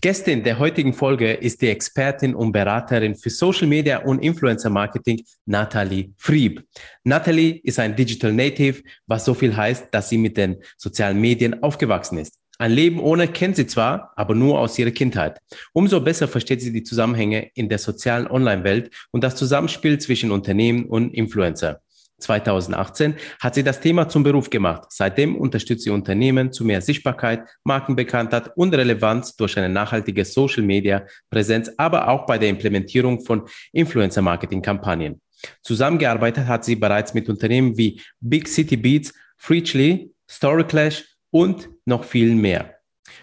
[0.00, 5.24] Gästin der heutigen Folge ist die Expertin und Beraterin für Social Media und Influencer Marketing,
[5.44, 6.64] Nathalie Frieb.
[7.02, 11.64] Nathalie ist ein Digital Native, was so viel heißt, dass sie mit den sozialen Medien
[11.64, 12.38] aufgewachsen ist.
[12.58, 15.40] Ein Leben ohne kennt sie zwar, aber nur aus ihrer Kindheit.
[15.72, 20.84] Umso besser versteht sie die Zusammenhänge in der sozialen Online-Welt und das Zusammenspiel zwischen Unternehmen
[20.84, 21.80] und Influencer.
[22.18, 24.88] 2018 hat sie das Thema zum Beruf gemacht.
[24.90, 32.08] Seitdem unterstützt sie Unternehmen zu mehr Sichtbarkeit, Markenbekanntheit und Relevanz durch eine nachhaltige Social-Media-Präsenz, aber
[32.08, 35.20] auch bei der Implementierung von Influencer-Marketing-Kampagnen.
[35.62, 42.34] Zusammengearbeitet hat sie bereits mit Unternehmen wie Big City Beats, Freechly, Storyclash und noch viel
[42.34, 42.74] mehr.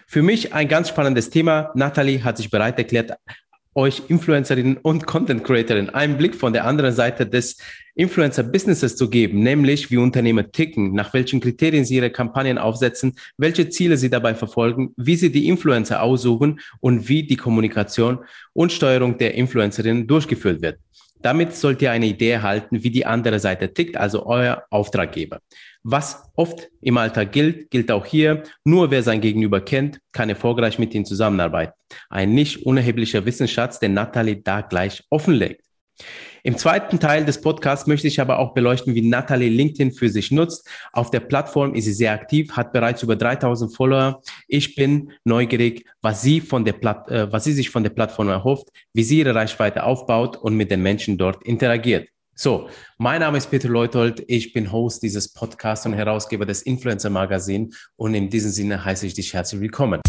[0.06, 1.70] Für mich ein ganz spannendes Thema.
[1.74, 3.12] Natalie hat sich bereit erklärt,
[3.76, 7.58] euch Influencerinnen und Content Creatorinnen einen Blick von der anderen Seite des
[7.94, 13.68] Influencer-Businesses zu geben, nämlich wie Unternehmen ticken, nach welchen Kriterien sie ihre Kampagnen aufsetzen, welche
[13.68, 18.18] Ziele sie dabei verfolgen, wie sie die Influencer aussuchen und wie die Kommunikation
[18.52, 20.78] und Steuerung der Influencerinnen durchgeführt wird.
[21.22, 25.40] Damit sollt ihr eine Idee erhalten, wie die andere Seite tickt, also euer Auftraggeber.
[25.88, 28.42] Was oft im Alltag gilt, gilt auch hier.
[28.64, 31.74] Nur wer sein Gegenüber kennt, kann erfolgreich mit ihm zusammenarbeiten.
[32.10, 35.64] Ein nicht unerheblicher Wissensschatz, den Natalie da gleich offenlegt.
[36.42, 40.32] Im zweiten Teil des Podcasts möchte ich aber auch beleuchten, wie Natalie LinkedIn für sich
[40.32, 40.68] nutzt.
[40.92, 44.20] Auf der Plattform ist sie sehr aktiv, hat bereits über 3000 Follower.
[44.48, 48.28] Ich bin neugierig, was sie, von der Platt, äh, was sie sich von der Plattform
[48.28, 52.08] erhofft, wie sie ihre Reichweite aufbaut und mit den Menschen dort interagiert.
[52.38, 54.22] So, mein Name ist Peter Leutold.
[54.28, 57.72] Ich bin Host dieses Podcasts und Herausgeber des Influencer Magazin.
[57.96, 60.02] Und in diesem Sinne heiße ich dich herzlich willkommen.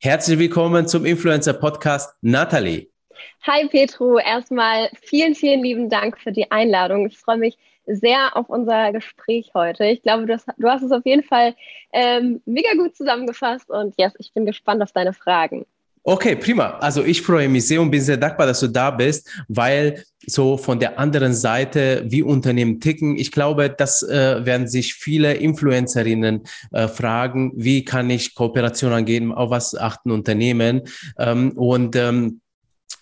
[0.00, 2.88] Herzlich willkommen zum Influencer Podcast Nathalie.
[3.42, 7.06] Hi Petru, erstmal vielen, vielen lieben Dank für die Einladung.
[7.06, 9.84] Ich freue mich sehr auf unser Gespräch heute.
[9.86, 11.54] Ich glaube, du hast, du hast es auf jeden Fall
[11.92, 15.66] ähm, mega gut zusammengefasst und yes, ich bin gespannt auf deine Fragen.
[16.08, 16.78] Okay, prima.
[16.78, 20.56] Also ich freue mich sehr und bin sehr dankbar, dass du da bist, weil so
[20.56, 26.44] von der anderen Seite, wie Unternehmen ticken, ich glaube, das äh, werden sich viele Influencerinnen
[26.70, 30.82] äh, fragen, wie kann ich Kooperation angehen, auf was achten Unternehmen
[31.18, 32.40] ähm, und ähm,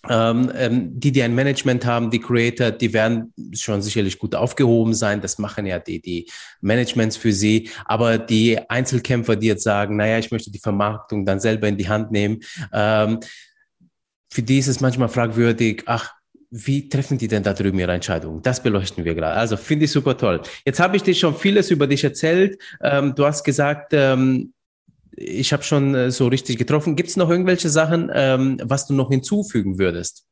[0.08, 4.94] ähm, ähm, die, die ein Management haben, die Creator, die werden schon sicherlich gut aufgehoben
[4.94, 5.20] sein.
[5.20, 7.70] Das machen ja die, die Managements für sie.
[7.84, 11.88] Aber die Einzelkämpfer, die jetzt sagen, naja, ich möchte die Vermarktung dann selber in die
[11.88, 12.40] Hand nehmen,
[12.72, 13.20] ähm,
[14.32, 16.12] für die ist es manchmal fragwürdig, ach,
[16.50, 18.40] wie treffen die denn da drüben ihre Entscheidungen?
[18.42, 19.36] Das beleuchten wir gerade.
[19.36, 20.40] Also finde ich super toll.
[20.64, 22.60] Jetzt habe ich dir schon vieles über dich erzählt.
[22.80, 24.53] Ähm, du hast gesagt, ähm,
[25.16, 26.96] ich habe schon äh, so richtig getroffen.
[26.96, 30.26] Gibt es noch irgendwelche Sachen, ähm, was du noch hinzufügen würdest?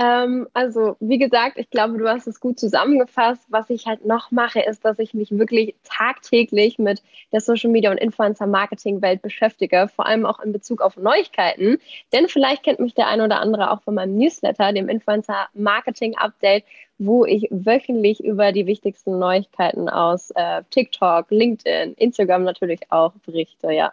[0.00, 3.44] Ähm, also, wie gesagt, ich glaube, du hast es gut zusammengefasst.
[3.50, 7.02] Was ich halt noch mache, ist, dass ich mich wirklich tagtäglich mit
[7.32, 11.76] der Social Media und Influencer Marketing Welt beschäftige, vor allem auch in Bezug auf Neuigkeiten.
[12.14, 16.16] Denn vielleicht kennt mich der ein oder andere auch von meinem Newsletter, dem Influencer Marketing
[16.16, 16.64] Update,
[16.96, 23.70] wo ich wöchentlich über die wichtigsten Neuigkeiten aus äh, TikTok, LinkedIn, Instagram natürlich auch berichte,
[23.72, 23.92] ja.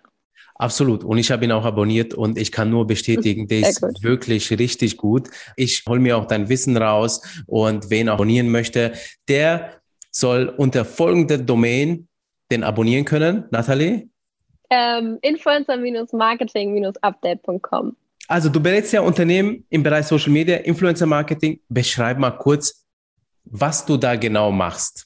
[0.56, 1.04] Absolut.
[1.04, 4.98] Und ich habe ihn auch abonniert und ich kann nur bestätigen, der ist wirklich richtig
[4.98, 5.30] gut.
[5.56, 8.94] Ich hole mir auch dein Wissen raus und wen abonnieren möchte,
[9.28, 9.82] der
[10.12, 12.08] soll unter folgender Domain
[12.52, 13.46] den abonnieren können.
[13.52, 14.10] Nathalie?
[14.70, 17.96] Ähm, Influencer-marketing-update.com.
[18.28, 21.62] Also du berätst ja Unternehmen im Bereich Social Media, Influencer Marketing.
[21.70, 22.84] Beschreib mal kurz,
[23.46, 25.06] was du da genau machst.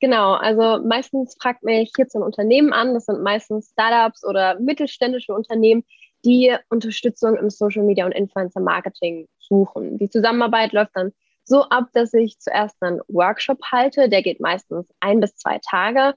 [0.00, 5.34] Genau, also meistens fragt mich jetzt ein Unternehmen an, das sind meistens Startups oder mittelständische
[5.34, 5.84] Unternehmen,
[6.24, 9.98] die Unterstützung im Social Media und Influencer Marketing suchen.
[9.98, 11.12] Die Zusammenarbeit läuft dann
[11.44, 16.14] so ab, dass ich zuerst einen Workshop halte, der geht meistens ein bis zwei Tage.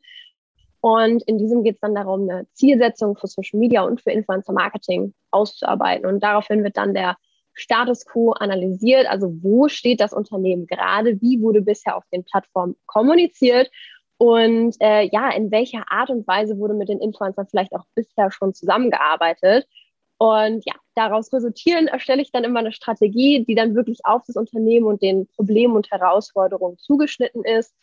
[0.80, 4.54] Und in diesem geht es dann darum, eine Zielsetzung für Social Media und für Influencer
[4.54, 6.06] Marketing auszuarbeiten.
[6.06, 7.18] Und daraufhin wird dann der
[7.54, 12.76] Status quo analysiert, also wo steht das Unternehmen gerade, wie wurde bisher auf den Plattformen
[12.86, 13.70] kommuniziert
[14.18, 18.32] und äh, ja, in welcher Art und Weise wurde mit den Influencern vielleicht auch bisher
[18.32, 19.68] schon zusammengearbeitet.
[20.18, 24.38] Und ja, daraus resultieren erstelle ich dann immer eine Strategie, die dann wirklich auf das
[24.38, 27.76] Unternehmen und den Problemen und Herausforderungen zugeschnitten ist.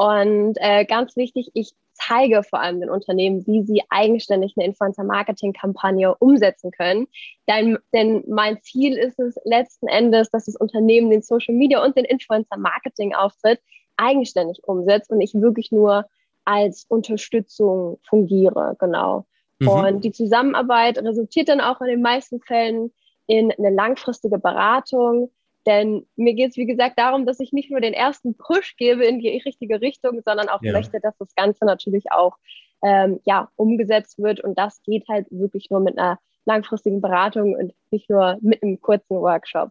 [0.00, 6.14] Und äh, ganz wichtig, ich zeige vor allem den Unternehmen, wie sie eigenständig eine Influencer-Marketing-Kampagne
[6.14, 7.06] umsetzen können.
[7.46, 11.98] Denn, denn mein Ziel ist es letzten Endes, dass das Unternehmen den Social Media und
[11.98, 13.60] den Influencer-Marketing-Auftritt
[13.98, 16.06] eigenständig umsetzt und ich wirklich nur
[16.46, 19.26] als Unterstützung fungiere, genau.
[19.58, 19.68] Mhm.
[19.68, 22.90] Und die Zusammenarbeit resultiert dann auch in den meisten Fällen
[23.26, 25.30] in eine langfristige Beratung,
[25.66, 29.04] Denn mir geht es, wie gesagt, darum, dass ich nicht nur den ersten Push gebe
[29.04, 30.72] in die richtige Richtung, sondern auch ja.
[30.72, 32.36] möchte, dass das Ganze natürlich auch
[32.82, 34.40] ähm, ja, umgesetzt wird.
[34.40, 38.80] Und das geht halt wirklich nur mit einer langfristigen Beratung und nicht nur mit einem
[38.80, 39.70] kurzen Workshop.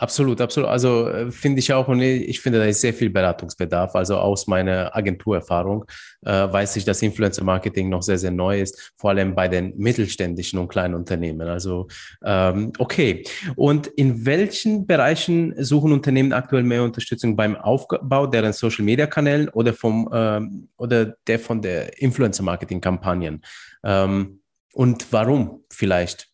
[0.00, 0.70] Absolut, absolut.
[0.70, 3.94] Also äh, finde ich auch und ich finde, da ist sehr viel Beratungsbedarf.
[3.94, 5.84] Also aus meiner Agenturerfahrung
[6.22, 9.76] äh, weiß ich, dass Influencer Marketing noch sehr, sehr neu ist, vor allem bei den
[9.76, 11.46] mittelständischen und kleinen Unternehmen.
[11.48, 11.86] Also
[12.24, 13.24] ähm, okay.
[13.56, 19.50] Und in welchen Bereichen suchen Unternehmen aktuell mehr Unterstützung beim Aufbau deren Social Media Kanälen
[19.50, 23.42] oder vom ähm, oder der von der Influencer Marketing Kampagnen?
[23.84, 24.40] Ähm,
[24.72, 26.30] und warum vielleicht?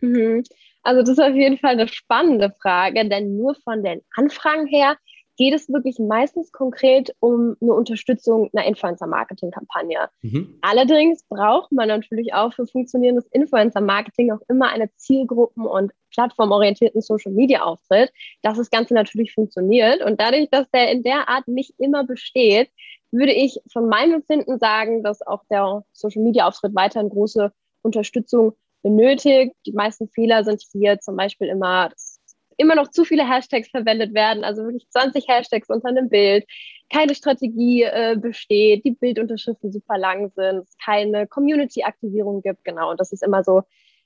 [0.00, 0.44] Mhm.
[0.82, 4.96] Also das ist auf jeden Fall eine spannende Frage, denn nur von den Anfragen her
[5.40, 10.10] geht es wirklich meistens konkret um eine Unterstützung einer Influencer-Marketing-Kampagne.
[10.20, 10.58] Mhm.
[10.60, 18.12] Allerdings braucht man natürlich auch für funktionierendes Influencer-Marketing auch immer eine Zielgruppen- und plattformorientierten Social-Media-Auftritt,
[18.42, 20.02] dass das Ganze natürlich funktioniert.
[20.04, 22.68] Und dadurch, dass der in der Art nicht immer besteht,
[23.10, 27.50] würde ich von meinem Empfinden sagen, dass auch der Social-Media-Auftritt weiterhin große
[27.80, 29.54] Unterstützung benötigt.
[29.66, 32.20] Die meisten Fehler sind hier zum Beispiel immer, dass
[32.56, 36.44] immer noch zu viele Hashtags verwendet werden, also wirklich 20 Hashtags unter einem Bild,
[36.92, 42.90] keine Strategie äh, besteht, die Bildunterschriften super lang sind, keine Community-Aktivierung gibt, genau.
[42.90, 43.62] Und das ist immer so,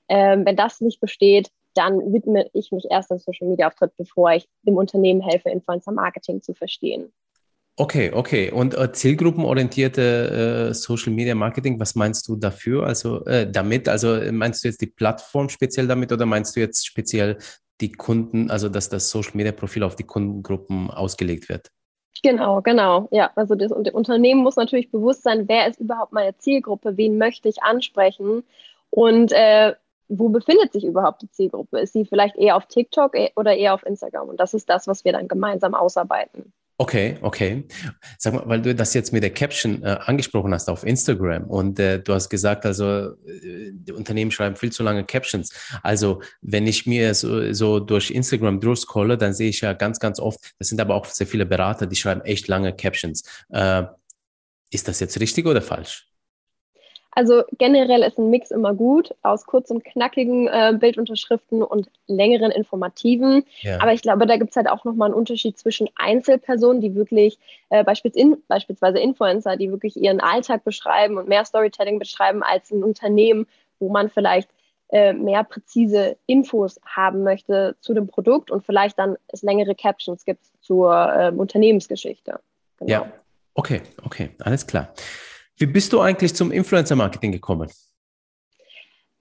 [0.07, 4.31] ähm, wenn das nicht besteht, dann widme ich mich erst dem Social Media Auftritt, bevor
[4.31, 7.11] ich dem Unternehmen helfe, Influencer Marketing zu verstehen.
[7.77, 8.51] Okay, okay.
[8.51, 12.85] Und äh, zielgruppenorientierte äh, Social Media Marketing, was meinst du dafür?
[12.85, 13.89] Also äh, damit?
[13.89, 17.37] Also meinst du jetzt die Plattform speziell damit oder meinst du jetzt speziell
[17.81, 21.69] die Kunden, also dass das Social Media Profil auf die Kundengruppen ausgelegt wird?
[22.23, 23.09] Genau, genau.
[23.11, 27.49] Ja, also das Unternehmen muss natürlich bewusst sein, wer ist überhaupt meine Zielgruppe, wen möchte
[27.49, 28.43] ich ansprechen
[28.89, 29.73] und äh,
[30.07, 31.79] wo befindet sich überhaupt die Zielgruppe?
[31.79, 34.29] Ist sie vielleicht eher auf TikTok äh, oder eher auf Instagram?
[34.29, 36.53] Und das ist das, was wir dann gemeinsam ausarbeiten.
[36.77, 37.65] Okay, okay.
[38.17, 41.79] Sag mal, weil du das jetzt mit der Caption äh, angesprochen hast auf Instagram und
[41.79, 45.53] äh, du hast gesagt, also äh, Unternehmen schreiben viel zu lange Captions.
[45.83, 50.19] Also wenn ich mir so, so durch Instagram durchscrolle, dann sehe ich ja ganz, ganz
[50.19, 53.23] oft, das sind aber auch sehr viele Berater, die schreiben echt lange Captions.
[53.49, 53.83] Äh,
[54.69, 56.09] ist das jetzt richtig oder falsch?
[57.15, 62.51] Also generell ist ein Mix immer gut aus kurz und knackigen äh, Bildunterschriften und längeren
[62.51, 63.45] informativen.
[63.61, 63.81] Ja.
[63.81, 67.39] Aber ich glaube, da gibt es halt auch nochmal einen Unterschied zwischen Einzelpersonen, die wirklich
[67.69, 73.47] äh, beispielsweise Influencer, die wirklich ihren Alltag beschreiben und mehr Storytelling beschreiben als ein Unternehmen,
[73.79, 74.49] wo man vielleicht
[74.89, 80.25] äh, mehr präzise Infos haben möchte zu dem Produkt und vielleicht dann es längere Captions
[80.25, 82.41] gibt zur ähm, Unternehmensgeschichte.
[82.77, 82.91] Genau.
[82.91, 83.11] Ja,
[83.53, 84.93] okay, okay, alles klar.
[85.57, 87.69] Wie bist du eigentlich zum Influencer-Marketing gekommen?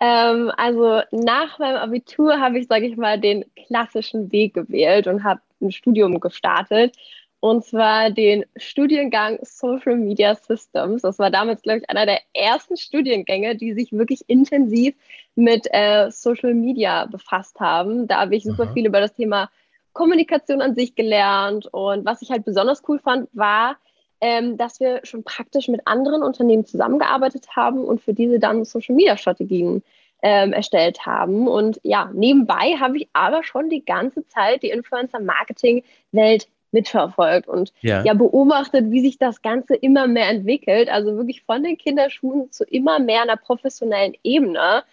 [0.00, 5.22] Ähm, also nach meinem Abitur habe ich, sage ich mal, den klassischen Weg gewählt und
[5.22, 6.96] habe ein Studium gestartet.
[7.40, 11.02] Und zwar den Studiengang Social Media Systems.
[11.02, 14.94] Das war damals, glaube ich, einer der ersten Studiengänge, die sich wirklich intensiv
[15.36, 18.08] mit äh, Social Media befasst haben.
[18.08, 18.72] Da habe ich super Aha.
[18.72, 19.50] viel über das Thema
[19.92, 21.66] Kommunikation an sich gelernt.
[21.66, 23.76] Und was ich halt besonders cool fand, war,
[24.24, 29.82] ähm, dass wir schon praktisch mit anderen Unternehmen zusammengearbeitet haben und für diese dann Social-Media-Strategien
[30.22, 31.46] ähm, erstellt haben.
[31.46, 38.02] Und ja, nebenbei habe ich aber schon die ganze Zeit die Influencer-Marketing-Welt mitverfolgt und ja.
[38.02, 38.14] ja.
[38.14, 40.88] beobachtet, wie sich das Ganze immer mehr entwickelt.
[40.88, 44.84] Also wirklich von den Kinderschuhen zu immer mehr einer professionellen Ebene.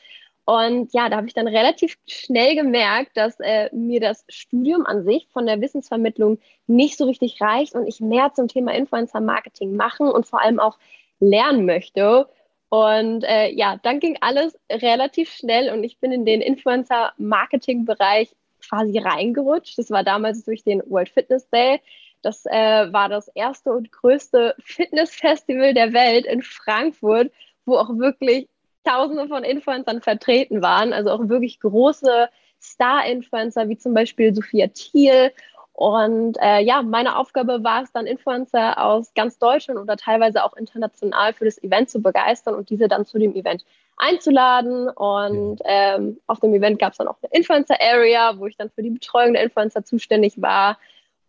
[0.46, 5.04] Und ja, da habe ich dann relativ schnell gemerkt, dass äh, mir das Studium an
[5.04, 10.10] sich von der Wissensvermittlung nicht so richtig reicht und ich mehr zum Thema Influencer-Marketing machen
[10.10, 10.78] und vor allem auch
[11.20, 12.28] lernen möchte.
[12.70, 18.36] Und äh, ja, dann ging alles relativ schnell und ich bin in den Influencer-Marketing-Bereich
[18.68, 19.78] quasi reingerutscht.
[19.78, 21.82] Das war damals durch den World Fitness Day.
[22.22, 27.32] Das äh, war das erste und größte Fitness-Festival der Welt in Frankfurt,
[27.66, 28.48] wo auch wirklich
[28.84, 32.30] Tausende von Influencern vertreten waren, also auch wirklich große
[32.62, 35.32] Star-Influencer wie zum Beispiel Sophia Thiel.
[35.74, 40.56] Und äh, ja, meine Aufgabe war es dann, Influencer aus ganz Deutschland oder teilweise auch
[40.56, 43.64] international für das Event zu begeistern und diese dann zu dem Event
[43.98, 44.90] einzuladen.
[44.90, 48.84] Und ähm, auf dem Event gab es dann auch eine Influencer-Area, wo ich dann für
[48.84, 50.78] die Betreuung der Influencer zuständig war.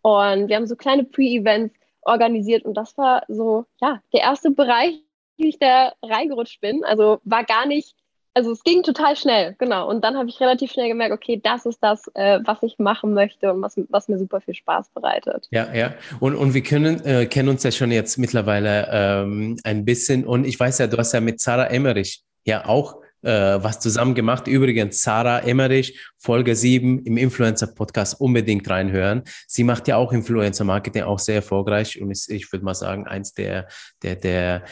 [0.02, 5.00] Und wir haben so kleine Pre-Events organisiert und das war so, ja, der erste Bereich,
[5.36, 6.84] wie ich da reingerutscht bin.
[6.84, 7.94] Also war gar nicht,
[8.34, 9.88] also es ging total schnell, genau.
[9.88, 13.12] Und dann habe ich relativ schnell gemerkt, okay, das ist das, äh, was ich machen
[13.14, 15.46] möchte und was, was mir super viel Spaß bereitet.
[15.50, 15.94] Ja, ja.
[16.20, 20.24] Und, und wir können, äh, kennen uns ja schon jetzt mittlerweile ähm, ein bisschen.
[20.24, 24.14] Und ich weiß ja, du hast ja mit Sarah Emmerich ja auch äh, was zusammen
[24.14, 24.46] gemacht.
[24.46, 29.22] Übrigens, Sarah Emmerich, Folge 7 im Influencer-Podcast unbedingt reinhören.
[29.46, 33.32] Sie macht ja auch Influencer-Marketing auch sehr erfolgreich und ist, ich würde mal sagen, eins
[33.32, 33.68] der,
[34.02, 34.64] der, der,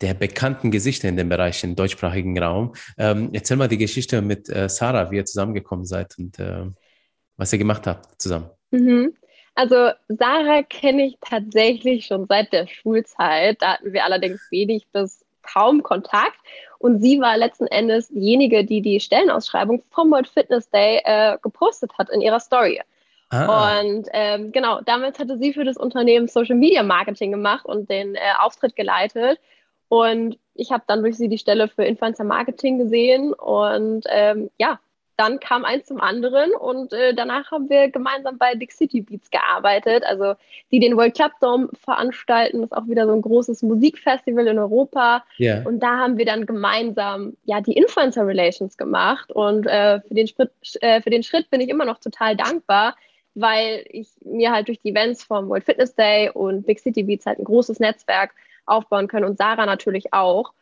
[0.00, 2.74] der bekannten Gesichter in dem Bereich im deutschsprachigen Raum.
[2.96, 6.66] Ähm, erzähl mal die Geschichte mit äh, Sarah, wie ihr zusammengekommen seid und äh,
[7.36, 8.50] was ihr gemacht habt zusammen.
[8.70, 9.14] Mhm.
[9.54, 13.60] Also Sarah kenne ich tatsächlich schon seit der Schulzeit.
[13.60, 16.38] Da hatten wir allerdings wenig bis kaum Kontakt.
[16.78, 21.92] Und sie war letzten Endes diejenige, die die Stellenausschreibung vom World Fitness Day äh, gepostet
[21.98, 22.80] hat in ihrer Story.
[23.30, 23.80] Ah.
[23.80, 28.14] Und ähm, genau, damals hatte sie für das Unternehmen Social Media Marketing gemacht und den
[28.14, 29.38] äh, Auftritt geleitet.
[29.88, 34.80] Und ich habe dann durch sie die Stelle für Influencer Marketing gesehen und ähm, ja,
[35.18, 39.30] dann kam eins zum anderen und äh, danach haben wir gemeinsam bei Big City Beats
[39.30, 40.34] gearbeitet, also
[40.70, 44.60] die den World Club Dome veranstalten, das ist auch wieder so ein großes Musikfestival in
[44.60, 45.24] Europa.
[45.40, 45.66] Yeah.
[45.66, 50.28] Und da haben wir dann gemeinsam ja die Influencer Relations gemacht und äh, für, den
[50.28, 52.94] Schritt, äh, für den Schritt bin ich immer noch total dankbar,
[53.34, 57.26] weil ich mir halt durch die Events vom World Fitness Day und Big City Beats
[57.26, 58.34] halt ein großes Netzwerk
[58.66, 60.52] aufbauen können und Sarah natürlich auch.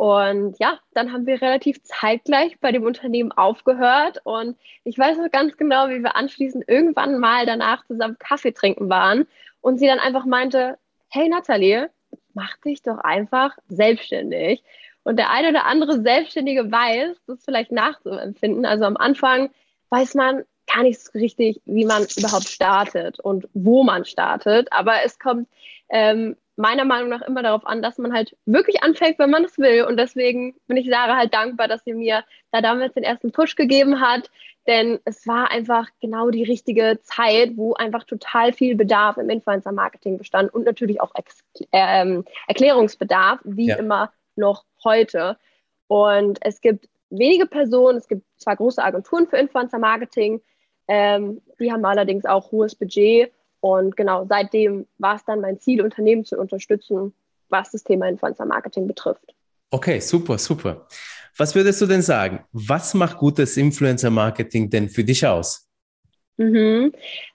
[0.00, 4.22] Und ja, dann haben wir relativ zeitgleich bei dem Unternehmen aufgehört.
[4.24, 8.88] Und ich weiß noch ganz genau, wie wir anschließend irgendwann mal danach zusammen Kaffee trinken
[8.88, 9.26] waren.
[9.60, 10.78] Und sie dann einfach meinte,
[11.10, 11.90] hey Nathalie,
[12.32, 14.64] mach dich doch einfach selbstständig.
[15.02, 18.64] Und der eine oder andere Selbstständige weiß, das vielleicht nachzuempfinden.
[18.64, 19.50] Also am Anfang
[19.90, 24.72] weiß man gar nicht so richtig, wie man überhaupt startet und wo man startet.
[24.72, 25.46] Aber es kommt
[25.90, 29.58] ähm, meiner Meinung nach immer darauf an, dass man halt wirklich anfängt, wenn man es
[29.58, 29.84] will.
[29.84, 33.56] Und deswegen bin ich Sarah halt dankbar, dass sie mir da damals den ersten Push
[33.56, 34.30] gegeben hat.
[34.66, 40.18] Denn es war einfach genau die richtige Zeit, wo einfach total viel Bedarf im Influencer-Marketing
[40.18, 41.42] bestand und natürlich auch Ex
[41.72, 43.76] ähm, Erklärungsbedarf, wie ja.
[43.76, 45.38] immer noch heute.
[45.86, 50.40] Und es gibt wenige Personen, es gibt zwar große Agenturen für Influencer-Marketing,
[50.88, 55.82] ähm, die haben allerdings auch hohes Budget und genau seitdem war es dann mein Ziel,
[55.82, 57.14] Unternehmen zu unterstützen,
[57.48, 59.34] was das Thema Influencer Marketing betrifft.
[59.70, 60.86] Okay, super, super.
[61.36, 62.44] Was würdest du denn sagen?
[62.52, 65.68] Was macht gutes Influencer Marketing denn für dich aus?
[66.38, 66.92] Mhm.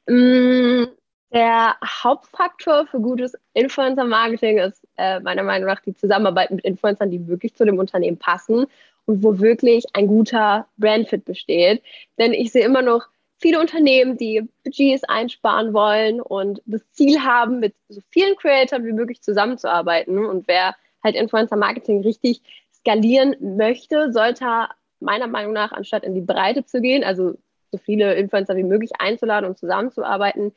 [0.08, 0.86] Mm,
[1.32, 7.12] der Hauptfaktor für gutes Influencer Marketing ist äh, meiner Meinung nach die Zusammenarbeit mit Influencern,
[7.12, 8.66] die wirklich zu dem Unternehmen passen
[9.06, 11.84] und wo wirklich ein guter Brandfit besteht.
[12.18, 13.08] Denn ich sehe immer noch
[13.46, 18.92] viele Unternehmen, die Budgets einsparen wollen und das Ziel haben, mit so vielen Creatoren wie
[18.92, 20.26] möglich zusammenzuarbeiten.
[20.26, 22.42] Und wer halt Influencer Marketing richtig
[22.74, 24.48] skalieren möchte, sollte
[25.00, 27.36] meiner Meinung nach, anstatt in die Breite zu gehen, also
[27.72, 30.52] so viele Influencer wie möglich einzuladen und zusammenzuarbeiten,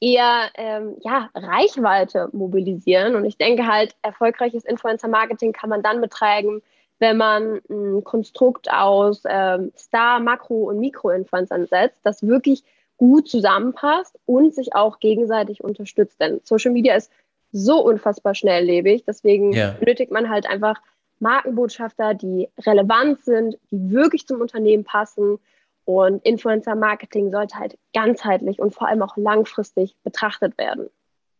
[0.00, 3.14] eher ähm, ja, Reichweite mobilisieren.
[3.14, 6.60] Und ich denke halt, erfolgreiches Influencer-Marketing kann man dann betreiben,
[7.02, 12.62] wenn man ein Konstrukt aus ähm, Star-, Makro- und Mikro-Influencern setzt, das wirklich
[12.96, 16.20] gut zusammenpasst und sich auch gegenseitig unterstützt.
[16.20, 17.10] Denn Social Media ist
[17.50, 19.72] so unfassbar schnelllebig, deswegen yeah.
[19.72, 20.80] benötigt man halt einfach
[21.18, 25.40] Markenbotschafter, die relevant sind, die wirklich zum Unternehmen passen.
[25.84, 30.88] Und Influencer-Marketing sollte halt ganzheitlich und vor allem auch langfristig betrachtet werden.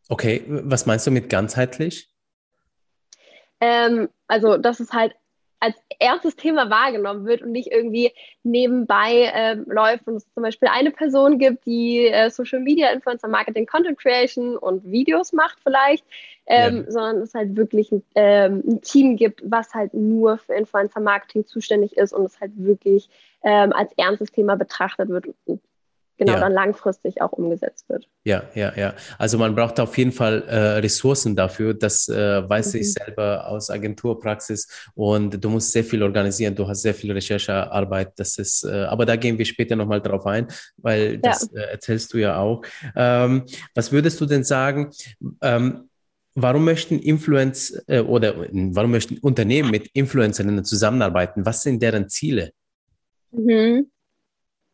[0.09, 2.13] Okay, was meinst du mit ganzheitlich?
[3.61, 5.15] Ähm, also, dass es halt
[5.63, 8.11] als erstes Thema wahrgenommen wird und nicht irgendwie
[8.43, 13.29] nebenbei ähm, läuft und es zum Beispiel eine Person gibt, die äh, Social Media Influencer
[13.29, 16.05] Marketing, Content Creation und Videos macht vielleicht,
[16.47, 16.91] ähm, ja.
[16.91, 21.47] sondern es halt wirklich ein, ähm, ein, Team gibt, was halt nur für Influencer Marketing
[21.47, 23.09] zuständig ist und es halt wirklich
[23.45, 25.61] ähm, als ernstes Thema betrachtet wird und
[26.25, 26.41] genau ja.
[26.41, 28.07] dann langfristig auch umgesetzt wird.
[28.25, 28.95] Ja, ja, ja.
[29.19, 31.75] Also man braucht auf jeden Fall äh, Ressourcen dafür.
[31.75, 32.81] Das äh, weiß mhm.
[32.81, 36.55] ich selber aus Agenturpraxis und du musst sehr viel organisieren.
[36.55, 38.13] Du hast sehr viel Recherchearbeit.
[38.17, 41.61] Das ist, äh, aber da gehen wir später nochmal drauf ein, weil das ja.
[41.61, 42.63] Äh, erzählst du ja auch.
[42.95, 44.91] Ähm, was würdest du denn sagen?
[45.41, 45.89] Ähm,
[46.35, 51.45] Warum möchten Influencer äh, oder warum möchten Unternehmen mit Influencerinnen zusammenarbeiten?
[51.45, 52.53] Was sind deren Ziele?
[53.33, 53.91] Mhm.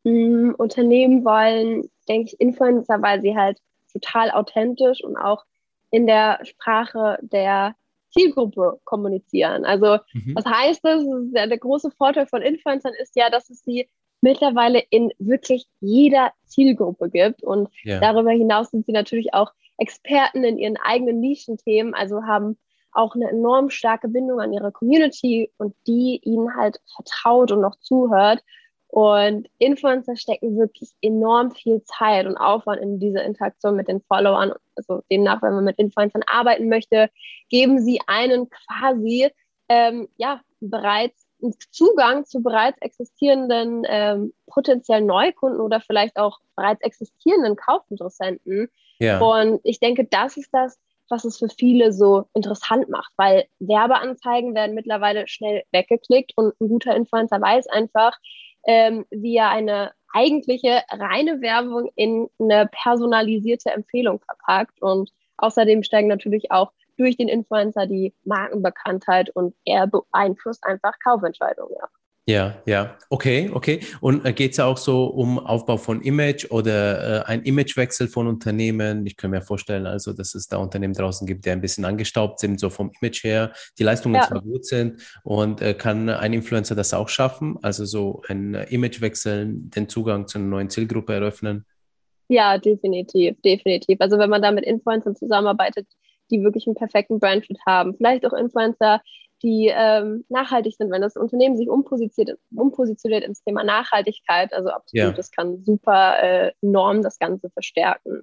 [0.08, 3.58] Mm, Unternehmen wollen, denke ich, Influencer, weil sie halt
[3.92, 5.44] total authentisch und auch
[5.90, 7.74] in der Sprache der
[8.10, 9.64] Zielgruppe kommunizieren.
[9.64, 10.34] Also mhm.
[10.34, 11.04] was heißt das?
[11.34, 13.88] Der, der große Vorteil von Influencern ist ja, dass es sie
[14.20, 17.42] mittlerweile in wirklich jeder Zielgruppe gibt.
[17.42, 18.00] Und ja.
[18.00, 22.58] darüber hinaus sind sie natürlich auch Experten in ihren eigenen Nischenthemen, also haben
[22.92, 27.78] auch eine enorm starke Bindung an ihre Community und die ihnen halt vertraut und noch
[27.78, 28.42] zuhört.
[28.88, 34.54] Und Influencer stecken wirklich enorm viel Zeit und Aufwand in diese Interaktion mit den Followern.
[34.76, 37.10] Also demnach, wenn man mit Influencern arbeiten möchte,
[37.50, 39.30] geben sie einen quasi
[39.68, 41.26] ähm, ja, bereits
[41.70, 48.68] Zugang zu bereits existierenden ähm, potenziellen Neukunden oder vielleicht auch bereits existierenden Kaufinteressenten.
[48.98, 49.20] Ja.
[49.20, 50.78] Und ich denke, das ist das,
[51.08, 56.68] was es für viele so interessant macht, weil Werbeanzeigen werden mittlerweile schnell weggeklickt und ein
[56.68, 58.18] guter Influencer weiß einfach,
[58.68, 64.80] ähm, wie er eine eigentliche reine Werbung in eine personalisierte Empfehlung verpackt.
[64.82, 71.74] Und außerdem steigen natürlich auch durch den Influencer die Markenbekanntheit und er beeinflusst einfach Kaufentscheidungen.
[71.80, 71.88] Ja.
[72.28, 73.80] Ja, ja, okay, okay.
[74.02, 78.26] Und äh, geht es auch so um Aufbau von Image oder äh, ein Imagewechsel von
[78.26, 79.06] Unternehmen?
[79.06, 82.40] Ich kann mir vorstellen, also, dass es da Unternehmen draußen gibt, die ein bisschen angestaubt
[82.40, 84.28] sind, so vom Image her, die Leistungen ja.
[84.28, 87.56] zwar gut sind und äh, kann ein Influencer das auch schaffen?
[87.62, 91.64] Also so ein Imagewechsel, den Zugang zu einer neuen Zielgruppe eröffnen?
[92.28, 94.02] Ja, definitiv, definitiv.
[94.02, 95.86] Also wenn man da mit Influencern zusammenarbeitet,
[96.30, 99.00] die wirklich einen perfekten Brandfit haben, vielleicht auch Influencer,
[99.42, 104.52] die ähm, nachhaltig sind, wenn das Unternehmen sich umpositioniert, umpositioniert ins Thema Nachhaltigkeit.
[104.52, 105.12] Also absolut, ja.
[105.12, 108.22] das kann super äh, enorm das Ganze verstärken.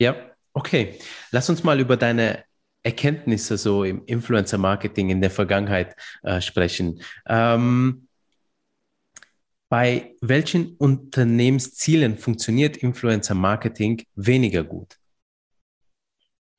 [0.00, 0.16] Ja,
[0.52, 0.98] okay.
[1.30, 2.44] Lass uns mal über deine
[2.82, 7.02] Erkenntnisse so im Influencer-Marketing in der Vergangenheit äh, sprechen.
[7.26, 8.08] Ähm,
[9.68, 14.96] bei welchen Unternehmenszielen funktioniert Influencer-Marketing weniger gut?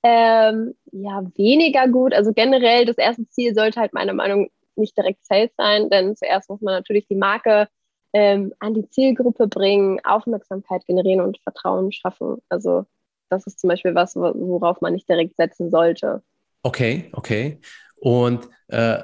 [0.03, 2.13] Ähm, ja, weniger gut.
[2.13, 6.15] Also generell, das erste Ziel sollte halt meiner Meinung nach nicht direkt Sales sein, denn
[6.15, 7.67] zuerst muss man natürlich die Marke
[8.13, 12.37] ähm, an die Zielgruppe bringen, Aufmerksamkeit generieren und Vertrauen schaffen.
[12.49, 12.85] Also
[13.29, 16.23] das ist zum Beispiel was, worauf man nicht direkt setzen sollte.
[16.63, 17.59] Okay, okay.
[17.97, 18.99] Und äh,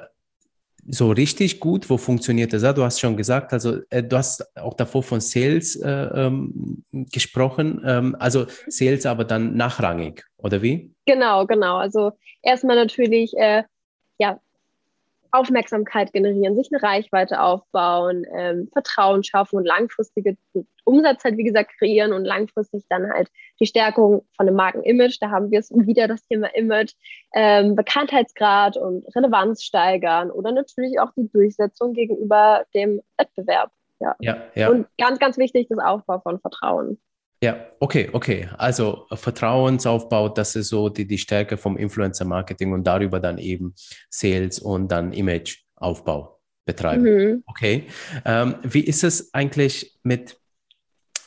[0.88, 2.62] so richtig gut, wo funktioniert das?
[2.62, 7.82] Du hast schon gesagt, also äh, du hast auch davor von Sales äh, ähm, gesprochen,
[7.86, 10.94] ähm, also Sales aber dann nachrangig, oder wie?
[11.06, 11.78] Genau, genau.
[11.78, 12.12] Also
[12.42, 13.64] erstmal natürlich äh,
[14.18, 14.40] ja,
[15.38, 20.38] Aufmerksamkeit generieren, sich eine Reichweite aufbauen, ähm, Vertrauen schaffen und langfristige
[20.84, 25.18] Umsatz halt, wie gesagt, kreieren und langfristig dann halt die Stärkung von dem Markenimage.
[25.20, 26.94] Da haben wir es wieder das Thema Image,
[27.34, 33.72] ähm, Bekanntheitsgrad und Relevanz steigern oder natürlich auch die Durchsetzung gegenüber dem Wettbewerb.
[34.00, 34.16] Ja.
[34.20, 34.70] ja, ja.
[34.70, 37.00] Und ganz, ganz wichtig, das Aufbau von Vertrauen.
[37.46, 38.50] Ja, okay, okay.
[38.58, 43.76] Also Vertrauensaufbau, das ist so die, die Stärke vom Influencer-Marketing und darüber dann eben
[44.10, 47.04] Sales und dann Imageaufbau betreiben.
[47.04, 47.44] Mhm.
[47.46, 47.84] Okay.
[48.26, 50.40] Ähm, wie ist es eigentlich mit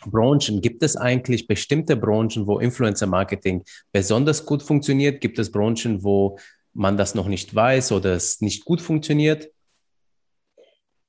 [0.07, 0.61] Branchen?
[0.61, 5.20] Gibt es eigentlich bestimmte Branchen, wo Influencer-Marketing besonders gut funktioniert?
[5.20, 6.37] Gibt es Branchen, wo
[6.74, 9.52] man das noch nicht weiß oder es nicht gut funktioniert?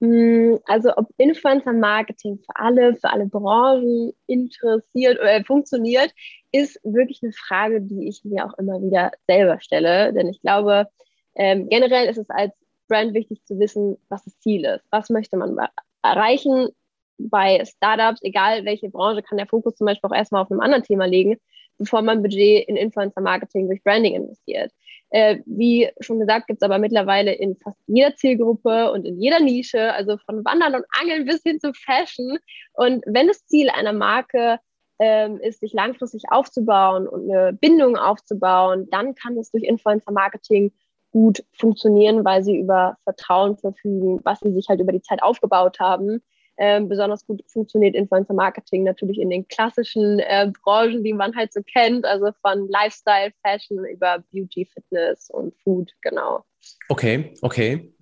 [0.02, 6.14] Hm, also ob Influencer-Marketing für alle, für alle Branchen interessiert oder funktioniert,
[6.52, 10.14] ist wirklich eine Frage, die ich mir auch immer wieder selber stelle.
[10.14, 10.88] Denn ich glaube,
[11.36, 12.54] ähm, generell ist es als
[12.88, 14.86] Brand wichtig zu wissen, was das Ziel ist.
[14.90, 15.58] Was möchte man
[16.02, 16.70] erreichen?
[17.18, 20.84] Bei Startups, egal welche Branche, kann der Fokus zum Beispiel auch erstmal auf einem anderen
[20.84, 21.38] Thema liegen,
[21.80, 24.72] bevor man Budget in Influencer-Marketing durch Branding investiert.
[25.12, 29.40] Äh, wie schon gesagt, gibt es aber mittlerweile in fast jeder Zielgruppe und in jeder
[29.40, 32.38] Nische, also von Wandern und Angeln bis hin zu Fashion.
[32.74, 34.60] Und wenn das Ziel einer Marke
[35.00, 40.72] ähm, ist, sich langfristig aufzubauen und eine Bindung aufzubauen, dann kann es durch Influencer-Marketing
[41.12, 45.80] gut funktionieren, weil sie über Vertrauen verfügen, was sie sich halt über die Zeit aufgebaut
[45.80, 46.22] haben.
[46.62, 51.54] Ähm, besonders gut funktioniert Influencer Marketing natürlich in den klassischen äh, Branchen, die man halt
[51.54, 56.44] so kennt, also von Lifestyle, Fashion über Beauty, Fitness und Food, genau.
[56.90, 57.94] Okay, okay.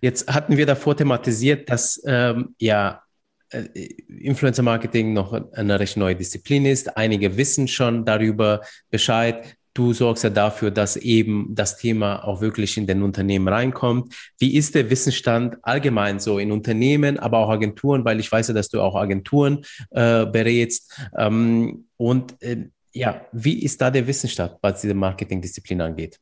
[0.00, 3.02] Jetzt hatten wir davor thematisiert, dass ähm, ja
[3.50, 3.64] äh,
[4.08, 6.96] Influencer Marketing noch eine recht neue Disziplin ist.
[6.96, 12.76] Einige wissen schon darüber Bescheid du sorgst ja dafür, dass eben das Thema auch wirklich
[12.76, 14.14] in den Unternehmen reinkommt.
[14.38, 18.54] Wie ist der Wissensstand allgemein so in Unternehmen, aber auch Agenturen, weil ich weiß ja,
[18.54, 20.98] dass du auch Agenturen äh, berätst.
[21.16, 26.18] Ähm, und äh, ja, wie ist da der Wissensstand, was diese Marketingdisziplin angeht?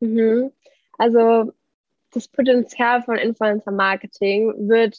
[0.00, 0.50] Mhm.
[0.96, 1.52] Also
[2.12, 4.98] das Potenzial von Influencer Marketing wird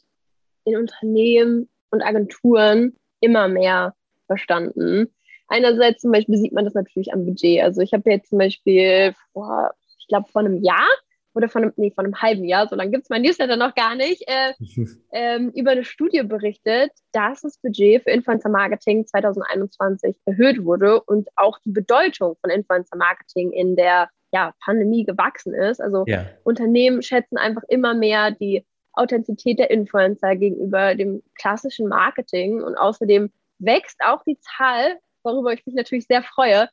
[0.63, 3.95] in Unternehmen und Agenturen immer mehr
[4.27, 5.09] verstanden
[5.51, 7.61] einerseits zum Beispiel sieht man das natürlich am Budget.
[7.61, 10.87] Also ich habe jetzt zum Beispiel vor, ich glaube, vor einem Jahr
[11.33, 13.75] oder von einem, nee, von einem halben Jahr, so lange gibt es mein Newsletter noch
[13.75, 14.53] gar nicht, äh,
[15.13, 21.29] ähm, über eine Studie berichtet, dass das Budget für Influencer Marketing 2021 erhöht wurde und
[21.35, 25.81] auch die Bedeutung von Influencer Marketing in der ja, Pandemie gewachsen ist.
[25.81, 26.25] Also yeah.
[26.43, 33.31] Unternehmen schätzen einfach immer mehr die Authentizität der Influencer gegenüber dem klassischen Marketing und außerdem
[33.59, 36.69] wächst auch die Zahl worüber ich mich natürlich sehr freue,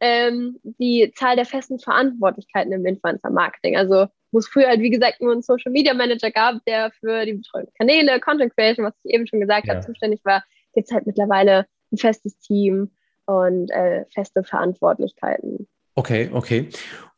[0.00, 3.76] ähm, die Zahl der festen Verantwortlichkeiten im Influencer-Marketing.
[3.76, 7.24] Also wo es früher halt, wie gesagt, nur einen Social Media Manager gab, der für
[7.24, 9.74] die Betreuung Kanäle, Content Creation, was ich eben schon gesagt ja.
[9.74, 10.42] habe, zuständig war,
[10.74, 12.90] gibt es halt mittlerweile ein festes Team
[13.26, 15.68] und äh, feste Verantwortlichkeiten.
[15.94, 16.70] Okay, okay.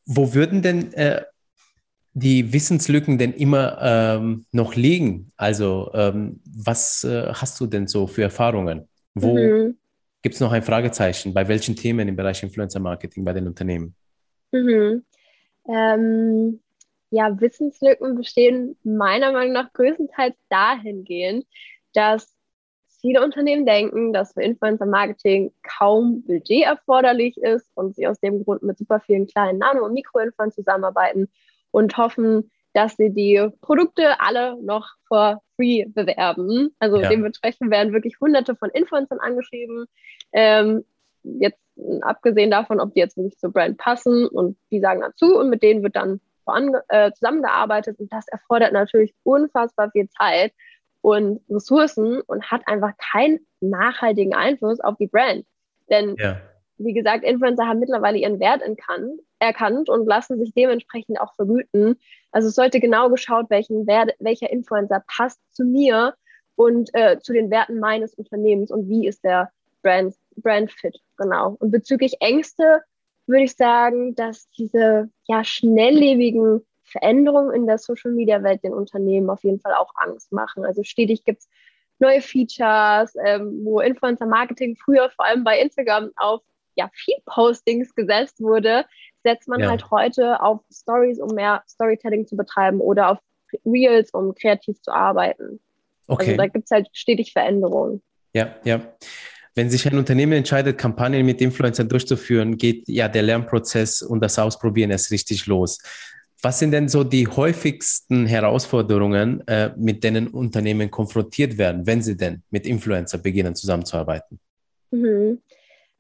[0.04, 1.22] Wo würden denn äh,
[2.12, 5.32] die Wissenslücken denn immer ähm, noch liegen?
[5.36, 8.88] Also ähm, was äh, hast du denn so für Erfahrungen?
[9.14, 9.78] Wo mhm.
[10.24, 11.34] Gibt es noch ein Fragezeichen?
[11.34, 13.94] Bei welchen Themen im Bereich Influencer Marketing bei den Unternehmen?
[14.52, 15.04] Mhm.
[15.68, 16.60] Ähm,
[17.10, 21.44] ja, Wissenslücken bestehen meiner Meinung nach größtenteils dahingehend,
[21.92, 22.34] dass
[23.02, 28.62] viele Unternehmen denken, dass für Influencer-Marketing kaum Budget erforderlich ist und sie aus dem Grund
[28.62, 31.28] mit super vielen kleinen Nano- und Mikroinfluencern zusammenarbeiten
[31.70, 36.74] und hoffen, dass sie die Produkte alle noch for free bewerben.
[36.80, 37.08] Also ja.
[37.08, 39.86] dementsprechend werden wirklich hunderte von Influencern angeschrieben.
[40.32, 40.84] Ähm,
[41.22, 41.58] jetzt
[42.02, 45.62] abgesehen davon, ob die jetzt wirklich zur Brand passen und die sagen dazu und mit
[45.62, 50.52] denen wird dann voran, äh, zusammengearbeitet und das erfordert natürlich unfassbar viel Zeit
[51.00, 55.46] und Ressourcen und hat einfach keinen nachhaltigen Einfluss auf die Brand.
[55.88, 56.40] Denn ja.
[56.78, 61.96] Wie gesagt, Influencer haben mittlerweile ihren Wert erkannt, erkannt und lassen sich dementsprechend auch vergüten.
[62.32, 66.14] Also es sollte genau geschaut, welchen Wert, welcher Influencer passt zu mir
[66.56, 69.50] und äh, zu den Werten meines Unternehmens und wie ist der
[69.82, 71.56] Brand, Brand fit, genau.
[71.60, 72.82] Und bezüglich Ängste
[73.26, 79.60] würde ich sagen, dass diese ja, schnelllebigen Veränderungen in der Social-Media-Welt den Unternehmen auf jeden
[79.60, 80.64] Fall auch Angst machen.
[80.64, 81.48] Also stetig gibt es
[81.98, 86.42] neue Features, ähm, wo Influencer-Marketing früher vor allem bei Instagram auf
[86.76, 88.84] ja, Feed-Postings gesetzt wurde,
[89.22, 89.70] setzt man ja.
[89.70, 93.18] halt heute auf Stories, um mehr Storytelling zu betreiben oder auf
[93.64, 95.60] Reels, um kreativ zu arbeiten.
[96.06, 96.32] Okay.
[96.32, 98.02] Also da gibt es halt stetig Veränderungen.
[98.34, 98.80] Ja, ja.
[99.54, 104.38] Wenn sich ein Unternehmen entscheidet, Kampagnen mit Influencern durchzuführen, geht ja der Lernprozess und das
[104.38, 105.78] Ausprobieren erst richtig los.
[106.42, 112.16] Was sind denn so die häufigsten Herausforderungen, äh, mit denen Unternehmen konfrontiert werden, wenn sie
[112.16, 114.40] denn mit Influencer beginnen zusammenzuarbeiten?
[114.90, 115.40] Mhm.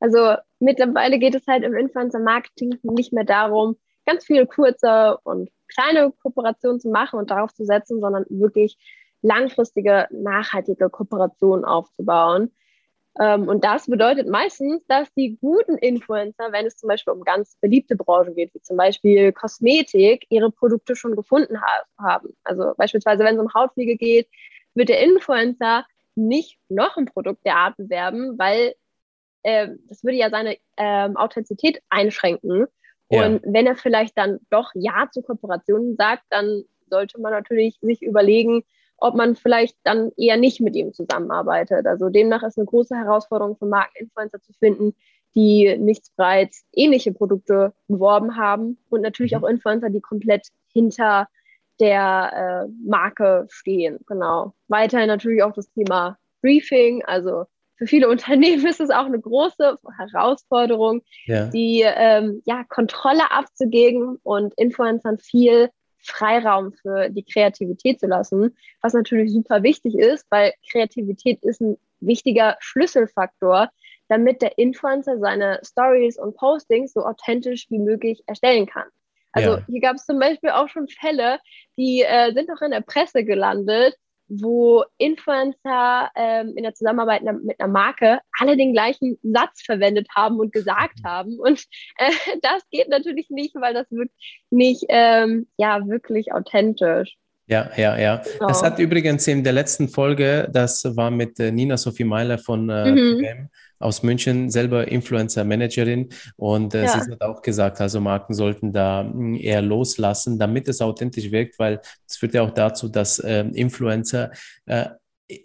[0.00, 3.76] Also mittlerweile geht es halt im Influencer-Marketing nicht mehr darum,
[4.06, 8.76] ganz viele kurze und kleine Kooperationen zu machen und darauf zu setzen, sondern wirklich
[9.22, 12.52] langfristige, nachhaltige Kooperationen aufzubauen.
[13.18, 17.56] Ähm, und das bedeutet meistens, dass die guten Influencer, wenn es zum Beispiel um ganz
[17.60, 22.36] beliebte Branchen geht, wie zum Beispiel Kosmetik, ihre Produkte schon gefunden ha haben.
[22.42, 24.28] Also beispielsweise, wenn es um Hautpflege geht,
[24.74, 28.74] wird der Influencer nicht noch ein Produkt der Art bewerben, weil
[29.44, 32.66] äh, das würde ja seine äh, Authentizität einschränken.
[33.10, 33.26] Ja.
[33.26, 38.02] Und wenn er vielleicht dann doch Ja zu Kooperationen sagt, dann sollte man natürlich sich
[38.02, 38.64] überlegen,
[38.96, 41.86] ob man vielleicht dann eher nicht mit ihm zusammenarbeitet.
[41.86, 44.94] Also demnach ist eine große Herausforderung für Markeninfluencer zu finden,
[45.34, 49.44] die nichts bereits ähnliche Produkte beworben haben und natürlich mhm.
[49.44, 51.28] auch Influencer, die komplett hinter
[51.80, 53.98] der äh, Marke stehen.
[54.06, 54.54] Genau.
[54.68, 57.04] Weiterhin natürlich auch das Thema Briefing.
[57.04, 61.46] Also für viele Unternehmen ist es auch eine große Herausforderung, ja.
[61.46, 65.70] die ähm, ja, Kontrolle abzugeben und Influencern viel
[66.04, 71.78] Freiraum für die Kreativität zu lassen, was natürlich super wichtig ist, weil Kreativität ist ein
[72.00, 73.70] wichtiger Schlüsselfaktor,
[74.08, 78.86] damit der Influencer seine Stories und Postings so authentisch wie möglich erstellen kann.
[79.32, 79.66] Also ja.
[79.66, 81.38] hier gab es zum Beispiel auch schon Fälle,
[81.76, 83.96] die äh, sind auch in der Presse gelandet,
[84.28, 90.38] wo Influencer ähm, in der Zusammenarbeit mit einer Marke alle den gleichen Satz verwendet haben
[90.38, 91.08] und gesagt mhm.
[91.08, 91.38] haben.
[91.38, 91.64] Und
[91.98, 92.10] äh,
[92.42, 94.14] das geht natürlich nicht, weil das wirkt
[94.50, 97.16] nicht ähm, ja wirklich authentisch.
[97.46, 98.22] Ja, ja, ja.
[98.24, 98.48] Genau.
[98.48, 102.70] Das hat übrigens in der letzten Folge, das war mit äh, Nina Sophie Meiler von
[102.70, 103.48] äh, mhm
[103.84, 107.00] aus München, selber Influencer-Managerin und äh, ja.
[107.00, 111.58] sie hat auch gesagt, also Marken sollten da hm, eher loslassen, damit es authentisch wirkt,
[111.58, 114.30] weil es führt ja auch dazu, dass äh, Influencer
[114.66, 114.86] äh,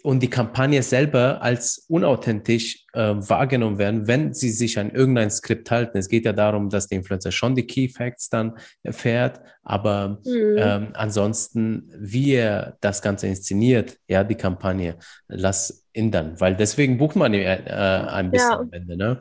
[0.02, 5.70] und die Kampagne selber als unauthentisch äh, wahrgenommen werden, wenn sie sich an irgendein Skript
[5.70, 5.96] halten.
[5.96, 10.56] Es geht ja darum, dass der Influencer schon die Key Facts dann erfährt, aber mhm.
[10.58, 14.96] ähm, ansonsten, wie er das Ganze inszeniert, ja, die Kampagne,
[15.28, 18.58] lass ändern, weil deswegen bucht man äh, ein bisschen ja.
[18.58, 18.96] am Ende.
[18.96, 19.20] Ne?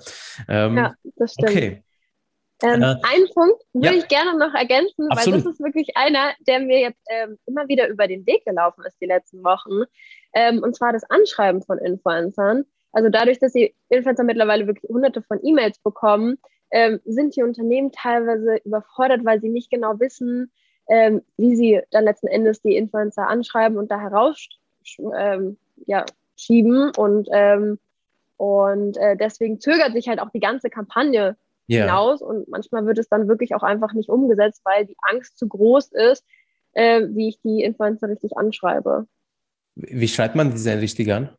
[0.49, 1.51] Ähm, ja, das stimmt.
[1.51, 1.83] Okay.
[2.61, 3.93] Ähm, äh, einen Punkt würde ja.
[3.93, 5.33] ich gerne noch ergänzen, Absolut.
[5.33, 8.83] weil das ist wirklich einer, der mir jetzt ähm, immer wieder über den Weg gelaufen
[8.85, 9.85] ist die letzten Wochen.
[10.33, 12.65] Ähm, und zwar das Anschreiben von Influencern.
[12.91, 16.37] Also dadurch, dass die Influencer mittlerweile wirklich hunderte von E-Mails bekommen,
[16.71, 20.51] ähm, sind die Unternehmen teilweise überfordert, weil sie nicht genau wissen,
[20.87, 24.47] ähm, wie sie dann letzten Endes die Influencer anschreiben und da heraus
[25.15, 26.91] ähm, ja, schieben.
[26.97, 27.79] Und, ähm,
[28.37, 31.37] und äh, deswegen zögert sich halt auch die ganze Kampagne
[31.69, 31.85] yeah.
[31.85, 35.47] hinaus und manchmal wird es dann wirklich auch einfach nicht umgesetzt, weil die Angst zu
[35.47, 36.25] groß ist,
[36.73, 39.07] äh, wie ich die Influencer richtig anschreibe.
[39.75, 41.29] Wie schreibt man diese richtig an?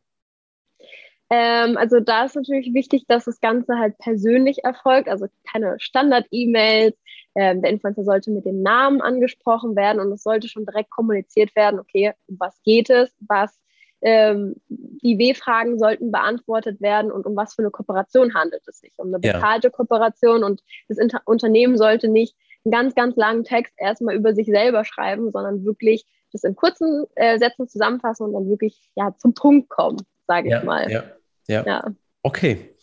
[1.31, 6.97] Ähm, also da ist natürlich wichtig, dass das Ganze halt persönlich erfolgt, also keine Standard-E-Mails.
[7.35, 11.55] Ähm, der Influencer sollte mit dem Namen angesprochen werden und es sollte schon direkt kommuniziert
[11.55, 13.61] werden, okay, um was geht es, was
[14.01, 18.91] ähm, die W-Fragen sollten beantwortet werden und um was für eine Kooperation handelt es sich.
[18.97, 19.71] Um eine bezahlte ja.
[19.71, 24.47] Kooperation und das Inter Unternehmen sollte nicht einen ganz, ganz langen Text erstmal über sich
[24.47, 29.33] selber schreiben, sondern wirklich das in kurzen äh, Sätzen zusammenfassen und dann wirklich ja, zum
[29.33, 30.91] Punkt kommen, sage ich ja, mal.
[30.91, 31.03] Ja,
[31.47, 31.83] ja, ja.
[32.23, 32.75] Okay.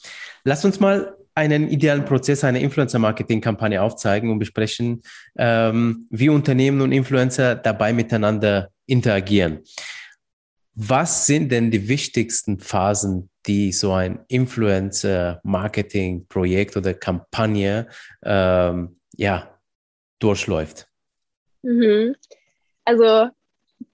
[0.44, 5.02] Lass uns mal einen idealen Prozess einer Influencer-Marketing-Kampagne aufzeigen und besprechen,
[5.36, 9.60] ähm, wie Unternehmen und Influencer dabei miteinander interagieren.
[10.74, 17.86] Was sind denn die wichtigsten Phasen, die so ein Influencer-Marketing-Projekt oder Kampagne
[18.24, 19.60] ähm, ja,
[20.18, 20.88] durchläuft?
[21.62, 22.16] Mhm.
[22.84, 23.30] Also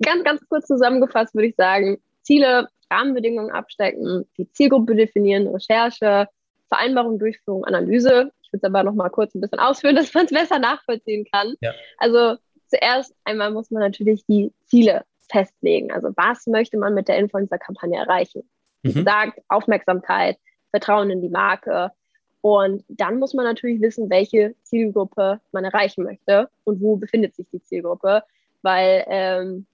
[0.02, 6.28] ganz, ganz kurz zusammengefasst würde ich sagen, Ziele, Rahmenbedingungen abstecken, die Zielgruppe definieren, Recherche,
[6.68, 8.32] Vereinbarung, Durchführung, Analyse.
[8.42, 11.26] Ich würde es aber noch mal kurz ein bisschen ausführen, dass man es besser nachvollziehen
[11.30, 11.54] kann.
[11.60, 11.72] Ja.
[11.98, 15.92] Also zuerst einmal muss man natürlich die Ziele festlegen.
[15.92, 18.48] Also was möchte man mit der Influencer-Kampagne erreichen?
[18.82, 19.04] Wie mhm.
[19.04, 20.36] gesagt, Aufmerksamkeit,
[20.70, 21.90] Vertrauen in die Marke.
[22.40, 27.46] Und dann muss man natürlich wissen, welche Zielgruppe man erreichen möchte und wo befindet sich
[27.50, 28.22] die Zielgruppe.
[28.60, 29.66] Weil ähm,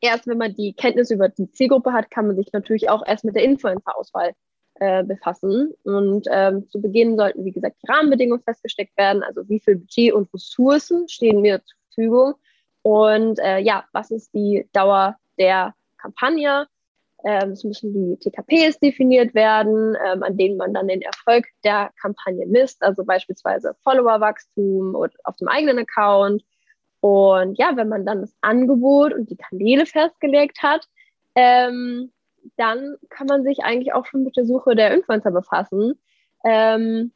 [0.00, 3.24] erst wenn man die Kenntnis über die Zielgruppe hat, kann man sich natürlich auch erst
[3.24, 4.32] mit der Influencer-Auswahl
[4.74, 5.72] äh, befassen.
[5.84, 10.12] Und ähm, zu Beginn sollten, wie gesagt, die Rahmenbedingungen festgesteckt werden, also wie viel Budget
[10.12, 12.34] und Ressourcen stehen mir zur Verfügung
[12.82, 16.66] und äh, ja, was ist die Dauer der Kampagne?
[17.24, 21.90] Ähm, es müssen die TKPs definiert werden, ähm, an denen man dann den Erfolg der
[22.00, 26.42] Kampagne misst, also beispielsweise Followerwachstum auf dem eigenen Account.
[27.00, 30.88] Und ja, wenn man dann das Angebot und die Kanäle festgelegt hat,
[31.34, 32.12] ähm,
[32.56, 35.98] dann kann man sich eigentlich auch schon mit der Suche der Influencer befassen.
[36.44, 37.12] Ähm,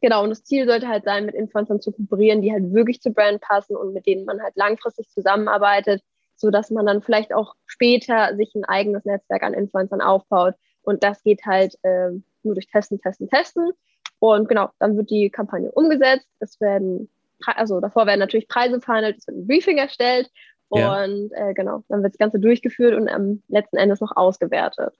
[0.00, 3.12] Genau, und das Ziel sollte halt sein, mit Influencern zu kooperieren, die halt wirklich zur
[3.12, 6.02] Brand passen und mit denen man halt langfristig zusammenarbeitet,
[6.36, 10.54] so dass man dann vielleicht auch später sich ein eigenes Netzwerk an Influencern aufbaut.
[10.82, 12.10] Und das geht halt äh,
[12.44, 13.72] nur durch Testen, Testen, Testen.
[14.20, 16.28] Und genau, dann wird die Kampagne umgesetzt.
[16.38, 17.10] Es werden,
[17.46, 20.30] also davor werden natürlich Preise verhandelt, es wird ein Briefing erstellt
[20.70, 21.04] ja.
[21.04, 24.94] und äh, genau, dann wird das Ganze durchgeführt und am letzten Endes noch ausgewertet.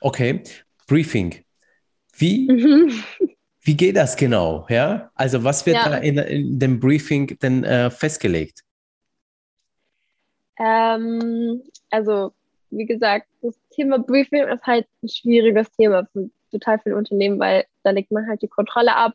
[0.00, 0.42] Okay,
[0.86, 1.44] Briefing.
[2.16, 2.92] Wie, mhm.
[3.64, 4.66] Wie geht das genau?
[4.68, 5.10] Ja?
[5.14, 5.88] Also was wird ja.
[5.88, 8.60] da in, in, dem Briefing denn äh, festgelegt?
[10.58, 12.32] Ähm, also
[12.70, 17.64] wie gesagt, das Thema Briefing ist halt ein schwieriges Thema für total viele Unternehmen, weil
[17.82, 19.14] da legt man halt die Kontrolle ab.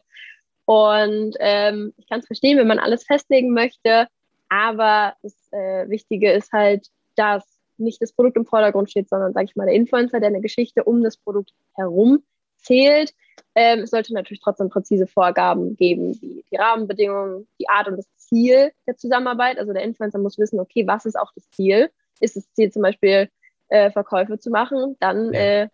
[0.69, 4.05] Und ähm, ich kann es verstehen, wenn man alles festlegen möchte,
[4.49, 7.43] aber das äh, Wichtige ist halt, dass
[7.77, 10.83] nicht das Produkt im Vordergrund steht, sondern, sage ich mal, der Influencer, der eine Geschichte
[10.83, 12.21] um das Produkt herum
[12.57, 13.15] zählt.
[13.55, 18.15] Ähm, es sollte natürlich trotzdem präzise Vorgaben geben, wie die Rahmenbedingungen, die Art und das
[18.17, 19.57] Ziel der Zusammenarbeit.
[19.57, 21.89] Also der Influencer muss wissen, okay, was ist auch das Ziel?
[22.19, 23.27] Ist das Ziel zum Beispiel
[23.69, 24.97] äh, Verkäufe zu machen?
[24.99, 25.39] Dann ja.
[25.39, 25.67] äh,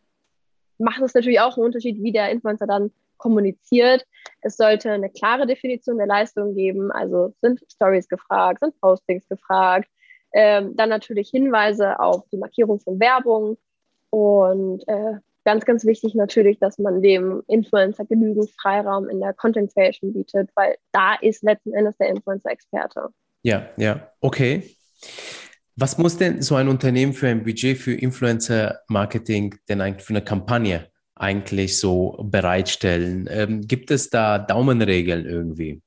[0.77, 4.05] macht es natürlich auch einen Unterschied, wie der Influencer dann kommuniziert.
[4.41, 6.91] Es sollte eine klare Definition der Leistung geben.
[6.91, 9.89] Also sind Stories gefragt, sind Postings gefragt.
[10.33, 13.57] Ähm, dann natürlich Hinweise auf die Markierung von Werbung
[14.09, 19.73] und äh, ganz, ganz wichtig natürlich, dass man dem Influencer genügend Freiraum in der Content
[19.73, 23.09] Creation bietet, weil da ist letzten Endes der Influencer Experte.
[23.43, 24.75] Ja, ja, okay.
[25.75, 30.13] Was muss denn so ein Unternehmen für ein Budget für Influencer Marketing denn eigentlich für
[30.13, 33.27] eine Kampagne eigentlich so bereitstellen?
[33.29, 35.81] Ähm, gibt es da Daumenregeln irgendwie?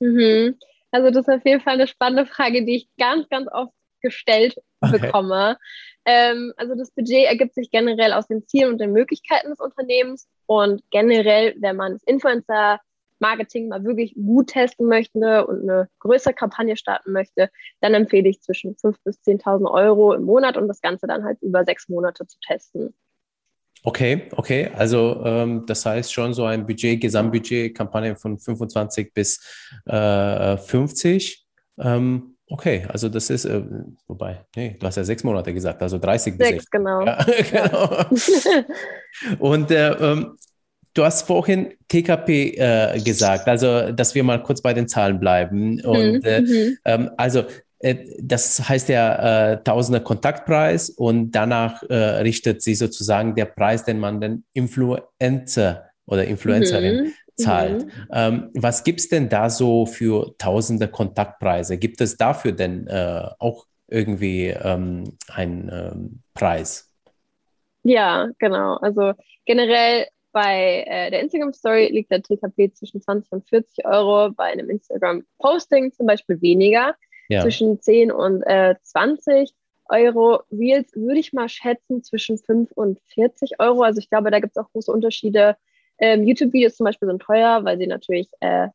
[0.00, 0.58] Mhm.
[0.90, 4.56] Also das ist auf jeden Fall eine spannende Frage, die ich ganz, ganz oft gestellt
[4.80, 4.98] okay.
[4.98, 5.58] bekomme.
[6.04, 10.28] Ähm, also das Budget ergibt sich generell aus den Zielen und den Möglichkeiten des Unternehmens
[10.46, 12.80] und generell, wenn man das Influencer
[13.20, 17.50] Marketing mal wirklich gut testen möchte und eine größere Kampagne starten möchte,
[17.80, 21.40] dann empfehle ich zwischen 5.000 bis 10.000 Euro im Monat und das Ganze dann halt
[21.40, 22.94] über sechs Monate zu testen.
[23.86, 24.70] Okay, okay.
[24.74, 29.40] Also ähm, das heißt schon so ein Budget, Gesamtbudget, Kampagne von 25 bis
[29.86, 31.46] äh, 50.
[31.78, 33.62] Ähm, Okay, also das ist, äh,
[34.06, 36.70] wobei, nee, du hast ja sechs Monate gesagt, also 30 bis sechs.
[36.70, 37.04] genau.
[37.04, 38.04] Ja, genau.
[39.38, 40.36] Und äh, ähm,
[40.92, 45.80] du hast vorhin TKP äh, gesagt, also dass wir mal kurz bei den Zahlen bleiben.
[45.80, 46.20] Und mhm.
[46.22, 46.78] Äh, mhm.
[46.84, 47.44] ähm, also
[48.20, 54.20] das heißt ja äh, Tausender Kontaktpreis und danach richtet sich sozusagen der Preis, den man
[54.20, 57.12] den Influencer oder Influencerin mhm.
[57.36, 57.86] zahlt.
[57.86, 57.90] Mhm.
[58.12, 61.78] Ähm, was gibt es denn da so für tausende Kontaktpreise?
[61.78, 66.90] Gibt es dafür denn äh, auch irgendwie ähm, einen ähm, Preis?
[67.82, 68.76] Ja, genau.
[68.76, 69.12] Also
[69.44, 74.44] generell bei äh, der Instagram Story liegt der TKP zwischen 20 und 40 Euro, bei
[74.44, 76.94] einem Instagram Posting zum Beispiel weniger,
[77.28, 77.42] ja.
[77.42, 79.52] zwischen 10 und äh, 20
[79.88, 80.42] Euro.
[80.50, 83.82] Reels würde ich mal schätzen zwischen 5 und 40 Euro.
[83.82, 85.56] Also ich glaube, da gibt es auch große Unterschiede.
[85.98, 88.68] Ähm, YouTube-Videos zum Beispiel sind teuer, weil sie natürlich äh,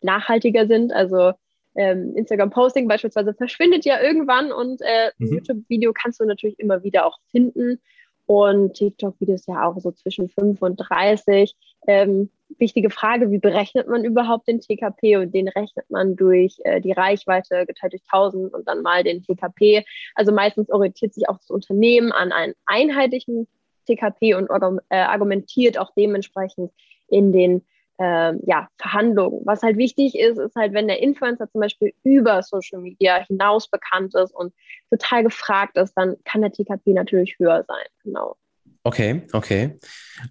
[0.00, 0.92] nachhaltiger sind.
[0.92, 1.32] Also
[1.76, 5.34] ähm, Instagram-Posting beispielsweise verschwindet ja irgendwann und äh, mhm.
[5.34, 7.80] YouTube-Video kannst du natürlich immer wieder auch finden.
[8.26, 11.54] Und TikTok-Videos ja auch so zwischen 5 und 30.
[11.86, 15.16] Ähm, wichtige Frage, wie berechnet man überhaupt den TKP?
[15.16, 19.22] Und den rechnet man durch äh, die Reichweite geteilt durch 1000 und dann mal den
[19.22, 19.84] TKP.
[20.14, 23.46] Also meistens orientiert sich auch das Unternehmen an einen einheitlichen
[23.86, 24.48] TKP und
[24.88, 26.72] äh, argumentiert auch dementsprechend
[27.08, 27.62] in den
[27.98, 29.42] ähm, ja, Verhandlungen.
[29.44, 33.68] Was halt wichtig ist, ist halt, wenn der Influencer zum Beispiel über Social Media hinaus
[33.68, 34.52] bekannt ist und
[34.90, 37.86] total gefragt ist, dann kann der TKP natürlich höher sein.
[38.02, 38.36] Genau.
[38.82, 39.78] Okay, okay.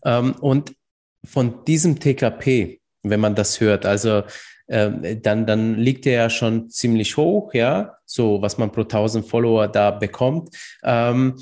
[0.05, 0.75] Ähm, und
[1.25, 4.23] von diesem TKP, wenn man das hört, also
[4.69, 9.25] ähm, dann, dann liegt er ja schon ziemlich hoch, ja, so was man pro 1000
[9.25, 10.49] Follower da bekommt.
[10.83, 11.35] Ähm,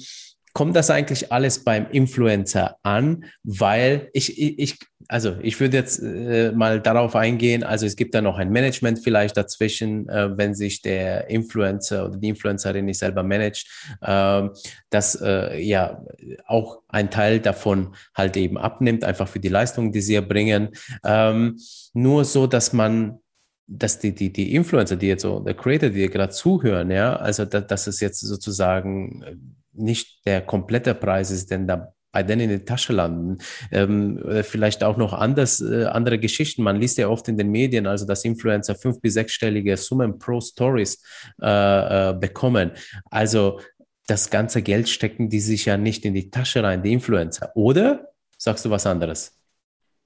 [0.54, 3.26] kommt das eigentlich alles beim Influencer an?
[3.44, 4.80] Weil ich, ich,
[5.12, 9.00] also ich würde jetzt äh, mal darauf eingehen, also es gibt da noch ein Management
[9.00, 13.68] vielleicht dazwischen, äh, wenn sich der Influencer oder die Influencerin nicht selber managt,
[14.00, 14.48] äh,
[14.90, 16.02] dass äh, ja
[16.46, 20.70] auch ein Teil davon halt eben abnimmt, einfach für die Leistungen, die sie erbringen.
[21.04, 21.60] Ähm,
[21.94, 23.20] nur so, dass man
[23.68, 27.46] dass die, die, die Influencer, die jetzt so, der Creator, die gerade zuhören, ja, also
[27.46, 32.60] da, dass es jetzt sozusagen nicht der komplette Preis ist, denn da bei denen in
[32.60, 33.38] die Tasche landen.
[33.72, 36.64] Ähm, vielleicht auch noch anders, äh, andere Geschichten.
[36.64, 40.42] Man liest ja oft in den Medien, also dass Influencer fünf- bis sechsstellige Summen pro
[40.42, 41.04] Stories
[41.42, 42.72] äh, äh, bekommen.
[43.10, 43.60] Also
[44.08, 47.52] das ganze Geld stecken die sich ja nicht in die Tasche rein, die Influencer.
[47.56, 49.38] Oder sagst du was anderes?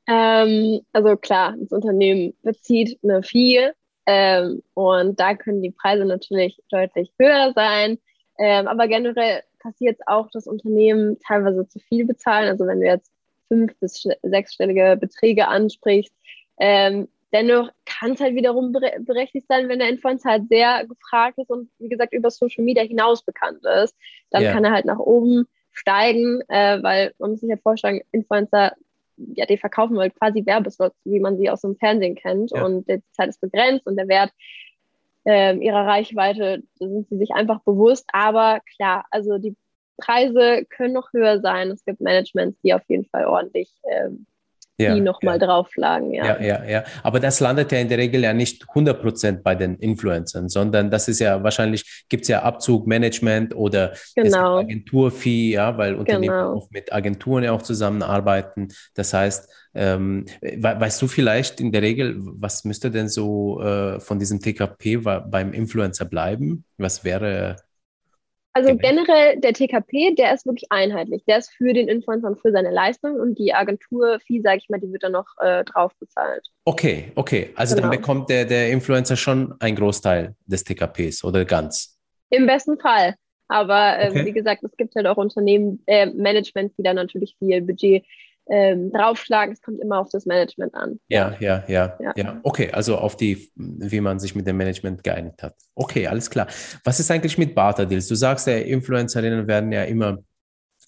[0.08, 3.72] Ähm, also klar, das Unternehmen bezieht eine Fee
[4.06, 7.98] ähm, und da können die Preise natürlich deutlich höher sein.
[8.38, 12.50] Ähm, aber generell passiert es auch, dass Unternehmen teilweise zu viel bezahlen.
[12.50, 13.12] Also wenn du jetzt
[13.48, 16.14] fünf- bis sechsstellige Beträge ansprichst,
[16.60, 21.50] ähm, dennoch kann es halt wiederum berechtigt sein, wenn der Influencer halt sehr gefragt ist
[21.50, 23.96] und wie gesagt über Social Media hinaus bekannt ist,
[24.30, 24.54] dann yeah.
[24.54, 28.74] kann er halt nach oben steigen, äh, weil man muss sich ja vorstellen, Influencer,
[29.18, 32.64] ja, die verkaufen halt quasi Werbeslots, wie man sie aus dem Fernsehen kennt ja.
[32.64, 34.32] und die Zeit ist begrenzt und der Wert
[35.26, 38.06] äh, ihrer Reichweite sind sie sich einfach bewusst.
[38.14, 39.56] Aber klar, also die
[39.98, 41.70] Preise können noch höher sein.
[41.72, 44.26] Es gibt Managements, die auf jeden Fall ordentlich ähm,
[44.78, 45.46] ja, die nochmal ja.
[45.46, 46.14] draufschlagen.
[46.14, 46.26] Ja.
[46.26, 46.84] ja, ja, ja.
[47.04, 50.92] Aber das landet ja in der Regel ja nicht 100 Prozent bei den Influencern, sondern
[50.92, 54.60] das ist ja wahrscheinlich, gibt es ja Abzug, Management oder genau.
[54.60, 56.54] Agenturfee, ja, weil Unternehmen genau.
[56.56, 58.68] auch mit Agenturen ja auch zusammenarbeiten.
[58.96, 64.20] Das heißt, ähm, weißt du vielleicht in der Regel, was müsste denn so äh, von
[64.20, 66.66] diesem TKP beim Influencer bleiben?
[66.78, 67.58] Was wäre
[68.56, 71.26] also generell der TKP, der ist wirklich einheitlich.
[71.28, 74.80] Der ist für den Influencer und für seine Leistung und die Agentur-Fee, sage ich mal,
[74.80, 76.48] die wird dann noch äh, drauf bezahlt.
[76.64, 77.50] Okay, okay.
[77.56, 77.90] Also genau.
[77.90, 82.00] dann bekommt der, der Influencer schon einen Großteil des TKPs oder ganz?
[82.30, 83.16] Im besten Fall.
[83.50, 84.26] Aber äh, okay.
[84.26, 88.06] wie gesagt, es gibt halt auch Unternehmen, äh, Management, die da natürlich viel Budget
[88.48, 89.54] ähm, draufschlagen.
[89.54, 91.00] Es kommt immer auf das Management an.
[91.08, 92.40] Ja, ja, ja, ja, ja.
[92.44, 95.56] Okay, also auf die, wie man sich mit dem Management geeinigt hat.
[95.74, 96.48] Okay, alles klar.
[96.84, 98.08] Was ist eigentlich mit Barter-Deals?
[98.08, 100.20] Du sagst ja, Influencerinnen werden ja immer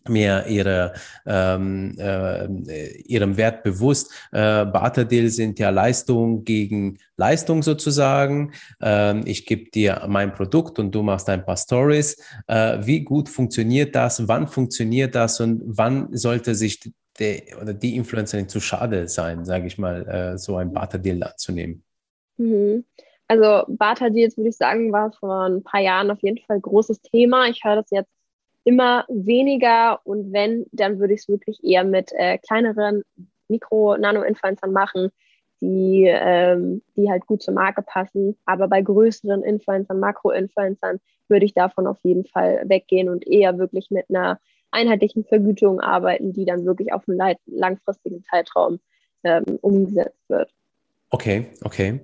[0.09, 0.93] mehr ihre,
[1.25, 4.11] ähm, äh, ihrem Wert bewusst.
[4.31, 8.53] Äh, Barter-Deals sind ja Leistung gegen Leistung sozusagen.
[8.81, 12.17] Ähm, ich gebe dir mein Produkt und du machst ein paar Stories.
[12.47, 14.27] Äh, wie gut funktioniert das?
[14.27, 15.39] Wann funktioniert das?
[15.39, 20.37] Und wann sollte sich der oder die Influencerin zu schade sein, sage ich mal, äh,
[20.37, 21.83] so ein Barter-Deal anzunehmen?
[22.37, 22.85] Mhm.
[23.27, 27.47] Also Barter-Deals, würde ich sagen, war vor ein paar Jahren auf jeden Fall großes Thema.
[27.47, 28.11] Ich höre das jetzt
[28.63, 33.03] immer weniger und wenn, dann würde ich es wirklich eher mit äh, kleineren
[33.47, 35.09] Mikro-Nano-Influencern machen,
[35.61, 38.37] die, ähm, die halt gut zur Marke passen.
[38.45, 43.89] Aber bei größeren Influencern, Makro-Influencern würde ich davon auf jeden Fall weggehen und eher wirklich
[43.89, 44.39] mit einer
[44.77, 48.79] einheitlichen Vergütung arbeiten, die dann wirklich auf einen langfristigen Zeitraum
[49.23, 50.51] ähm, umgesetzt wird.
[51.09, 52.01] Okay, okay.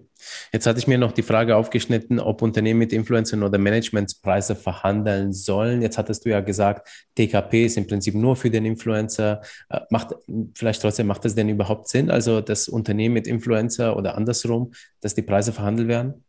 [0.54, 5.34] Jetzt hatte ich mir noch die Frage aufgeschnitten, ob Unternehmen mit Influencern oder Managementspreise verhandeln
[5.34, 5.82] sollen.
[5.82, 9.42] Jetzt hattest du ja gesagt, TKP ist im Prinzip nur für den Influencer.
[9.70, 10.16] Äh, macht,
[10.56, 12.10] vielleicht trotzdem, macht das denn überhaupt Sinn?
[12.10, 14.72] Also das Unternehmen mit Influencer oder andersrum,
[15.02, 16.24] dass die Preise verhandelt werden?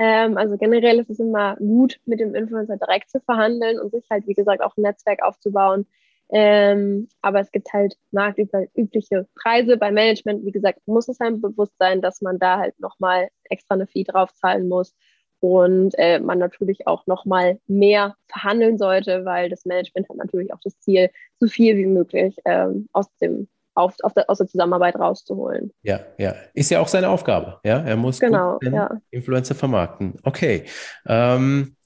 [0.00, 4.06] Ähm, also generell ist es immer gut, mit dem Influencer direkt zu verhandeln und sich
[4.10, 5.86] halt, wie gesagt, auch ein Netzwerk aufzubauen,
[6.30, 9.76] ähm, aber es gibt halt marktübliche Preise.
[9.76, 13.74] Bei Management, wie gesagt, muss es einem bewusst sein, dass man da halt nochmal extra
[13.74, 14.94] eine Fee draufzahlen muss
[15.40, 20.60] und äh, man natürlich auch nochmal mehr verhandeln sollte, weil das Management hat natürlich auch
[20.64, 24.96] das Ziel, so viel wie möglich ähm, aus dem auf, auf der, aus der Zusammenarbeit
[24.96, 25.72] rauszuholen.
[25.82, 26.34] Ja, ja.
[26.54, 27.60] Ist ja auch seine Aufgabe.
[27.64, 28.90] Ja, er muss genau, ja.
[29.10, 30.14] Influencer vermarkten.
[30.22, 30.64] Okay.
[31.06, 31.76] Ähm,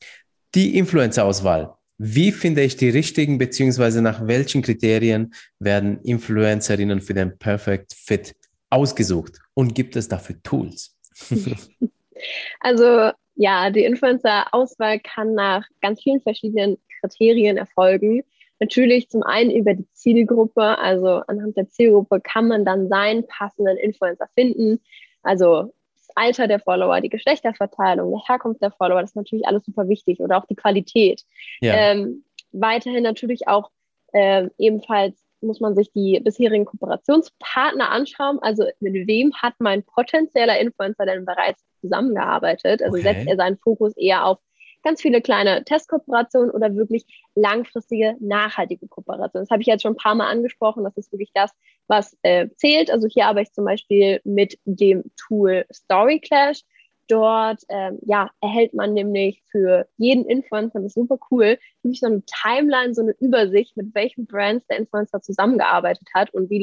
[0.54, 1.74] die Influencer-Auswahl.
[1.98, 8.34] Wie finde ich die richtigen, beziehungsweise nach welchen Kriterien werden Influencerinnen für den Perfect Fit
[8.70, 9.38] ausgesucht?
[9.54, 10.96] Und gibt es dafür Tools?
[12.60, 18.22] also ja, die Influencer-Auswahl kann nach ganz vielen verschiedenen Kriterien erfolgen.
[18.64, 23.76] Natürlich zum einen über die Zielgruppe, also anhand der Zielgruppe kann man dann seinen passenden
[23.76, 24.80] Influencer finden.
[25.22, 25.74] Also
[26.14, 30.20] Alter der Follower, die Geschlechterverteilung, die Herkunft der Follower, das ist natürlich alles super wichtig
[30.20, 31.24] oder auch die Qualität.
[31.60, 31.74] Ja.
[31.74, 33.70] Ähm, weiterhin natürlich auch
[34.14, 38.38] äh, ebenfalls muss man sich die bisherigen Kooperationspartner anschauen.
[38.40, 42.82] Also mit wem hat mein potenzieller Influencer denn bereits zusammengearbeitet?
[42.82, 43.02] Also okay.
[43.02, 44.38] setzt er seinen Fokus eher auf
[44.84, 47.04] ganz viele kleine Testkooperationen oder wirklich
[47.34, 49.44] langfristige, nachhaltige Kooperationen.
[49.44, 50.84] Das habe ich jetzt schon ein paar Mal angesprochen.
[50.84, 51.50] Das ist wirklich das,
[51.88, 52.90] was äh, zählt.
[52.90, 56.62] Also hier arbeite ich zum Beispiel mit dem Tool Story Clash.
[57.08, 62.06] Dort ähm, ja, erhält man nämlich für jeden Influencer, das ist super cool, wirklich so
[62.06, 66.60] eine Timeline, so eine Übersicht, mit welchen Brands der Influencer zusammengearbeitet hat und wie,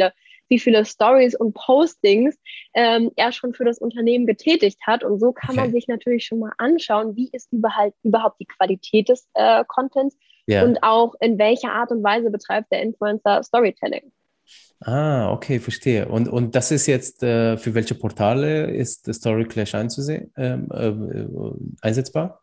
[0.51, 2.37] wie viele Stories und Postings
[2.75, 5.03] ähm, er schon für das Unternehmen getätigt hat.
[5.03, 5.61] Und so kann okay.
[5.61, 10.17] man sich natürlich schon mal anschauen, wie ist überhaupt, überhaupt die Qualität des äh, Contents
[10.45, 10.63] ja.
[10.63, 14.11] und auch in welcher Art und Weise betreibt der Influencer Storytelling.
[14.81, 16.09] Ah, okay, verstehe.
[16.09, 21.87] Und, und das ist jetzt äh, für welche Portale ist Story Clash einzusehen, ähm, äh,
[21.87, 22.41] einsetzbar?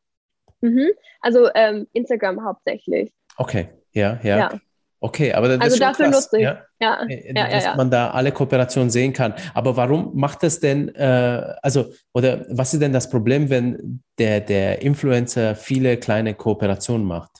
[0.63, 0.89] Mhm.
[1.21, 3.13] Also ähm, Instagram hauptsächlich.
[3.37, 4.39] Okay, ja, ja.
[4.39, 4.61] ja.
[5.01, 6.43] Okay, aber das also ist dafür krass, nutze ich.
[6.43, 6.65] Ja?
[6.81, 9.35] Ja, äh, ja, dass man da alle Kooperationen sehen kann.
[9.55, 14.41] Aber warum macht das denn, äh, also, oder was ist denn das Problem, wenn der,
[14.41, 17.31] der Influencer viele kleine Kooperationen macht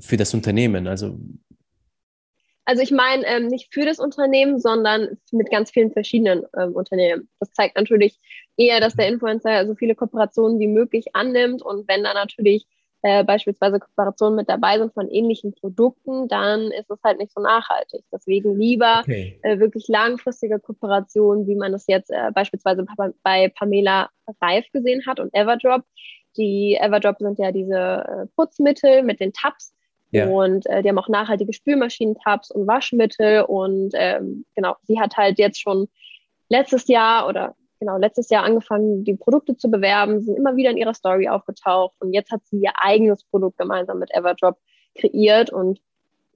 [0.00, 0.86] für das Unternehmen?
[0.86, 1.18] Also
[2.64, 7.28] also ich meine ähm, nicht für das Unternehmen, sondern mit ganz vielen verschiedenen ähm, Unternehmen.
[7.40, 8.20] Das zeigt natürlich
[8.56, 12.66] eher, dass der Influencer so viele Kooperationen wie möglich annimmt und wenn da natürlich
[13.02, 17.40] äh, beispielsweise Kooperationen mit dabei sind von ähnlichen Produkten, dann ist es halt nicht so
[17.42, 18.04] nachhaltig.
[18.12, 19.38] Deswegen lieber okay.
[19.42, 22.86] äh, wirklich langfristige Kooperationen, wie man es jetzt äh, beispielsweise
[23.22, 24.08] bei Pamela
[24.40, 25.82] Reif gesehen hat und Everdrop.
[26.36, 29.74] Die Everdrop sind ja diese äh, Putzmittel mit den Tabs,
[30.12, 30.26] ja.
[30.26, 33.42] Und äh, die haben auch nachhaltige Spülmaschinentabs und Waschmittel.
[33.42, 35.88] Und ähm, genau, sie hat halt jetzt schon
[36.50, 40.76] letztes Jahr oder genau letztes Jahr angefangen, die Produkte zu bewerben, sind immer wieder in
[40.76, 41.96] ihrer Story aufgetaucht.
[42.00, 44.58] Und jetzt hat sie ihr eigenes Produkt gemeinsam mit Everdrop
[44.94, 45.50] kreiert.
[45.50, 45.80] Und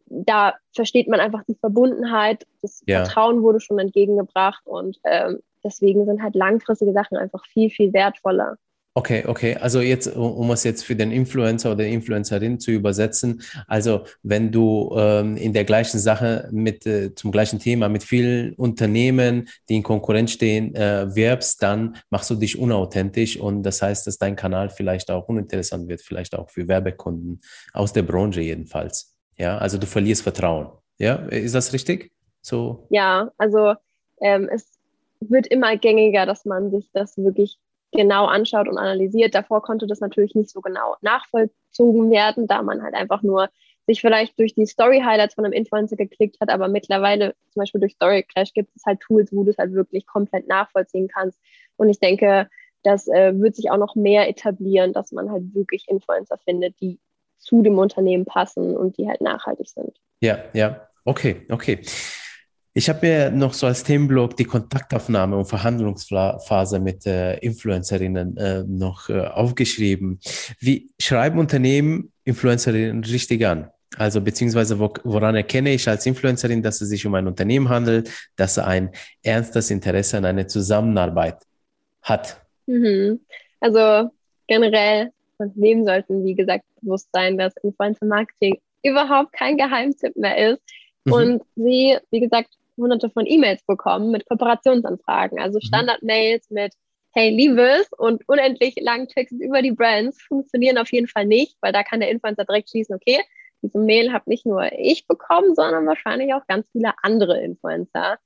[0.08, 2.46] da versteht man einfach die Verbundenheit.
[2.62, 3.04] Das ja.
[3.04, 4.66] Vertrauen wurde schon entgegengebracht.
[4.66, 8.58] Und ähm, deswegen sind halt langfristige Sachen einfach viel, viel wertvoller.
[8.98, 9.54] Okay, okay.
[9.56, 14.90] Also jetzt, um es jetzt für den Influencer oder Influencerin zu übersetzen, also wenn du
[14.96, 19.82] ähm, in der gleichen Sache mit äh, zum gleichen Thema mit vielen Unternehmen, die in
[19.82, 24.70] Konkurrenz stehen, äh, wirbst, dann machst du dich unauthentisch und das heißt, dass dein Kanal
[24.70, 27.42] vielleicht auch uninteressant wird, vielleicht auch für Werbekunden
[27.74, 29.14] aus der Branche jedenfalls.
[29.36, 30.68] Ja, also du verlierst Vertrauen.
[30.96, 32.12] Ja, ist das richtig?
[32.40, 32.86] So.
[32.88, 33.74] Ja, also
[34.22, 34.70] ähm, es
[35.20, 37.58] wird immer gängiger, dass man sich das wirklich
[37.96, 39.34] genau anschaut und analysiert.
[39.34, 43.48] Davor konnte das natürlich nicht so genau nachvollzogen werden, da man halt einfach nur
[43.86, 47.94] sich vielleicht durch die Story-Highlights von einem Influencer geklickt hat, aber mittlerweile zum Beispiel durch
[47.94, 51.40] Story Clash gibt es halt Tools, wo du es halt wirklich komplett nachvollziehen kannst.
[51.76, 52.48] Und ich denke,
[52.82, 56.98] das äh, wird sich auch noch mehr etablieren, dass man halt wirklich Influencer findet, die
[57.38, 59.96] zu dem Unternehmen passen und die halt nachhaltig sind.
[60.20, 61.80] Ja, ja, okay, okay.
[62.76, 68.64] Ich habe mir noch so als Themenblock die Kontaktaufnahme und Verhandlungsphase mit äh, Influencerinnen äh,
[68.64, 70.20] noch äh, aufgeschrieben.
[70.60, 73.70] Wie schreiben Unternehmen Influencerinnen richtig an?
[73.96, 78.10] Also beziehungsweise wo, woran erkenne ich als Influencerin, dass es sich um ein Unternehmen handelt,
[78.36, 78.90] dass er ein
[79.22, 81.38] ernstes Interesse an einer Zusammenarbeit
[82.02, 82.42] hat?
[82.66, 83.20] Mhm.
[83.58, 84.10] Also
[84.48, 90.60] generell Unternehmen sollten, wie gesagt, bewusst sein, dass Influencer Marketing überhaupt kein Geheimtipp mehr ist.
[91.06, 91.12] Mhm.
[91.14, 95.66] Und sie, wie gesagt, hunderte von E-Mails bekommen mit Kooperationsanfragen, also mhm.
[95.66, 96.74] Standard-Mails mit
[97.16, 101.72] hey, liebes und unendlich langen Texte über die Brands funktionieren auf jeden Fall nicht, weil
[101.72, 103.18] da kann der Influencer direkt schließen, okay,
[103.62, 108.18] diese Mail habe nicht nur ich bekommen, sondern wahrscheinlich auch ganz viele andere Influencer.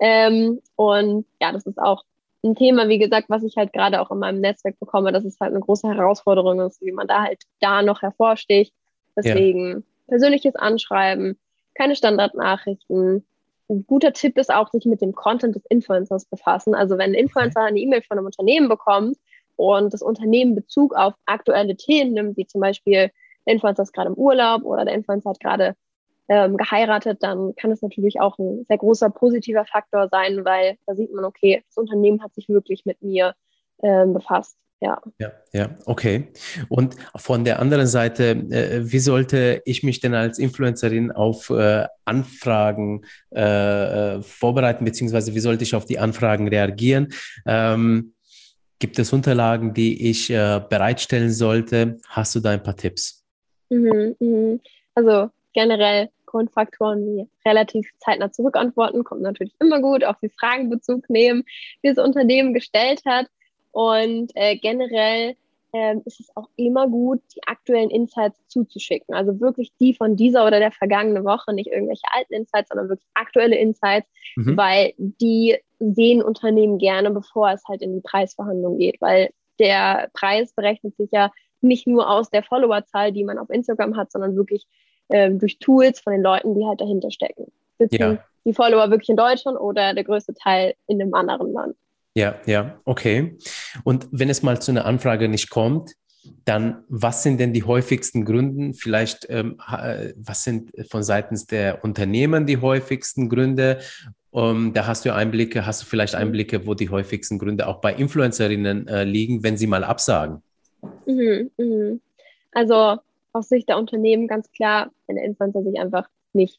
[0.00, 2.04] Ähm, und ja, das ist auch
[2.44, 5.40] ein Thema, wie gesagt, was ich halt gerade auch in meinem Netzwerk bekomme, dass es
[5.40, 8.72] halt eine große Herausforderung ist, wie man da halt da noch hervorsticht.
[9.16, 9.82] Deswegen ja.
[10.06, 11.36] persönliches Anschreiben,
[11.74, 13.26] keine Standardnachrichten.
[13.68, 16.74] Ein guter Tipp ist auch, sich mit dem Content des Influencers befassen.
[16.74, 19.18] Also wenn ein Influencer eine E-Mail von einem Unternehmen bekommt
[19.56, 23.10] und das Unternehmen Bezug auf aktuelle Themen nimmt, wie zum Beispiel
[23.46, 25.74] der Influencer ist gerade im Urlaub oder der Influencer hat gerade
[26.28, 30.94] ähm, geheiratet, dann kann es natürlich auch ein sehr großer positiver Faktor sein, weil da
[30.94, 33.34] sieht man, okay, das Unternehmen hat sich wirklich mit mir
[33.82, 34.56] ähm, befasst.
[34.80, 35.02] Ja.
[35.18, 36.28] ja, ja, okay.
[36.68, 41.86] Und von der anderen Seite, äh, wie sollte ich mich denn als Influencerin auf äh,
[42.04, 43.04] Anfragen
[43.34, 43.40] äh,
[44.16, 47.08] äh vorbereiten, beziehungsweise wie sollte ich auf die Anfragen reagieren?
[47.44, 48.14] Ähm,
[48.78, 51.98] gibt es Unterlagen, die ich äh, bereitstellen sollte?
[52.08, 53.24] Hast du da ein paar Tipps?
[53.70, 54.58] Mhm, mh.
[54.94, 61.08] Also generell Grundfaktoren wie relativ zeitnah zurückantworten, kommt natürlich immer gut, auf die Fragen Bezug
[61.10, 61.44] nehmen,
[61.82, 63.26] die das Unternehmen gestellt hat.
[63.78, 65.36] Und äh, generell
[65.72, 69.14] ähm, ist es auch immer gut, die aktuellen Insights zuzuschicken.
[69.14, 73.06] Also wirklich die von dieser oder der vergangenen Woche, nicht irgendwelche alten Insights, sondern wirklich
[73.14, 74.56] aktuelle Insights, mhm.
[74.56, 80.52] weil die sehen Unternehmen gerne, bevor es halt in die Preisverhandlung geht, weil der Preis
[80.54, 84.66] berechnet sich ja nicht nur aus der Followerzahl, die man auf Instagram hat, sondern wirklich
[85.06, 87.52] äh, durch Tools von den Leuten, die halt dahinter stecken.
[87.78, 88.24] Sitzen ja.
[88.44, 91.76] die Follower wirklich in Deutschland oder der größte Teil in einem anderen Land?
[92.18, 93.38] Ja, ja, okay.
[93.84, 95.92] Und wenn es mal zu einer Anfrage nicht kommt,
[96.44, 98.74] dann was sind denn die häufigsten Gründe?
[98.76, 99.56] Vielleicht, ähm,
[100.16, 103.78] was sind von seitens der Unternehmen die häufigsten Gründe?
[104.30, 107.94] Um, da hast du Einblicke, hast du vielleicht Einblicke, wo die häufigsten Gründe auch bei
[107.94, 110.42] Influencerinnen äh, liegen, wenn sie mal absagen?
[111.06, 111.98] Mhm, mh.
[112.50, 112.98] Also
[113.32, 116.58] aus Sicht der Unternehmen ganz klar, wenn der Influencer sich einfach nicht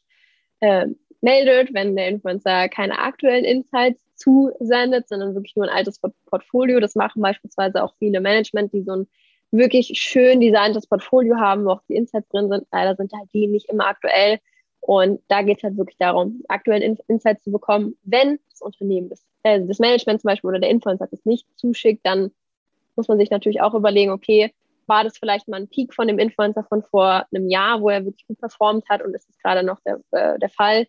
[0.60, 0.86] äh,
[1.20, 6.80] meldet, wenn der Influencer keine aktuellen Insights zusendet, sondern wirklich nur ein altes Portfolio.
[6.80, 9.08] Das machen beispielsweise auch viele Management, die so ein
[9.50, 12.66] wirklich schön designtes Portfolio haben, wo auch die Insights drin sind.
[12.70, 14.38] Leider sind halt die nicht immer aktuell.
[14.80, 17.96] Und da geht es halt wirklich darum, aktuellen Insights zu bekommen.
[18.02, 22.04] Wenn das Unternehmen, das, äh, das Management zum Beispiel oder der Influencer das nicht zuschickt,
[22.04, 22.30] dann
[22.96, 24.52] muss man sich natürlich auch überlegen, okay,
[24.86, 28.04] war das vielleicht mal ein Peak von dem Influencer von vor einem Jahr, wo er
[28.04, 30.86] wirklich gut performt hat und ist es gerade noch der, äh, der Fall.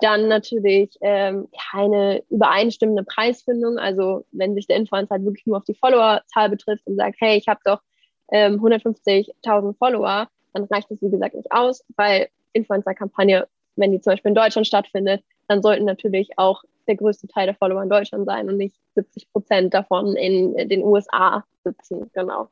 [0.00, 3.78] Dann natürlich ähm, keine übereinstimmende Preisfindung.
[3.78, 7.36] Also wenn sich der Influencer halt wirklich nur auf die Followerzahl betrifft und sagt, hey,
[7.36, 7.80] ich habe doch
[8.32, 13.46] ähm, 150.000 Follower, dann reicht das wie gesagt nicht aus, weil Influencer-Kampagne,
[13.76, 17.54] wenn die zum Beispiel in Deutschland stattfindet, dann sollten natürlich auch der größte Teil der
[17.54, 22.10] Follower in Deutschland sein und nicht 70 Prozent davon in den USA sitzen.
[22.12, 22.48] Genau.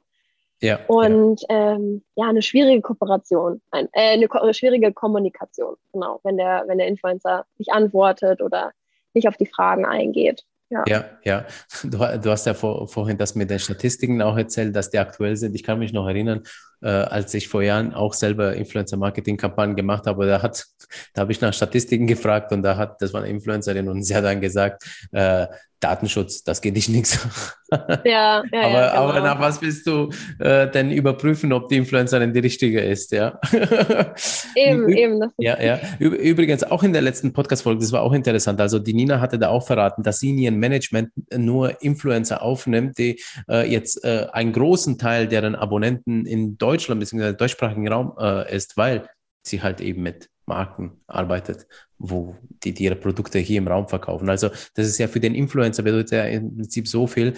[0.60, 1.74] Ja, und ja.
[1.74, 6.78] Ähm, ja, eine schwierige Kooperation, ein, äh, eine, eine schwierige Kommunikation, genau, wenn der, wenn
[6.78, 8.72] der Influencer nicht antwortet oder
[9.14, 10.44] nicht auf die Fragen eingeht.
[10.70, 11.04] Ja, ja.
[11.24, 11.46] ja.
[11.82, 15.36] Du, du, hast ja vor, vorhin das mit den Statistiken auch erzählt, dass die aktuell
[15.36, 15.54] sind.
[15.54, 16.42] Ich kann mich noch erinnern,
[16.82, 20.66] äh, als ich vor Jahren auch selber Influencer-Marketing-Kampagnen gemacht habe, da hat,
[21.14, 24.14] da habe ich nach Statistiken gefragt und da hat, das war eine Influencerin und sie
[24.14, 25.46] hat dann gesagt, äh,
[25.80, 27.18] Datenschutz, das geht dich nichts.
[27.70, 29.02] Ja, ja, aber, ja, genau.
[29.02, 30.08] aber nach was willst du
[30.38, 33.38] äh, denn überprüfen, ob die Influencerin die richtige ist, ja?
[34.56, 35.30] Eben, eben.
[35.36, 35.78] ja, ja.
[35.98, 38.58] Übrigens, auch in der letzten Podcast-Folge, das war auch interessant.
[38.62, 42.96] Also, die Nina hatte da auch verraten, dass sie in ihrem Management nur Influencer aufnimmt,
[42.96, 43.20] die
[43.50, 47.34] äh, jetzt äh, einen großen Teil deren Abonnenten in Deutschland bzw.
[47.34, 49.10] deutschsprachigen Raum äh, ist, weil
[49.42, 51.66] sie halt eben mit Marken arbeitet,
[51.98, 52.34] wo
[52.64, 54.28] die, die ihre Produkte hier im Raum verkaufen.
[54.28, 57.34] Also das ist ja für den Influencer bedeutet ja im Prinzip so viel.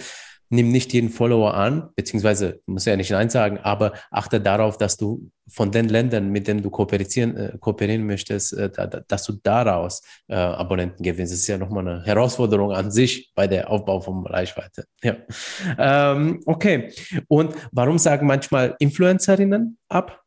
[0.53, 4.97] Nimm nicht jeden Follower an, beziehungsweise muss ja nicht Nein sagen, aber achte darauf, dass
[4.97, 9.33] du von den Ländern, mit denen du kooperieren, äh, kooperieren möchtest, äh, da, dass du
[9.43, 11.31] daraus äh, Abonnenten gewinnst.
[11.31, 14.85] Das ist ja nochmal eine Herausforderung an sich bei der Aufbau von Reichweite.
[15.03, 15.15] Ja.
[15.79, 16.91] Ähm, okay.
[17.27, 20.20] Und warum sagen manchmal Influencerinnen ab?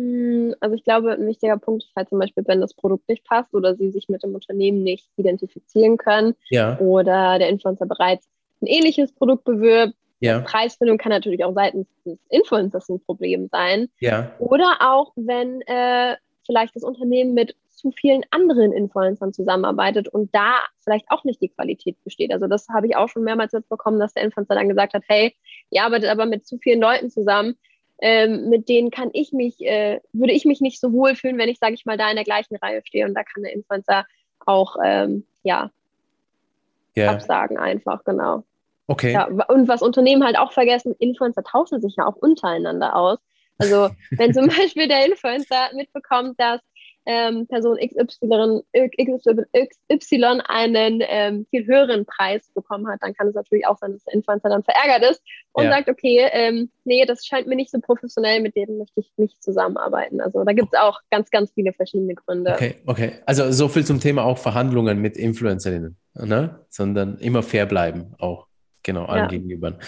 [0.00, 3.24] Hm, also ich glaube, ein wichtiger Punkt ist halt zum Beispiel, wenn das Produkt nicht
[3.24, 6.78] passt oder sie sich mit dem Unternehmen nicht identifizieren können ja.
[6.78, 8.28] oder der Influencer bereits
[8.62, 9.94] ein ähnliches Produkt bewirbt.
[10.20, 10.40] Ja.
[10.40, 13.88] Preisfindung kann natürlich auch seitens des Influencers ein Problem sein.
[14.00, 14.32] Ja.
[14.38, 20.58] Oder auch, wenn äh, vielleicht das Unternehmen mit zu vielen anderen Influencern zusammenarbeitet und da
[20.84, 22.32] vielleicht auch nicht die Qualität besteht.
[22.32, 25.34] Also das habe ich auch schon mehrmals mitbekommen, dass der Influencer dann gesagt hat, hey,
[25.70, 27.56] ihr arbeitet aber mit zu vielen Leuten zusammen,
[28.00, 31.48] ähm, mit denen kann ich mich, äh, würde ich mich nicht so wohl fühlen, wenn
[31.48, 33.06] ich, sage ich mal, da in der gleichen Reihe stehe.
[33.06, 34.06] Und da kann der Influencer
[34.46, 35.70] auch, ähm, ja,
[36.96, 37.12] yeah.
[37.12, 38.44] absagen einfach, genau.
[38.86, 39.12] Okay.
[39.12, 43.18] Ja, und was Unternehmen halt auch vergessen, Influencer tauschen sich ja auch untereinander aus.
[43.58, 46.60] Also wenn zum Beispiel der Influencer mitbekommt, dass
[47.06, 53.66] ähm, Person XY, XY einen ähm, viel höheren Preis bekommen hat, dann kann es natürlich
[53.66, 55.22] auch sein, dass der Influencer dann verärgert ist
[55.52, 55.70] und ja.
[55.70, 59.42] sagt, okay, ähm, nee, das scheint mir nicht so professionell, mit dem möchte ich nicht
[59.42, 60.20] zusammenarbeiten.
[60.20, 62.52] Also da gibt es auch ganz, ganz viele verschiedene Gründe.
[62.52, 63.12] Okay, okay.
[63.26, 66.64] Also so viel zum Thema auch Verhandlungen mit Influencerinnen, ne?
[66.68, 68.46] sondern immer fair bleiben, auch
[68.82, 69.28] genau allen ja.
[69.28, 69.78] gegenüber.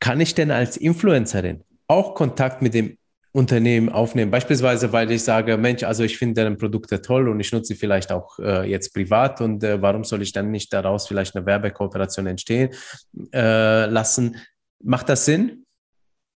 [0.00, 2.96] Kann ich denn als Influencerin auch Kontakt mit dem
[3.32, 4.30] Unternehmen aufnehmen.
[4.30, 7.74] Beispielsweise, weil ich sage, Mensch, also ich finde deine Produkte toll und ich nutze sie
[7.76, 11.46] vielleicht auch äh, jetzt privat und äh, warum soll ich dann nicht daraus vielleicht eine
[11.46, 12.70] Werbekooperation entstehen
[13.32, 14.36] äh, lassen?
[14.82, 15.64] Macht das Sinn?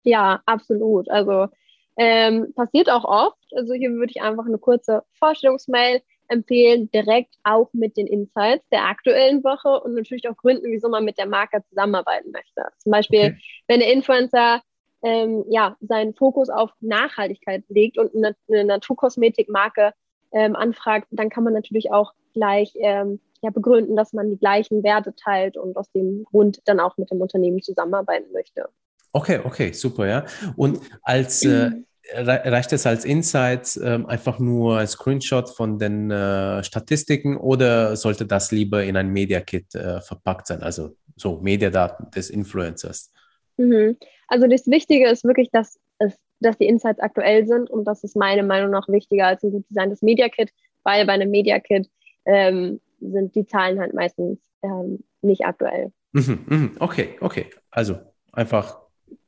[0.04, 1.08] Ja, absolut.
[1.10, 1.48] Also
[1.96, 3.38] ähm, passiert auch oft.
[3.56, 8.84] Also hier würde ich einfach eine kurze Vorstellungsmail empfehlen, direkt auch mit den Insights der
[8.84, 12.64] aktuellen Woche und natürlich auch Gründen, wieso man mit der Marke zusammenarbeiten möchte.
[12.78, 13.38] Zum Beispiel, okay.
[13.68, 14.62] wenn der Influencer
[15.02, 19.92] ähm, ja, seinen Fokus auf Nachhaltigkeit legt und eine, eine Naturkosmetikmarke
[20.32, 24.82] ähm, anfragt, dann kann man natürlich auch gleich ähm, ja, begründen, dass man die gleichen
[24.82, 28.68] Werte teilt und aus dem Grund dann auch mit dem Unternehmen zusammenarbeiten möchte.
[29.12, 30.24] Okay, okay, super, ja.
[30.56, 31.70] Und als äh,
[32.14, 38.26] reicht es als Insight äh, einfach nur ein Screenshot von den äh, Statistiken oder sollte
[38.26, 43.12] das lieber in ein Media Kit äh, verpackt sein, also so Mediadaten des Influencers?
[43.56, 43.96] Mhm.
[44.28, 48.16] Also das Wichtige ist wirklich, dass, es, dass die Insights aktuell sind und das ist
[48.16, 50.50] meiner Meinung nach wichtiger als ein gut designtes Media Kit,
[50.84, 51.88] weil bei einem Media Kit
[52.24, 55.92] ähm, sind die Zahlen halt meistens ähm, nicht aktuell.
[56.12, 56.76] Mhm, mhm.
[56.78, 57.46] Okay, okay.
[57.70, 57.98] Also
[58.32, 58.78] einfach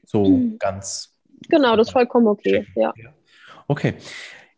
[0.05, 0.59] so mhm.
[0.59, 1.19] ganz.
[1.49, 2.67] Genau, das ist vollkommen okay.
[2.77, 2.93] Ja.
[3.67, 3.95] Okay.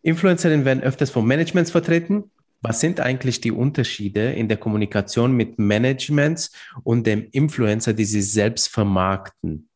[0.02, 2.30] Influencerinnen werden öfters von Managements vertreten.
[2.62, 6.52] Was sind eigentlich die Unterschiede in der Kommunikation mit Managements
[6.82, 9.68] und dem Influencer, die sie selbst vermarkten?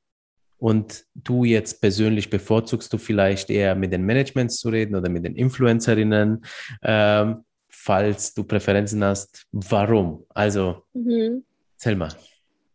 [0.58, 5.24] Und du jetzt persönlich bevorzugst du vielleicht eher mit den Managements zu reden oder mit
[5.24, 6.44] den Influencerinnen?
[6.82, 10.26] Ähm, falls du Präferenzen hast, warum?
[10.34, 11.44] Also, mhm.
[11.96, 12.10] mal.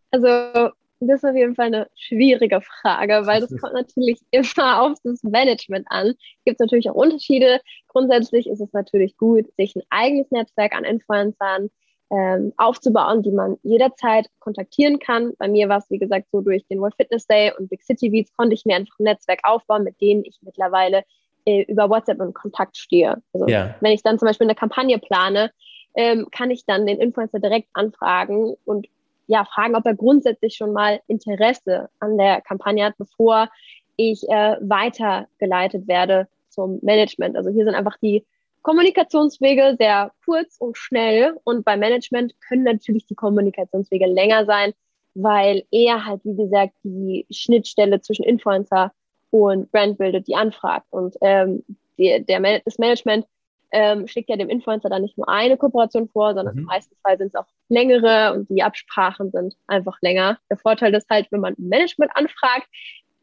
[0.10, 4.97] Also, das ist auf jeden Fall eine schwierige Frage, weil das kommt natürlich immer auf
[5.03, 6.14] das Management an.
[6.43, 7.62] Gibt es natürlich auch Unterschiede.
[7.95, 11.69] Grundsätzlich ist es natürlich gut, sich ein eigenes Netzwerk an Influencern
[12.11, 15.31] ähm, aufzubauen, die man jederzeit kontaktieren kann.
[15.39, 18.09] Bei mir war es, wie gesagt, so durch den World Fitness Day und Big City
[18.09, 21.05] Beats konnte ich mir einfach ein Netzwerk aufbauen, mit denen ich mittlerweile
[21.45, 23.21] äh, über WhatsApp in Kontakt stehe.
[23.31, 23.73] Also ja.
[23.79, 25.51] wenn ich dann zum Beispiel eine Kampagne plane,
[25.95, 28.87] ähm, kann ich dann den Influencer direkt anfragen und
[29.27, 33.47] ja, fragen, ob er grundsätzlich schon mal Interesse an der Kampagne hat, bevor
[33.95, 37.38] ich äh, weitergeleitet werde zum Management.
[37.38, 38.26] Also hier sind einfach die
[38.64, 44.74] Kommunikationswege sehr kurz und schnell und beim Management können natürlich die Kommunikationswege länger sein,
[45.14, 48.91] weil er halt, wie gesagt, die Schnittstelle zwischen Influencer
[49.30, 50.88] und Brand bildet, die anfragt.
[50.89, 51.64] Und ähm,
[51.99, 53.28] die, der, das Management
[53.72, 56.62] ähm, schickt ja dem Influencer dann nicht nur eine Kooperation vor, sondern mhm.
[56.62, 60.39] im meisten Fall sind es auch längere und die Absprachen sind einfach länger.
[60.49, 62.68] Der Vorteil ist halt, wenn man Management anfragt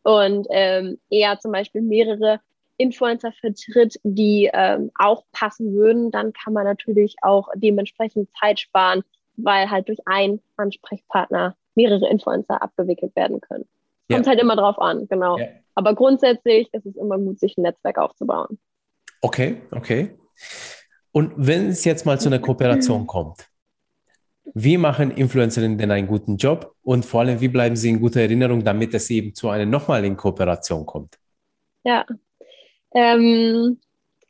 [0.02, 2.40] und ähm, er zum Beispiel mehrere
[2.82, 9.02] Influencer vertritt, die ähm, auch passen würden, dann kann man natürlich auch dementsprechend Zeit sparen,
[9.36, 13.64] weil halt durch einen Ansprechpartner mehrere Influencer abgewickelt werden können.
[14.08, 14.16] Ja.
[14.16, 15.38] Kommt halt immer drauf an, genau.
[15.38, 15.46] Ja.
[15.74, 18.58] Aber grundsätzlich ist es immer gut, sich ein Netzwerk aufzubauen.
[19.22, 20.18] Okay, okay.
[21.12, 23.48] Und wenn es jetzt mal zu einer Kooperation kommt,
[24.54, 28.20] wie machen Influencerinnen denn einen guten Job und vor allem, wie bleiben sie in guter
[28.20, 31.18] Erinnerung, damit es eben zu einer nochmaligen Kooperation kommt?
[31.84, 32.04] Ja,
[32.94, 33.78] ähm,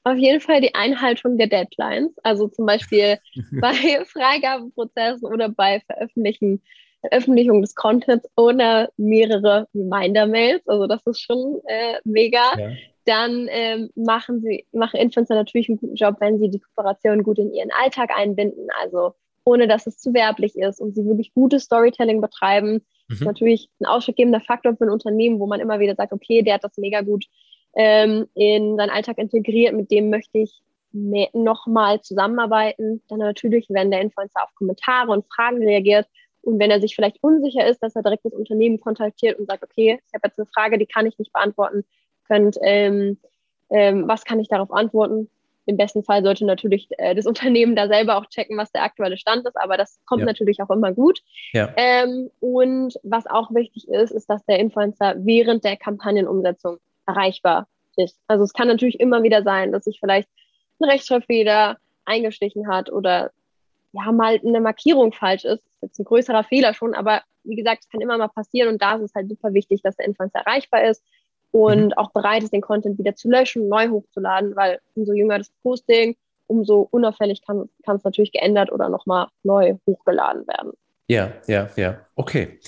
[0.04, 3.18] auf jeden Fall die Einhaltung der Deadlines, also zum Beispiel
[3.60, 6.62] bei Freigabeprozessen oder bei Veröffentlichen,
[7.00, 10.66] Veröffentlichung des Contents oder mehrere Reminder-Mails.
[10.68, 12.58] Also das ist schon äh, mega.
[12.58, 12.70] Ja
[13.04, 17.38] dann ähm, machen sie, machen Influencer natürlich einen guten Job, wenn sie die Kooperation gut
[17.38, 21.64] in ihren Alltag einbinden, also ohne dass es zu werblich ist und sie wirklich gutes
[21.64, 22.74] Storytelling betreiben.
[22.74, 22.80] Mhm.
[23.08, 26.42] Das ist natürlich ein ausschlaggebender Faktor für ein Unternehmen, wo man immer wieder sagt, okay,
[26.42, 27.24] der hat das mega gut
[27.74, 30.62] ähm, in seinen Alltag integriert, mit dem möchte ich
[30.92, 33.02] nochmal zusammenarbeiten.
[33.08, 36.06] Dann natürlich, wenn der Influencer auf Kommentare und Fragen reagiert
[36.42, 39.62] und wenn er sich vielleicht unsicher ist, dass er direkt das Unternehmen kontaktiert und sagt,
[39.62, 41.84] okay, ich habe jetzt eine Frage, die kann ich nicht beantworten,
[42.26, 43.18] könnt, ähm,
[43.70, 45.30] ähm, was kann ich darauf antworten?
[45.64, 49.16] Im besten Fall sollte natürlich äh, das Unternehmen da selber auch checken, was der aktuelle
[49.16, 50.26] Stand ist, aber das kommt ja.
[50.26, 51.20] natürlich auch immer gut.
[51.52, 51.72] Ja.
[51.76, 58.18] Ähm, und was auch wichtig ist, ist, dass der Influencer während der Kampagnenumsetzung erreichbar ist.
[58.26, 60.28] Also es kann natürlich immer wieder sein, dass sich vielleicht
[60.80, 63.30] ein Rechtschreibfehler eingestichen hat oder
[63.92, 65.64] ja mal eine Markierung falsch ist.
[65.64, 68.68] Das ist jetzt ein größerer Fehler schon, aber wie gesagt, es kann immer mal passieren
[68.68, 71.02] und da ist es halt super wichtig, dass der Influencer erreichbar ist
[71.50, 71.92] und mhm.
[71.94, 76.16] auch bereit ist, den Content wieder zu löschen, neu hochzuladen, weil umso jünger das Posting,
[76.46, 80.72] umso unauffällig kann es natürlich geändert oder nochmal neu hochgeladen werden.
[81.08, 82.06] Ja, ja, ja.
[82.14, 82.60] Okay.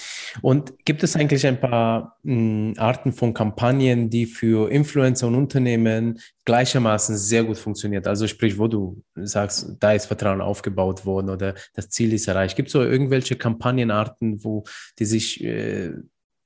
[0.42, 5.36] Und gibt es eigentlich ein paar mh, hm, Arten von Kampagnen, die für Influencer und
[5.36, 8.06] Unternehmen gleichermaßen sehr gut funktioniert?
[8.06, 12.56] Also sprich, wo du sagst, da ist Vertrauen aufgebaut worden oder das Ziel ist erreicht.
[12.56, 14.64] Gibt es so irgendwelche Kampagnenarten, wo
[14.98, 15.92] die sich äh,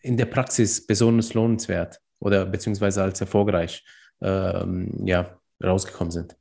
[0.00, 3.84] in der Praxis besonders lohnenswert oder beziehungsweise als erfolgreich
[4.20, 6.36] ähm, ja, rausgekommen sind?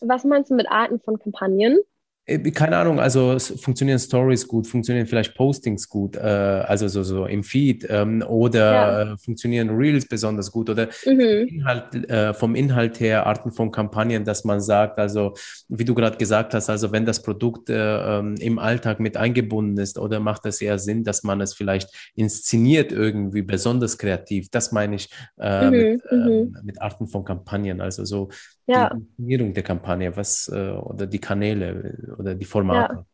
[0.00, 1.78] Was meinst du mit Arten von Kampagnen?
[2.26, 7.26] Äh, keine Ahnung, also funktionieren Stories gut, funktionieren vielleicht Postings gut, äh, also so, so
[7.26, 9.02] im Feed ähm, oder ja.
[9.12, 11.20] äh, funktionieren Reels besonders gut oder mhm.
[11.20, 15.34] Inhalt, äh, vom Inhalt her Arten von Kampagnen, dass man sagt, also
[15.68, 19.76] wie du gerade gesagt hast, also wenn das Produkt äh, ähm, im Alltag mit eingebunden
[19.78, 24.72] ist oder macht es eher Sinn, dass man es vielleicht inszeniert irgendwie besonders kreativ, das
[24.72, 25.70] meine ich äh, mhm.
[25.70, 26.56] mit, ähm, mhm.
[26.64, 28.30] mit Arten von Kampagnen, also so
[28.66, 28.88] ja.
[28.88, 32.94] die Inszenierung der Kampagne, was oder die Kanäle oder die Formate.
[32.94, 33.06] Ja.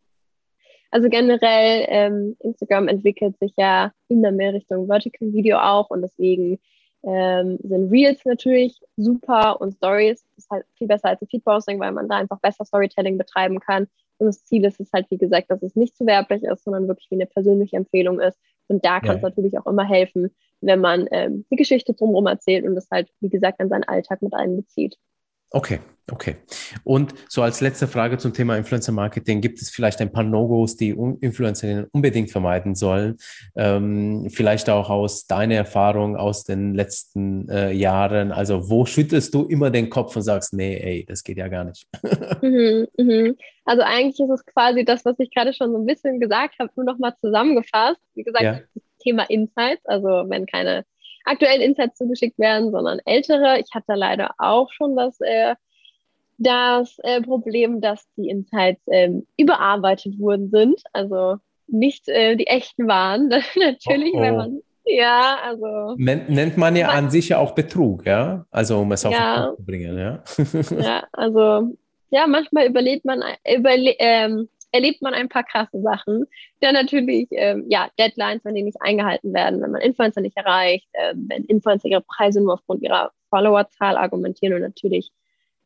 [0.90, 6.58] Also generell, ähm, Instagram entwickelt sich ja immer mehr Richtung Vertical Video auch und deswegen
[7.02, 11.92] ähm, sind Reels natürlich super und Stories ist halt viel besser als ein Feedposting, weil
[11.92, 13.86] man da einfach besser Storytelling betreiben kann.
[14.18, 16.88] Und das Ziel ist es halt, wie gesagt, dass es nicht zu werblich ist, sondern
[16.88, 18.38] wirklich wie eine persönliche Empfehlung ist.
[18.68, 19.28] Und da kann es ja.
[19.28, 20.30] natürlich auch immer helfen,
[20.60, 24.20] wenn man ähm, die Geschichte drumherum erzählt und das halt, wie gesagt, an seinen Alltag
[24.20, 24.96] mit einbezieht.
[25.52, 25.80] Okay,
[26.12, 26.36] okay.
[26.84, 30.76] Und so als letzte Frage zum Thema Influencer Marketing, gibt es vielleicht ein paar No-Gos,
[30.76, 33.16] die Influencerinnen unbedingt vermeiden sollen?
[33.56, 38.30] Ähm, vielleicht auch aus deiner Erfahrung aus den letzten äh, Jahren.
[38.30, 41.64] Also wo schüttelst du immer den Kopf und sagst, nee, ey, das geht ja gar
[41.64, 41.86] nicht?
[42.42, 43.36] Mhm, mhm.
[43.64, 46.70] Also eigentlich ist es quasi das, was ich gerade schon so ein bisschen gesagt habe,
[46.74, 48.00] nur nochmal zusammengefasst.
[48.14, 48.60] Wie gesagt, ja.
[48.74, 50.84] das Thema Insights, also wenn keine
[51.24, 53.58] aktuellen Insights zugeschickt werden, sondern ältere.
[53.58, 55.54] Ich hatte leider auch schon das, äh,
[56.38, 62.88] das äh, Problem, dass die Insights äh, überarbeitet worden sind, also nicht äh, die echten
[62.88, 63.28] waren.
[63.56, 64.22] Natürlich, oh, oh.
[64.22, 65.94] wenn man ja, also.
[65.98, 68.46] Nennt man ja an sich ja auch Betrug, ja?
[68.50, 70.22] Also, um es auf ja, den Punkt zu bringen, ja?
[70.82, 71.76] ja, also,
[72.10, 76.26] ja, manchmal überlebt man, überle ähm, erlebt man ein paar krasse Sachen.
[76.60, 80.88] Dann natürlich, ähm, ja, Deadlines, wenn die nicht eingehalten werden, wenn man Influencer nicht erreicht,
[80.92, 85.10] äh, wenn Influencer ihre Preise nur aufgrund ihrer Followerzahl argumentieren und natürlich,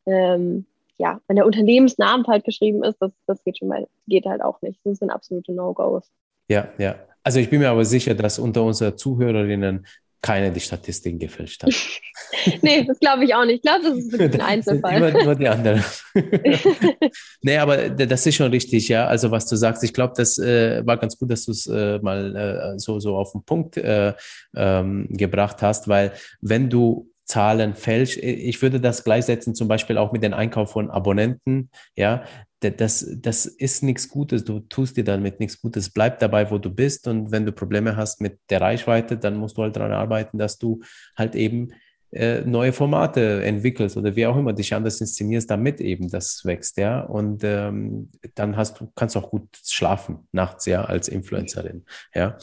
[0.05, 0.65] ähm,
[0.97, 4.61] ja, wenn der Unternehmensname halt geschrieben ist, das, das geht schon mal, geht halt auch
[4.61, 4.79] nicht.
[4.83, 6.09] Das sind absolute No-Gos.
[6.47, 6.95] Ja, ja.
[7.23, 9.85] Also ich bin mir aber sicher, dass unter unseren Zuhörerinnen
[10.25, 11.71] keine die Statistiken gefälscht hat.
[12.63, 13.57] nee, das glaube ich auch nicht.
[13.57, 14.97] Ich glaube, das ist wirklich ein Einzelfall.
[14.97, 15.83] Immer nur die anderen.
[17.43, 19.05] nee, aber das ist schon richtig, ja.
[19.05, 21.99] Also was du sagst, ich glaube, das äh, war ganz gut, dass du es äh,
[21.99, 24.13] mal äh, so, so auf den Punkt äh,
[24.55, 26.11] ähm, gebracht hast, weil
[26.41, 28.17] wenn du Zahlen fälscht.
[28.17, 31.71] Ich würde das gleichsetzen, zum Beispiel auch mit dem Einkauf von Abonnenten.
[31.95, 32.23] Ja,
[32.71, 34.43] das, das ist nichts Gutes.
[34.43, 35.89] Du tust dir damit nichts Gutes.
[35.89, 37.07] Bleib dabei, wo du bist.
[37.07, 40.57] Und wenn du Probleme hast mit der Reichweite, dann musst du halt daran arbeiten, dass
[40.57, 40.81] du
[41.15, 41.69] halt eben
[42.11, 46.77] äh, neue Formate entwickelst oder wie auch immer dich anders inszenierst, damit eben das wächst,
[46.77, 47.01] ja.
[47.01, 52.37] Und ähm, dann hast du, kannst du auch gut schlafen nachts, ja, als Influencerin, ja.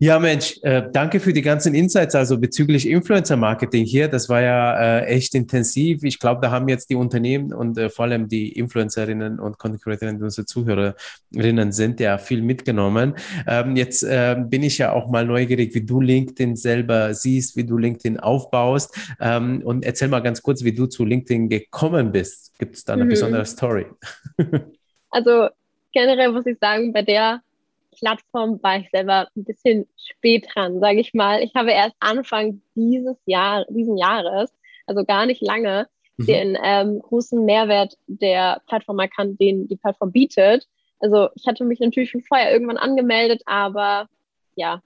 [0.00, 4.06] Ja, Mensch, äh, danke für die ganzen Insights, also bezüglich Influencer-Marketing hier.
[4.06, 6.04] Das war ja äh, echt intensiv.
[6.04, 9.82] Ich glaube, da haben jetzt die Unternehmen und äh, vor allem die Influencerinnen und Content
[9.82, 13.16] Creatorinnen, unsere Zuhörerinnen sind ja viel mitgenommen.
[13.48, 17.64] Ähm, jetzt äh, bin ich ja auch mal neugierig, wie du LinkedIn selber siehst, wie
[17.64, 18.96] du LinkedIn aufbaust.
[19.18, 22.56] Ähm, und erzähl mal ganz kurz, wie du zu LinkedIn gekommen bist.
[22.60, 23.08] Gibt es da eine mhm.
[23.08, 23.86] besondere Story?
[25.10, 25.48] also
[25.92, 27.40] generell muss ich sagen, bei der
[27.98, 31.42] Plattform war ich selber ein bisschen spät dran, sage ich mal.
[31.42, 34.52] Ich habe erst Anfang dieses Jahr, diesen Jahres,
[34.86, 36.26] also gar nicht lange, mhm.
[36.26, 40.66] den ähm, großen Mehrwert der Plattform erkannt, den die Plattform bietet.
[41.00, 44.08] Also ich hatte mich natürlich schon vorher irgendwann angemeldet, aber
[44.56, 44.82] ja,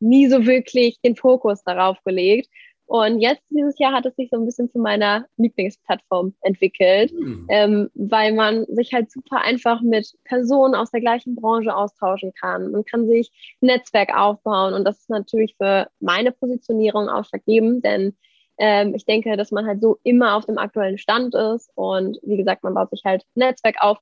[0.00, 2.48] nie so wirklich den Fokus darauf gelegt.
[2.86, 7.46] Und jetzt dieses Jahr hat es sich so ein bisschen zu meiner Lieblingsplattform entwickelt, mhm.
[7.48, 12.72] ähm, weil man sich halt super einfach mit Personen aus der gleichen Branche austauschen kann.
[12.72, 13.30] Man kann sich
[13.62, 18.16] ein Netzwerk aufbauen und das ist natürlich für meine Positionierung ausschlaggebend, denn
[18.58, 22.36] ähm, ich denke, dass man halt so immer auf dem aktuellen Stand ist und wie
[22.36, 23.98] gesagt, man baut sich halt ein Netzwerk auf,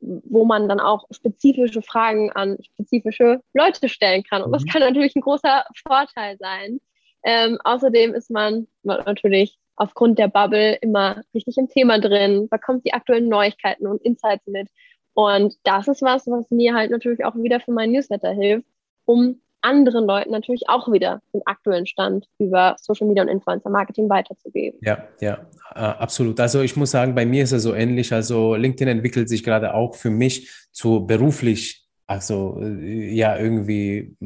[0.00, 4.42] wo man dann auch spezifische Fragen an spezifische Leute stellen kann.
[4.42, 4.68] Und das mhm.
[4.68, 6.80] kann natürlich ein großer Vorteil sein.
[7.26, 12.92] Ähm, außerdem ist man natürlich aufgrund der Bubble immer richtig im Thema drin, bekommt die
[12.94, 14.68] aktuellen Neuigkeiten und Insights mit
[15.12, 18.68] Und das ist was, was mir halt natürlich auch wieder für meinen Newsletter hilft,
[19.06, 24.08] um anderen Leuten natürlich auch wieder den aktuellen Stand über Social Media und Influencer Marketing
[24.08, 24.78] weiterzugeben.
[24.82, 26.38] Ja, ja, absolut.
[26.38, 28.12] Also ich muss sagen, bei mir ist es so ähnlich.
[28.12, 34.16] Also LinkedIn entwickelt sich gerade auch für mich zu beruflich, also äh, ja, irgendwie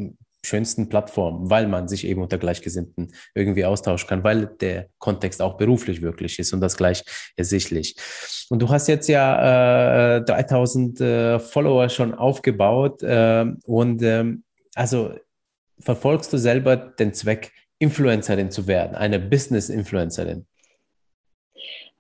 [0.45, 5.57] schönsten Plattform, weil man sich eben unter Gleichgesinnten irgendwie austauschen kann, weil der Kontext auch
[5.57, 7.05] beruflich wirklich ist und das gleich
[7.37, 7.97] ersichtlich.
[8.49, 15.15] Und du hast jetzt ja äh, 3000 äh, Follower schon aufgebaut äh, und ähm, also
[15.79, 20.47] verfolgst du selber den Zweck, Influencerin zu werden, eine Business-Influencerin?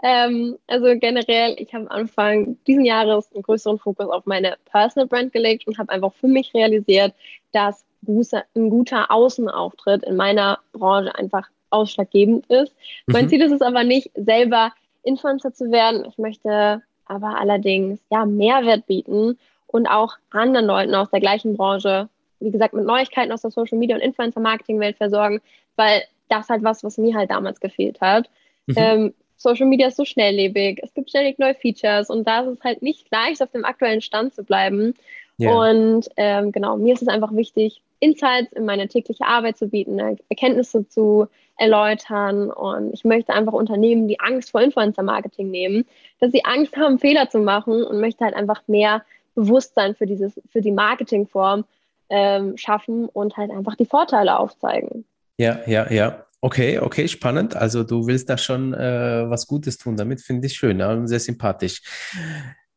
[0.02, 5.32] Ähm, also generell, ich habe Anfang diesen Jahres einen größeren Fokus auf meine Personal Brand
[5.32, 7.14] gelegt und habe einfach für mich realisiert,
[7.52, 12.74] dass ein guter Außenauftritt in meiner Branche einfach ausschlaggebend ist.
[13.06, 13.12] Mhm.
[13.12, 14.72] Mein Ziel ist es aber nicht, selber
[15.02, 16.06] Influencer zu werden.
[16.06, 22.08] Ich möchte aber allerdings ja Mehrwert bieten und auch anderen Leuten aus der gleichen Branche
[22.40, 25.40] wie gesagt, mit Neuigkeiten aus der Social Media und Influencer-Marketing-Welt versorgen,
[25.76, 28.28] weil das halt was, was mir halt damals gefehlt hat.
[28.66, 28.74] Mhm.
[28.76, 32.62] Ähm, Social Media ist so schnelllebig, es gibt ständig neue Features und da ist es
[32.62, 34.94] halt nicht leicht, auf dem aktuellen Stand zu bleiben.
[35.40, 35.54] Yeah.
[35.54, 39.96] Und ähm, genau, mir ist es einfach wichtig, Insights in meine tägliche Arbeit zu bieten,
[39.96, 41.26] ne, Erkenntnisse zu
[41.56, 42.50] erläutern.
[42.50, 45.86] Und ich möchte einfach Unternehmen die Angst vor Influencer-Marketing nehmen,
[46.18, 49.02] dass sie Angst haben, Fehler zu machen und möchte halt einfach mehr
[49.34, 51.64] Bewusstsein für, dieses, für die Marketingform
[52.10, 55.06] ähm, schaffen und halt einfach die Vorteile aufzeigen.
[55.38, 56.26] Ja, ja, ja.
[56.42, 57.54] Okay, okay, spannend.
[57.54, 61.20] Also du willst da schon äh, was Gutes tun damit, finde ich schön, ja, sehr
[61.20, 61.82] sympathisch.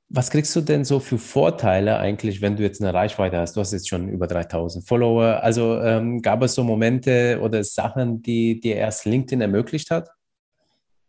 [0.09, 3.55] Was kriegst du denn so für Vorteile eigentlich, wenn du jetzt eine Reichweite hast?
[3.55, 5.41] Du hast jetzt schon über 3000 Follower.
[5.41, 10.09] Also ähm, gab es so Momente oder Sachen, die dir erst LinkedIn ermöglicht hat?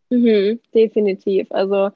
[0.09, 1.51] Mhm, definitiv.
[1.51, 1.91] Also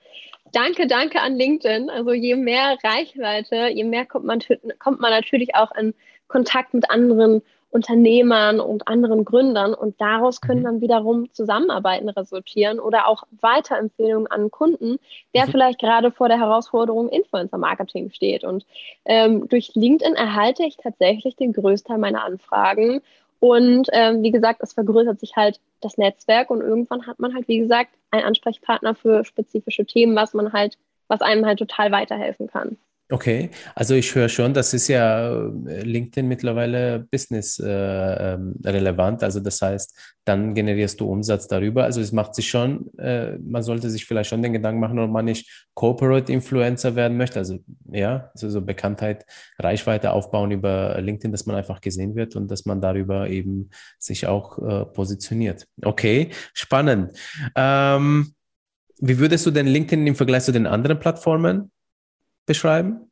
[0.52, 1.90] danke, danke an LinkedIn.
[1.90, 4.40] Also je mehr Reichweite, je mehr kommt man,
[4.78, 5.94] kommt man natürlich auch in
[6.28, 7.42] Kontakt mit anderen
[7.72, 10.66] Unternehmern und anderen Gründern und daraus können mhm.
[10.66, 14.98] dann wiederum Zusammenarbeiten resultieren oder auch Weiterempfehlungen an Kunden,
[15.36, 15.52] der mhm.
[15.52, 18.44] vielleicht gerade vor der Herausforderung Influencer-Marketing steht.
[18.44, 18.66] Und
[19.06, 23.02] ähm, durch LinkedIn erhalte ich tatsächlich den Größteil meiner Anfragen.
[23.40, 27.48] Und ähm, wie gesagt, es vergrößert sich halt das Netzwerk und irgendwann hat man halt,
[27.48, 32.48] wie gesagt, einen Ansprechpartner für spezifische Themen, was man halt, was einem halt total weiterhelfen
[32.48, 32.78] kann.
[33.12, 39.24] Okay, also ich höre schon, das ist ja äh, LinkedIn mittlerweile business äh, ähm, relevant.
[39.24, 41.86] Also das heißt, dann generierst du Umsatz darüber.
[41.86, 45.10] Also es macht sich schon, äh, man sollte sich vielleicht schon den Gedanken machen, ob
[45.10, 47.40] man nicht Corporate Influencer werden möchte.
[47.40, 47.58] Also
[47.92, 49.26] ja, also so Bekanntheit,
[49.58, 54.28] Reichweite aufbauen über LinkedIn, dass man einfach gesehen wird und dass man darüber eben sich
[54.28, 55.66] auch äh, positioniert.
[55.84, 57.18] Okay, spannend.
[57.56, 58.36] Ähm,
[59.00, 61.72] wie würdest du denn LinkedIn im Vergleich zu den anderen Plattformen
[62.50, 63.10] beschreiben?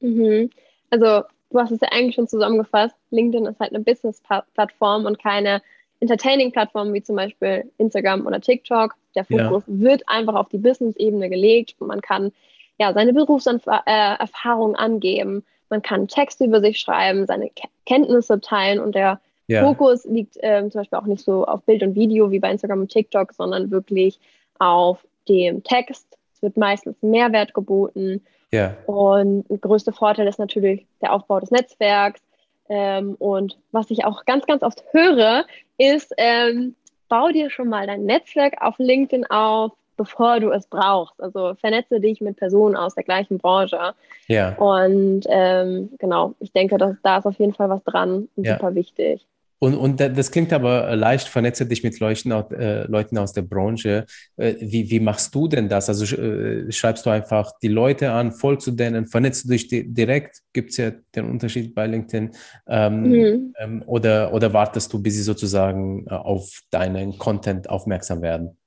[0.00, 0.48] Mhm.
[0.90, 2.94] Also du hast es ja eigentlich schon zusammengefasst.
[3.10, 5.60] LinkedIn ist halt eine Business-Plattform und keine
[6.00, 8.94] Entertaining-Plattform wie zum Beispiel Instagram oder TikTok.
[9.16, 9.80] Der Fokus ja.
[9.80, 12.32] wird einfach auf die Business-Ebene gelegt und man kann
[12.78, 17.50] ja seine Berufserfahrung äh, angeben, man kann Texte über sich schreiben, seine
[17.86, 19.62] Kenntnisse teilen und der ja.
[19.62, 22.82] Fokus liegt äh, zum Beispiel auch nicht so auf Bild und Video wie bei Instagram
[22.82, 24.20] und TikTok, sondern wirklich
[24.60, 26.06] auf dem Text.
[26.34, 28.22] Es wird meistens Mehrwert geboten
[28.52, 28.76] ja.
[28.86, 32.20] Und der größte Vorteil ist natürlich der Aufbau des Netzwerks.
[32.68, 35.44] Ähm, und was ich auch ganz, ganz oft höre,
[35.78, 36.74] ist, ähm,
[37.08, 41.20] bau dir schon mal dein Netzwerk auf LinkedIn auf, bevor du es brauchst.
[41.20, 43.94] Also vernetze dich mit Personen aus der gleichen Branche.
[44.26, 44.54] Ja.
[44.56, 48.54] Und ähm, genau, ich denke, dass, da ist auf jeden Fall was dran und ja.
[48.54, 49.26] super wichtig.
[49.58, 54.04] Und, und das klingt aber leicht, vernetze dich mit Leuten, äh, Leuten aus der Branche.
[54.36, 55.88] Äh, wie, wie machst du denn das?
[55.88, 59.90] Also äh, schreibst du einfach die Leute an, folgst du denen, vernetzt du dich di
[59.90, 60.42] direkt?
[60.52, 62.32] Gibt es ja den Unterschied bei LinkedIn?
[62.66, 63.54] Ähm, mhm.
[63.58, 68.58] ähm, oder, oder wartest du, bis sie sozusagen äh, auf deinen Content aufmerksam werden?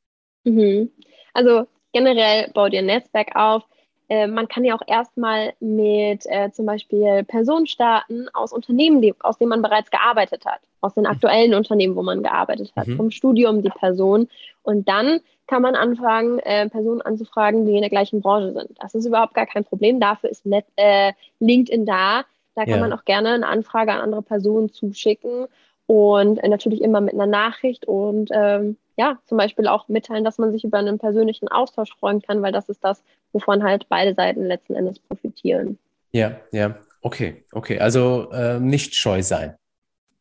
[0.43, 0.89] Mhm.
[1.33, 3.63] Also generell bau dir ein Netzwerk auf
[4.09, 9.13] äh, man kann ja auch erstmal mit äh, zum Beispiel Personen starten aus Unternehmen, die,
[9.19, 12.97] aus denen man bereits gearbeitet hat, aus den aktuellen Unternehmen, wo man gearbeitet hat, mhm.
[12.97, 14.27] vom Studium die Person.
[14.63, 18.71] Und dann kann man anfangen, äh, Personen anzufragen, die in der gleichen Branche sind.
[18.79, 19.99] Das ist überhaupt gar kein Problem.
[19.99, 22.23] Dafür ist Net, äh, LinkedIn da.
[22.55, 22.79] Da kann ja.
[22.79, 25.47] man auch gerne eine Anfrage an andere Personen zuschicken
[25.87, 30.37] und äh, natürlich immer mit einer Nachricht und ähm, ja, zum Beispiel auch mitteilen, dass
[30.37, 33.01] man sich über einen persönlichen Austausch freuen kann, weil das ist das,
[33.31, 35.79] wovon halt beide Seiten letzten Endes profitieren.
[36.11, 37.79] Ja, ja, okay, okay.
[37.79, 39.55] Also äh, nicht scheu sein.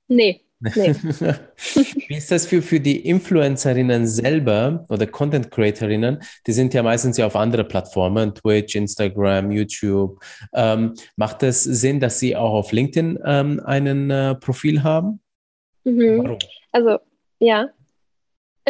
[0.07, 0.93] Nee, Nee.
[2.09, 6.19] Wie ist das für, für die Influencerinnen selber oder Content Creatorinnen?
[6.47, 10.19] Die sind ja meistens ja auf andere Plattformen, Twitch, Instagram, YouTube.
[10.53, 15.21] Ähm, macht es Sinn, dass sie auch auf LinkedIn ähm, einen äh, Profil haben?
[15.85, 16.25] Mhm.
[16.25, 16.39] Warum?
[16.73, 16.99] Also,
[17.39, 17.69] ja.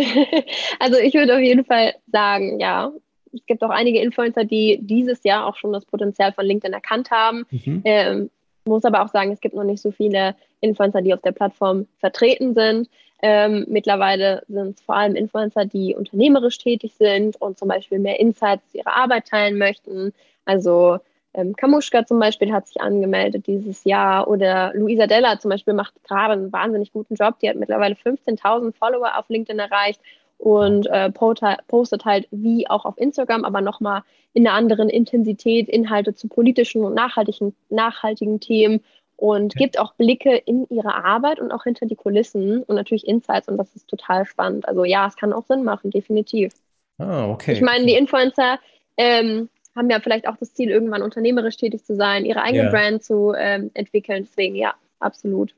[0.78, 2.92] also ich würde auf jeden Fall sagen, ja.
[3.32, 7.10] Es gibt auch einige Influencer, die dieses Jahr auch schon das Potenzial von LinkedIn erkannt
[7.10, 7.44] haben.
[7.50, 7.82] Mhm.
[7.84, 8.30] Ähm,
[8.64, 11.86] muss aber auch sagen, es gibt noch nicht so viele Influencer, die auf der Plattform
[11.98, 12.88] vertreten sind.
[13.20, 18.20] Ähm, mittlerweile sind es vor allem Influencer, die unternehmerisch tätig sind und zum Beispiel mehr
[18.20, 20.12] Insights zu ihrer Arbeit teilen möchten.
[20.44, 20.98] Also
[21.34, 25.94] ähm, Kamuschka zum Beispiel hat sich angemeldet dieses Jahr oder Luisa Della zum Beispiel macht
[26.04, 27.38] gerade einen wahnsinnig guten Job.
[27.40, 30.00] Die hat mittlerweile 15.000 Follower auf LinkedIn erreicht
[30.38, 34.02] und äh, postet halt wie auch auf Instagram, aber nochmal
[34.32, 38.80] in einer anderen Intensität Inhalte zu politischen und nachhaltigen, nachhaltigen Themen
[39.18, 39.58] und ja.
[39.58, 43.56] gibt auch Blicke in ihre Arbeit und auch hinter die Kulissen und natürlich Insights und
[43.56, 44.66] das ist total spannend.
[44.66, 46.52] Also ja, es kann auch Sinn machen, definitiv.
[46.98, 47.52] Ah, okay.
[47.52, 48.60] Ich meine, die Influencer
[48.96, 52.70] ähm, haben ja vielleicht auch das Ziel, irgendwann unternehmerisch tätig zu sein, ihre eigene ja.
[52.70, 54.24] Brand zu ähm, entwickeln.
[54.24, 55.52] Deswegen ja, absolut.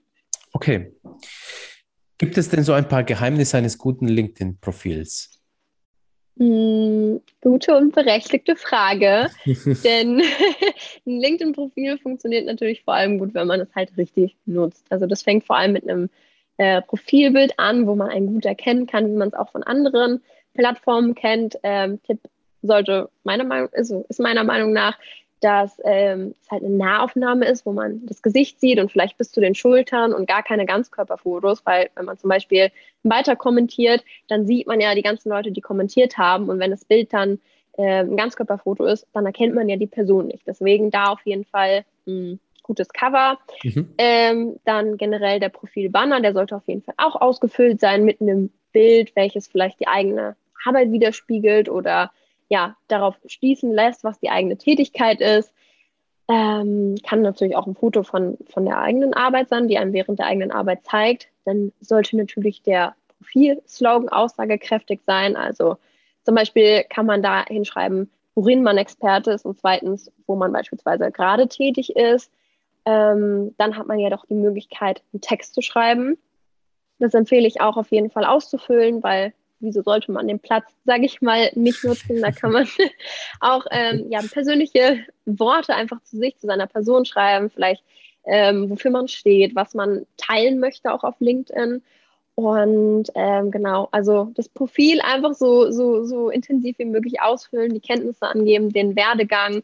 [0.53, 0.93] Okay.
[2.17, 5.40] Gibt es denn so ein paar Geheimnisse eines guten LinkedIn-Profils?
[6.41, 9.29] Hm, gute und berechtigte Frage,
[9.85, 10.23] denn
[11.07, 14.87] ein LinkedIn-Profil funktioniert natürlich vor allem gut, wenn man es halt richtig nutzt.
[14.89, 16.09] Also das fängt vor allem mit einem
[16.57, 20.23] äh, Profilbild an, wo man einen gut erkennen kann, wie man es auch von anderen
[20.55, 21.59] Plattformen kennt.
[21.63, 22.21] Ähm, Tipp
[22.63, 24.99] sollte meiner Meinung ist, ist meiner Meinung nach
[25.41, 29.33] dass ähm, es halt eine Nahaufnahme ist, wo man das Gesicht sieht und vielleicht bis
[29.33, 32.71] zu den Schultern und gar keine Ganzkörperfotos, weil wenn man zum Beispiel
[33.03, 36.85] weiter kommentiert, dann sieht man ja die ganzen Leute, die kommentiert haben und wenn das
[36.85, 37.41] Bild dann
[37.79, 40.47] äh, ein Ganzkörperfoto ist, dann erkennt man ja die Person nicht.
[40.47, 43.39] Deswegen da auf jeden Fall ein gutes Cover.
[43.63, 43.95] Mhm.
[43.99, 48.51] Ähm, dann generell der Profilbanner, der sollte auf jeden Fall auch ausgefüllt sein mit einem
[48.73, 52.13] Bild, welches vielleicht die eigene Arbeit widerspiegelt oder
[52.51, 55.55] ja, darauf schließen lässt, was die eigene Tätigkeit ist.
[56.29, 60.19] Ähm, kann natürlich auch ein Foto von, von der eigenen Arbeit sein, die einem während
[60.19, 61.29] der eigenen Arbeit zeigt.
[61.45, 65.37] Dann sollte natürlich der Profilslogan aussagekräftig sein.
[65.37, 65.77] Also
[66.25, 71.11] zum Beispiel kann man da hinschreiben, worin man Experte ist und zweitens, wo man beispielsweise
[71.13, 72.33] gerade tätig ist.
[72.85, 76.19] Ähm, dann hat man ja doch die Möglichkeit, einen Text zu schreiben.
[76.99, 81.05] Das empfehle ich auch auf jeden Fall auszufüllen, weil wieso sollte man den Platz, sage
[81.05, 82.21] ich mal, nicht nutzen?
[82.21, 82.67] Da kann man
[83.41, 87.85] auch ähm, ja, persönliche Worte einfach zu sich, zu seiner Person schreiben, vielleicht
[88.25, 91.83] ähm, wofür man steht, was man teilen möchte, auch auf LinkedIn.
[92.35, 97.81] Und ähm, genau, also das Profil einfach so, so, so intensiv wie möglich ausfüllen, die
[97.81, 99.63] Kenntnisse angeben, den Werdegang.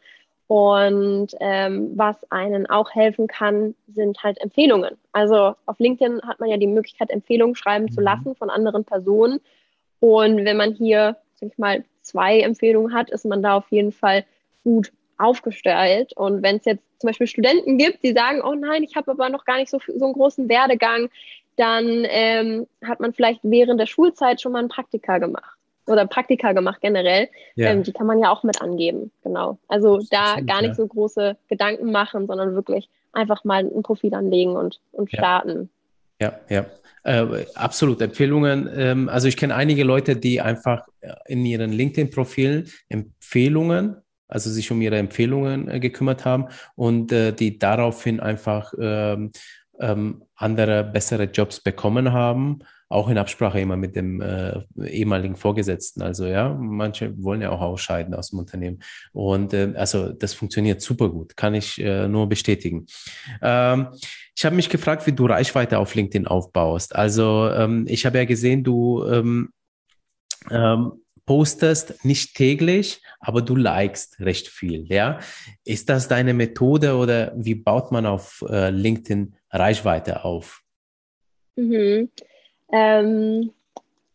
[0.49, 4.97] Und ähm, was einen auch helfen kann, sind halt Empfehlungen.
[5.11, 8.05] Also auf LinkedIn hat man ja die Möglichkeit, Empfehlungen schreiben zu mhm.
[8.05, 9.41] lassen von anderen Personen.
[10.15, 13.93] Und wenn man hier, sag ich mal, zwei Empfehlungen hat, ist man da auf jeden
[13.93, 14.25] Fall
[14.63, 16.13] gut aufgestellt.
[16.15, 19.29] Und wenn es jetzt zum Beispiel Studenten gibt, die sagen, oh nein, ich habe aber
[19.29, 21.09] noch gar nicht so, so einen großen Werdegang,
[21.57, 26.53] dann ähm, hat man vielleicht während der Schulzeit schon mal ein Praktika gemacht oder Praktika
[26.53, 27.29] gemacht generell.
[27.55, 27.71] Ja.
[27.71, 29.59] Ähm, die kann man ja auch mit angeben, genau.
[29.69, 30.75] Also da stimmt, gar nicht ja.
[30.75, 35.59] so große Gedanken machen, sondern wirklich einfach mal ein Profil anlegen und, und starten.
[35.59, 35.67] Ja,
[36.49, 36.67] ja.
[37.05, 38.69] Äh, absolut Empfehlungen.
[38.75, 43.97] Ähm, also ich kenne einige Leute, die einfach äh, in ihren LinkedIn-Profilen Empfehlungen,
[44.27, 49.31] also sich um ihre Empfehlungen äh, gekümmert haben und äh, die daraufhin einfach ähm,
[49.79, 56.03] ähm, andere, bessere Jobs bekommen haben auch in Absprache immer mit dem äh, ehemaligen Vorgesetzten.
[56.03, 58.81] Also ja, manche wollen ja auch ausscheiden aus dem Unternehmen.
[59.13, 62.87] Und äh, also das funktioniert super gut, kann ich äh, nur bestätigen.
[63.43, 63.89] Ähm,
[64.37, 66.95] ich habe mich gefragt, wie du Reichweite auf LinkedIn aufbaust.
[66.95, 69.51] Also ähm, ich habe ja gesehen, du ähm,
[70.51, 70.93] ähm,
[71.25, 74.87] postest nicht täglich, aber du likest recht viel.
[74.89, 75.19] Ja,
[75.65, 80.63] ist das deine Methode oder wie baut man auf äh, LinkedIn Reichweite auf?
[81.57, 82.11] Mhm.
[82.73, 83.51] Ähm,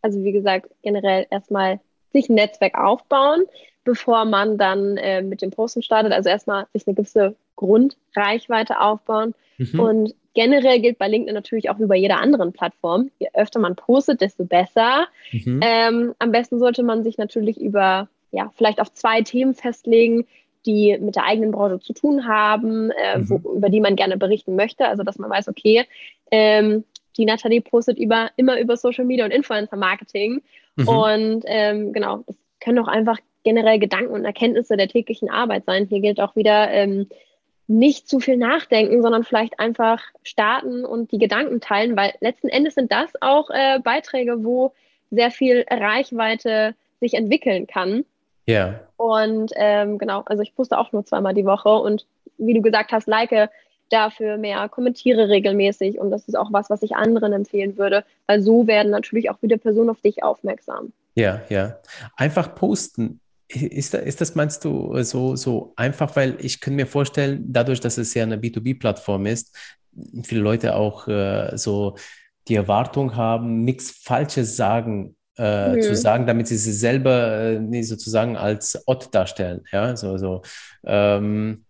[0.01, 1.79] also wie gesagt, generell erstmal
[2.11, 3.43] sich ein Netzwerk aufbauen,
[3.83, 6.11] bevor man dann äh, mit dem Posten startet.
[6.11, 9.33] Also erstmal sich eine gewisse Grundreichweite aufbauen.
[9.57, 9.79] Mhm.
[9.79, 13.75] Und generell gilt bei LinkedIn natürlich auch wie bei jeder anderen Plattform, je öfter man
[13.75, 15.07] postet, desto besser.
[15.31, 15.59] Mhm.
[15.63, 20.25] Ähm, am besten sollte man sich natürlich über, ja, vielleicht auf zwei Themen festlegen,
[20.65, 23.29] die mit der eigenen Branche zu tun haben, äh, mhm.
[23.29, 24.87] wo, über die man gerne berichten möchte.
[24.87, 25.85] Also dass man weiß, okay,
[26.29, 26.83] ähm,
[27.17, 30.41] die Nathalie postet über, immer über Social Media und Influencer Marketing.
[30.75, 30.87] Mhm.
[30.87, 35.87] Und ähm, genau, das können auch einfach generell Gedanken und Erkenntnisse der täglichen Arbeit sein.
[35.87, 37.07] Hier gilt auch wieder, ähm,
[37.71, 42.75] nicht zu viel nachdenken, sondern vielleicht einfach starten und die Gedanken teilen, weil letzten Endes
[42.75, 44.73] sind das auch äh, Beiträge, wo
[45.09, 48.05] sehr viel Reichweite sich entwickeln kann.
[48.45, 48.67] Ja.
[48.67, 48.87] Yeah.
[48.97, 52.05] Und ähm, genau, also ich poste auch nur zweimal die Woche und
[52.37, 53.31] wie du gesagt hast, like
[53.91, 58.41] dafür mehr, kommentiere regelmäßig und das ist auch was, was ich anderen empfehlen würde, weil
[58.41, 60.93] so werden natürlich auch wieder Personen auf dich aufmerksam.
[61.15, 61.77] Ja, ja.
[62.15, 63.19] Einfach posten.
[63.47, 66.15] Ist, ist das, meinst du, so, so einfach?
[66.15, 69.55] Weil ich kann mir vorstellen, dadurch, dass es ja eine B2B-Plattform ist,
[70.23, 71.97] viele Leute auch äh, so
[72.47, 75.81] die Erwartung haben, nichts Falsches sagen äh, mhm.
[75.81, 79.63] zu sagen, damit sie sich selber äh, sozusagen als Ott darstellen.
[79.71, 80.41] Ja, so, so.
[80.85, 81.65] Ähm, ähm,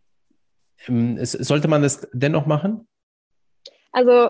[0.88, 2.88] sollte man das dennoch machen?
[3.92, 4.30] Also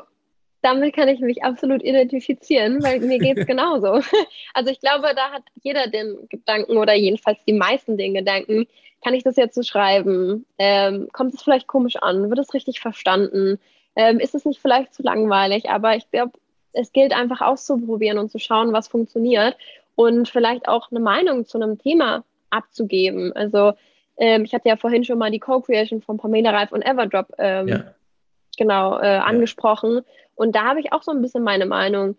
[0.61, 4.01] damit kann ich mich absolut identifizieren, weil mir geht es genauso.
[4.53, 8.67] Also ich glaube, da hat jeder den Gedanken oder jedenfalls die meisten den Gedanken,
[9.03, 10.45] kann ich das jetzt so schreiben?
[10.59, 12.29] Ähm, kommt es vielleicht komisch an?
[12.29, 13.59] Wird es richtig verstanden?
[13.95, 15.69] Ähm, ist es nicht vielleicht zu langweilig?
[15.69, 16.33] Aber ich glaube,
[16.73, 19.57] es gilt einfach auszuprobieren und zu schauen, was funktioniert
[19.95, 23.33] und vielleicht auch eine Meinung zu einem Thema abzugeben.
[23.33, 23.73] Also
[24.17, 27.67] ähm, ich hatte ja vorhin schon mal die Co-Creation von Pamela Reif und Everdrop ähm,
[27.67, 27.83] ja.
[28.57, 29.95] genau äh, angesprochen.
[29.95, 30.01] Ja.
[30.35, 32.15] Und da habe ich auch so ein bisschen meine Meinung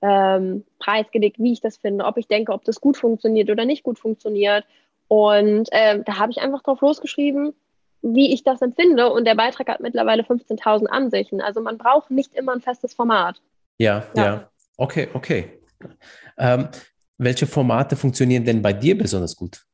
[0.00, 3.82] ähm, preisgelegt, wie ich das finde, ob ich denke, ob das gut funktioniert oder nicht
[3.82, 4.64] gut funktioniert.
[5.08, 7.54] Und ähm, da habe ich einfach drauf losgeschrieben,
[8.02, 9.10] wie ich das empfinde.
[9.10, 11.40] Und der Beitrag hat mittlerweile 15.000 Ansichten.
[11.40, 13.40] Also man braucht nicht immer ein festes Format.
[13.78, 14.24] Ja, ja.
[14.24, 14.50] ja.
[14.76, 15.60] Okay, okay.
[16.36, 16.68] Ähm,
[17.16, 19.64] welche Formate funktionieren denn bei dir besonders gut?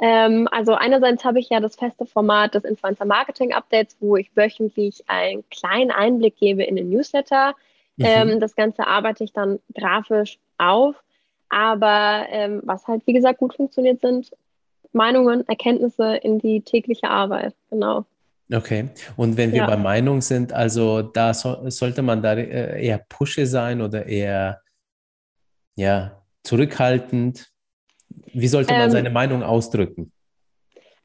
[0.00, 4.34] Ähm, also einerseits habe ich ja das feste Format des Influencer Marketing Updates, wo ich
[4.34, 7.54] wöchentlich einen kleinen Einblick gebe in den Newsletter.
[7.96, 8.04] Mhm.
[8.06, 10.96] Ähm, das Ganze arbeite ich dann grafisch auf.
[11.50, 14.30] Aber ähm, was halt, wie gesagt, gut funktioniert, sind
[14.92, 17.54] Meinungen, Erkenntnisse in die tägliche Arbeit.
[17.68, 18.06] Genau.
[18.52, 18.88] Okay.
[19.16, 19.66] Und wenn wir ja.
[19.66, 24.62] bei Meinung sind, also da so, sollte man da äh, eher pushy sein oder eher
[25.76, 27.49] ja, zurückhaltend?
[28.32, 30.12] Wie sollte man ähm, seine Meinung ausdrücken?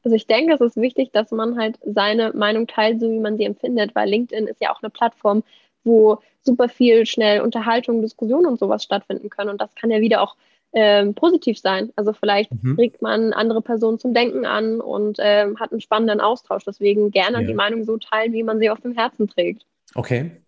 [0.04, 3.36] Also ich denke, es ist wichtig, dass man halt seine Meinung teilt, so wie man
[3.36, 5.42] sie empfindet, weil LinkedIn ist ja auch eine Plattform,
[5.82, 9.50] wo super viel schnell Unterhaltung, Diskussion und sowas stattfinden können.
[9.50, 10.36] Und das kann ja wieder auch
[10.72, 11.90] ähm, positiv sein.
[11.96, 12.76] Also vielleicht mhm.
[12.76, 16.64] regt man andere Personen zum Denken an und ähm, hat einen spannenden Austausch.
[16.64, 17.46] Deswegen gerne ja.
[17.46, 19.64] die Meinung so teilen, wie man sie auf dem Herzen trägt.
[19.94, 20.42] Okay.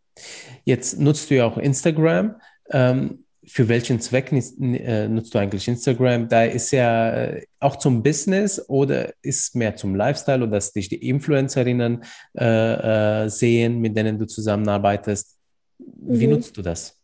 [0.65, 2.37] Jetzt nutzt du ja auch Instagram.
[2.71, 6.29] Ähm, für welchen Zweck äh, nutzt du eigentlich Instagram?
[6.29, 10.89] Da ist ja äh, auch zum Business oder ist mehr zum Lifestyle oder dass dich
[10.89, 12.05] die Influencerinnen
[12.39, 15.39] äh, äh, sehen, mit denen du zusammenarbeitest?
[15.79, 16.35] Wie mhm.
[16.35, 16.99] nutzt du das?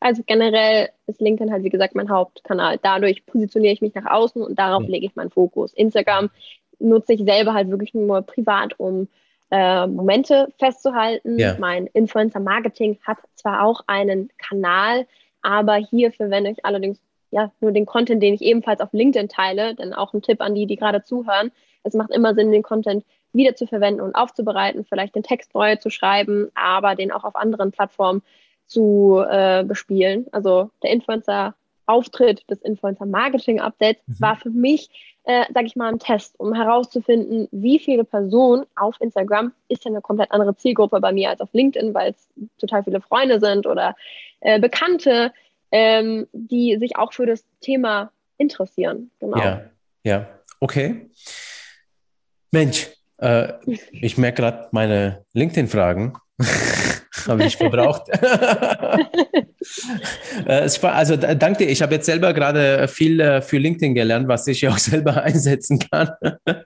[0.00, 2.78] Also generell ist LinkedIn halt, wie gesagt, mein Hauptkanal.
[2.82, 4.88] Dadurch positioniere ich mich nach außen und darauf ja.
[4.88, 5.72] lege ich meinen Fokus.
[5.74, 6.30] Instagram
[6.78, 9.08] nutze ich selber halt wirklich nur privat, um
[9.50, 11.38] äh, Momente festzuhalten.
[11.38, 11.56] Ja.
[11.58, 15.06] Mein Influencer-Marketing hat zwar auch einen Kanal,
[15.42, 19.74] aber hier verwende ich allerdings ja nur den Content, den ich ebenfalls auf LinkedIn teile.
[19.74, 21.52] Denn auch ein Tipp an die, die gerade zuhören.
[21.82, 25.76] Es macht immer Sinn, den Content wieder zu verwenden und aufzubereiten, vielleicht den Text neu
[25.76, 28.22] zu schreiben, aber den auch auf anderen Plattformen
[28.66, 30.26] zu äh, bespielen.
[30.32, 34.20] Also der Influencer-Auftritt des Influencer-Marketing-Updates mhm.
[34.20, 38.96] war für mich, äh, sage ich mal, ein Test, um herauszufinden, wie viele Personen auf
[39.00, 42.84] Instagram ist ja eine komplett andere Zielgruppe bei mir als auf LinkedIn, weil es total
[42.84, 43.96] viele Freunde sind oder
[44.40, 45.32] äh, Bekannte,
[45.70, 49.10] ähm, die sich auch für das Thema interessieren.
[49.20, 49.38] Genau.
[49.38, 49.62] Ja,
[50.04, 50.28] ja,
[50.60, 51.10] okay.
[52.50, 53.52] Mensch, äh,
[53.92, 56.14] ich merke gerade meine LinkedIn-Fragen.
[57.28, 58.02] habe ich verbraucht.
[60.46, 61.70] Äh, also danke dir.
[61.70, 65.78] Ich habe jetzt selber gerade viel äh, für LinkedIn gelernt, was ich auch selber einsetzen
[65.78, 66.10] kann.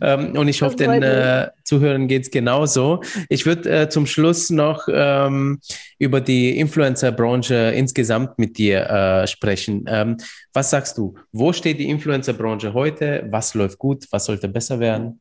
[0.00, 3.02] Ähm, und ich hoffe, den äh, Zuhörern geht es genauso.
[3.28, 5.60] Ich würde äh, zum Schluss noch ähm,
[5.98, 9.84] über die Influencer-Branche insgesamt mit dir äh, sprechen.
[9.88, 10.16] Ähm,
[10.52, 11.14] was sagst du?
[11.32, 13.26] Wo steht die Influencer-Branche heute?
[13.30, 14.06] Was läuft gut?
[14.10, 15.20] Was sollte besser werden?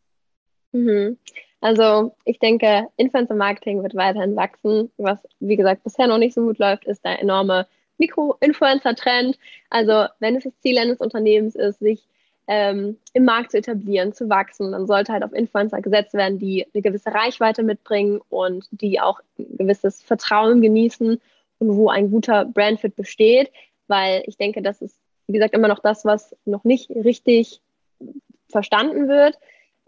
[0.72, 1.18] Mhm.
[1.62, 4.92] Also ich denke, Influencer Marketing wird weiterhin wachsen.
[4.98, 7.68] Was, wie gesagt, bisher noch nicht so gut läuft, ist der enorme
[7.98, 9.38] Mikro-Influencer-Trend.
[9.70, 12.08] Also wenn es das Ziel eines Unternehmens ist, sich
[12.48, 16.66] ähm, im Markt zu etablieren, zu wachsen, dann sollte halt auf Influencer gesetzt werden, die
[16.74, 21.22] eine gewisse Reichweite mitbringen und die auch ein gewisses Vertrauen genießen
[21.60, 23.52] und wo ein guter Brandfit besteht.
[23.88, 27.62] Weil ich denke, das ist, wie gesagt, immer noch das, was noch nicht richtig
[28.50, 29.38] verstanden wird.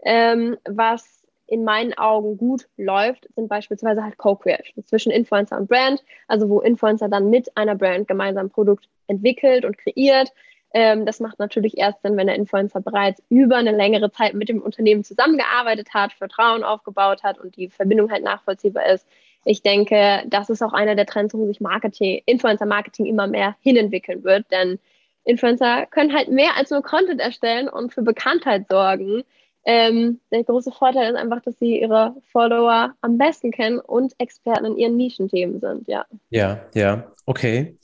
[0.04, 1.21] Ähm, was
[1.52, 6.60] in meinen Augen gut läuft, sind beispielsweise halt Co-Creation zwischen Influencer und Brand, also wo
[6.60, 10.32] Influencer dann mit einer Brand gemeinsam ein Produkt entwickelt und kreiert.
[10.72, 14.48] Ähm, das macht natürlich erst dann, wenn der Influencer bereits über eine längere Zeit mit
[14.48, 19.06] dem Unternehmen zusammengearbeitet hat, Vertrauen aufgebaut hat und die Verbindung halt nachvollziehbar ist.
[19.44, 24.24] Ich denke, das ist auch einer der Trends, wo sich Marketing, Influencer-Marketing immer mehr hinentwickeln
[24.24, 24.78] wird, denn
[25.24, 29.22] Influencer können halt mehr als nur Content erstellen und für Bekanntheit sorgen.
[29.64, 34.64] Ähm, der große Vorteil ist einfach, dass sie ihre Follower am besten kennen und Experten
[34.66, 36.04] in ihren Nischenthemen sind, ja.
[36.30, 37.78] Ja, ja, okay.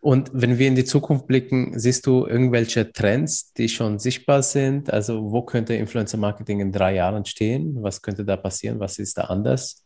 [0.00, 4.92] Und wenn wir in die Zukunft blicken, siehst du irgendwelche Trends, die schon sichtbar sind?
[4.92, 7.82] Also wo könnte Influencer Marketing in drei Jahren stehen?
[7.82, 8.78] Was könnte da passieren?
[8.78, 9.84] Was ist da anders?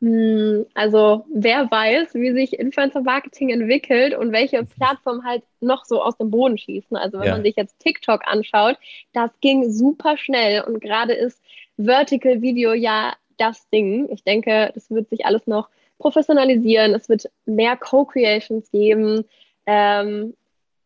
[0.00, 6.02] Hm, also wer weiß, wie sich Influencer Marketing entwickelt und welche Plattformen halt noch so
[6.02, 6.96] aus dem Boden schießen.
[6.96, 7.32] Also wenn ja.
[7.32, 8.76] man sich jetzt TikTok anschaut,
[9.12, 11.42] das ging super schnell und gerade ist
[11.76, 14.08] Vertical Video ja das Ding.
[14.10, 15.68] Ich denke, das wird sich alles noch
[15.98, 16.94] professionalisieren.
[16.94, 19.24] Es wird mehr Co-Creations geben.
[19.66, 20.34] Ähm,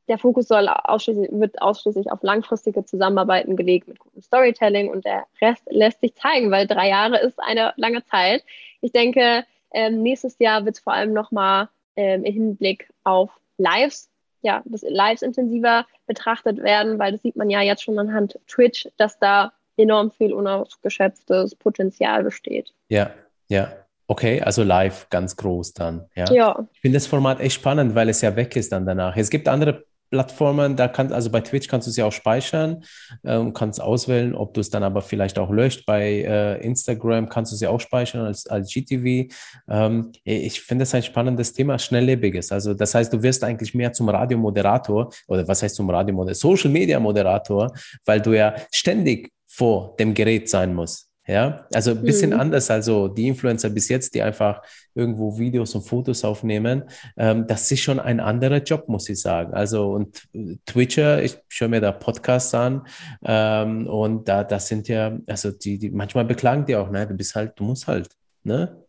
[0.09, 5.25] der Fokus soll ausschließlich, wird ausschließlich auf langfristige Zusammenarbeiten gelegt mit gutem Storytelling und der
[5.41, 8.45] Rest lässt sich zeigen, weil drei Jahre ist eine lange Zeit.
[8.81, 14.11] Ich denke, ähm, nächstes Jahr wird es vor allem nochmal ähm, im Hinblick auf Lives,
[14.43, 18.89] ja, dass Lives intensiver betrachtet werden, weil das sieht man ja jetzt schon anhand Twitch,
[18.97, 22.73] dass da enorm viel unausgeschöpftes Potenzial besteht.
[22.89, 23.11] Ja,
[23.49, 23.73] ja.
[24.07, 26.07] Okay, also live ganz groß dann.
[26.15, 26.31] Ja.
[26.31, 26.69] ja.
[26.75, 29.17] Ich finde das Format echt spannend, weil es ja weg ist dann danach.
[29.17, 32.85] Es gibt andere Plattformen, da kannst, also bei Twitch kannst du es ja auch speichern
[33.23, 35.87] äh, und kannst auswählen, ob du es dann aber vielleicht auch löscht.
[35.87, 39.33] Bei äh, Instagram kannst du es ja auch speichern als, als GTV.
[39.69, 42.53] Ähm, ich finde es ein spannendes Thema, schnelllebiges.
[42.53, 46.35] Also das heißt, du wirst eigentlich mehr zum Radiomoderator oder was heißt zum Radiomoderator?
[46.35, 47.73] Social Media Moderator,
[48.05, 51.14] weil du ja ständig vor dem Gerät sein musst.
[51.27, 52.41] Ja, also ein bisschen mhm.
[52.41, 54.61] anders, also die Influencer bis jetzt, die einfach
[54.95, 56.85] irgendwo Videos und Fotos aufnehmen,
[57.17, 59.55] ähm, das ist schon ein anderer Job, muss ich sagen.
[59.55, 60.23] Also und
[60.67, 62.87] Twitcher, ich schaue mir da Podcasts an
[63.25, 67.15] ähm, und da, das sind ja, also die, die manchmal beklagen die auch, ne, du
[67.15, 68.11] bist halt, du musst halt,
[68.43, 68.85] ne,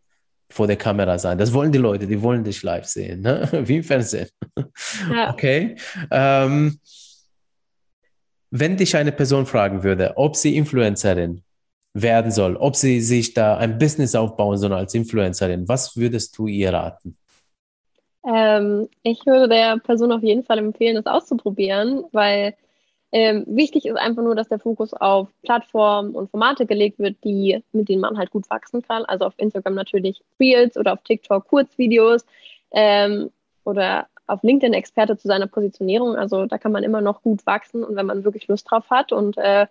[0.49, 1.37] vor der Kamera sein.
[1.37, 3.47] Das wollen die Leute, die wollen dich live sehen, ne?
[3.65, 4.29] wie im Fernsehen.
[5.09, 5.31] Ja.
[5.33, 5.75] Okay.
[6.11, 6.79] Ähm,
[8.51, 11.43] wenn dich eine Person fragen würde, ob sie Influencerin
[11.95, 16.47] werden soll, ob sie sich da ein Business aufbauen soll als Influencerin, was würdest du
[16.47, 17.17] ihr raten?
[18.27, 22.53] Ähm, ich würde der Person auf jeden Fall empfehlen, das auszuprobieren, weil
[23.11, 27.63] ähm, wichtig ist einfach nur, dass der Fokus auf Plattformen und Formate gelegt wird, die,
[27.71, 29.05] mit denen man halt gut wachsen kann.
[29.05, 32.25] Also auf Instagram natürlich Reels oder auf TikTok Kurzvideos
[32.71, 33.29] ähm,
[33.63, 36.17] oder auf LinkedIn Experte zu seiner Positionierung.
[36.17, 39.13] Also da kann man immer noch gut wachsen und wenn man wirklich Lust drauf hat
[39.13, 39.67] und äh,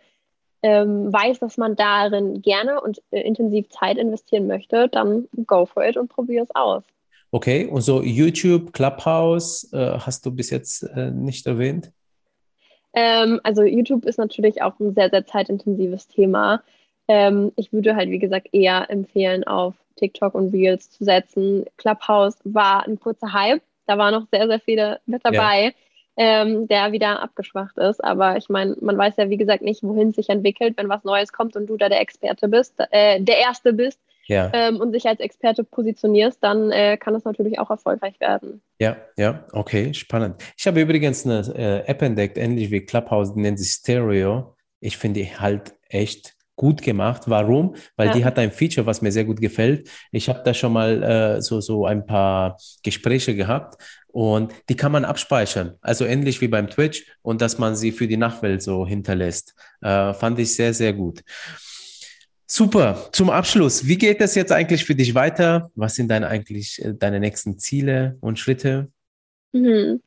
[0.65, 5.85] ähm, weiß, dass man darin gerne und äh, intensiv Zeit investieren möchte, dann go for
[5.85, 6.83] it und probiere es aus.
[7.31, 11.93] Okay, und so YouTube, Clubhouse äh, hast du bis jetzt äh, nicht erwähnt?
[12.95, 16.63] Ähm, also YouTube ist natürlich auch ein sehr, sehr zeitintensives Thema.
[17.09, 21.67] Ähm, ich würde halt, wie gesagt, eher empfehlen, auf TikTok und Reels zu setzen.
[21.77, 23.61] Clubhouse war ein kurzer Hype.
[23.87, 25.65] Da waren noch sehr, sehr viele mit dabei.
[25.65, 25.73] Ja
[26.17, 28.03] ähm, der wieder abgeschwacht ist.
[28.03, 31.05] Aber ich meine, man weiß ja, wie gesagt, nicht, wohin es sich entwickelt, wenn was
[31.05, 34.51] Neues kommt und du da der Experte bist, äh, der Erste bist ja.
[34.53, 38.63] ähm, und sich als Experte positionierst, dann äh, kann das natürlich auch erfolgreich werden.
[38.79, 40.37] Ja, ja, okay, spannend.
[40.57, 44.55] Ich habe übrigens eine äh, App entdeckt, ähnlich wie Clubhouse, die nennt sich Stereo.
[44.81, 47.23] Ich finde die halt echt gut gemacht.
[47.27, 47.75] Warum?
[47.97, 48.13] Weil ja.
[48.13, 49.91] die hat ein Feature, was mir sehr gut gefällt.
[50.13, 53.77] Ich habe da schon mal äh, so, so ein paar Gespräche gehabt
[54.15, 55.75] und die kann man abspeichern.
[55.81, 59.57] Also ähnlich wie beim Twitch und dass man sie für die Nachwelt so hinterlässt.
[59.81, 61.23] Äh, fand ich sehr, sehr gut.
[62.47, 63.09] Super.
[63.11, 65.73] Zum Abschluss, wie geht es jetzt eigentlich für dich weiter?
[65.75, 68.89] Was sind deine eigentlich äh, deine nächsten Ziele und Schritte?
[69.53, 70.01] Mhm.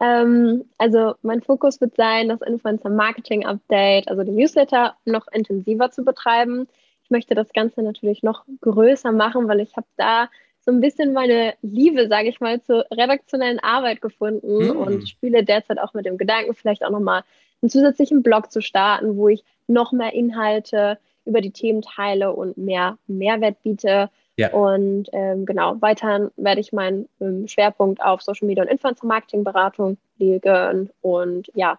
[0.00, 5.90] Ähm, also mein Fokus wird sein, das Influencer Marketing Update, also den Newsletter, noch intensiver
[5.90, 6.68] zu betreiben.
[7.04, 10.28] Ich möchte das Ganze natürlich noch größer machen, weil ich habe da
[10.66, 14.76] so ein bisschen meine Liebe, sage ich mal, zur redaktionellen Arbeit gefunden mhm.
[14.76, 17.22] und spiele derzeit auch mit dem Gedanken, vielleicht auch nochmal
[17.62, 22.58] einen zusätzlichen Blog zu starten, wo ich noch mehr Inhalte über die Themen teile und
[22.58, 24.10] mehr Mehrwert biete.
[24.36, 24.52] Ja.
[24.52, 29.44] Und ähm, genau, weiterhin werde ich meinen ähm, Schwerpunkt auf Social Media und Influencer Marketing
[29.44, 31.78] Beratung legen und ja,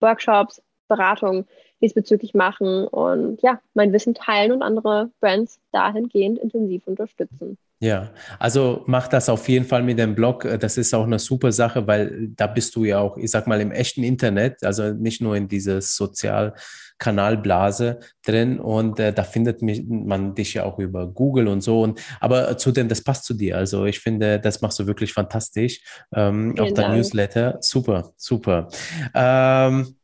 [0.00, 1.46] Workshops, Beratung
[1.82, 7.58] diesbezüglich machen und ja, mein Wissen teilen und andere Brands dahingehend intensiv unterstützen.
[7.80, 8.10] Ja,
[8.40, 10.48] also mach das auf jeden Fall mit dem Blog.
[10.58, 13.60] Das ist auch eine super Sache, weil da bist du ja auch, ich sag mal,
[13.60, 16.54] im echten Internet, also nicht nur in dieses sozial
[16.98, 21.82] Kanalblase drin und äh, da findet mich, man dich ja auch über Google und so.
[21.82, 23.56] Und, aber zudem, das passt zu dir.
[23.56, 25.80] Also ich finde, das machst du wirklich fantastisch.
[26.12, 27.58] Ähm, auch dein Newsletter.
[27.60, 28.68] Super, super.
[29.14, 29.94] Ähm,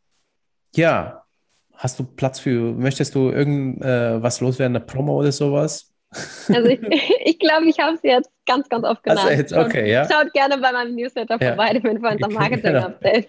[0.76, 1.24] ja,
[1.72, 5.93] hast du Platz für, möchtest du irgendwas äh, loswerden, eine Promo oder sowas?
[6.48, 6.80] Also ich,
[7.24, 9.20] ich glaube, ich habe es jetzt ganz, ganz oft genannt.
[9.26, 10.08] Also jetzt, okay, ja.
[10.10, 11.48] Schaut gerne bei meinem Newsletter ja.
[11.48, 12.86] vorbei, dem Influencer Marketing genau.
[12.86, 13.26] Update.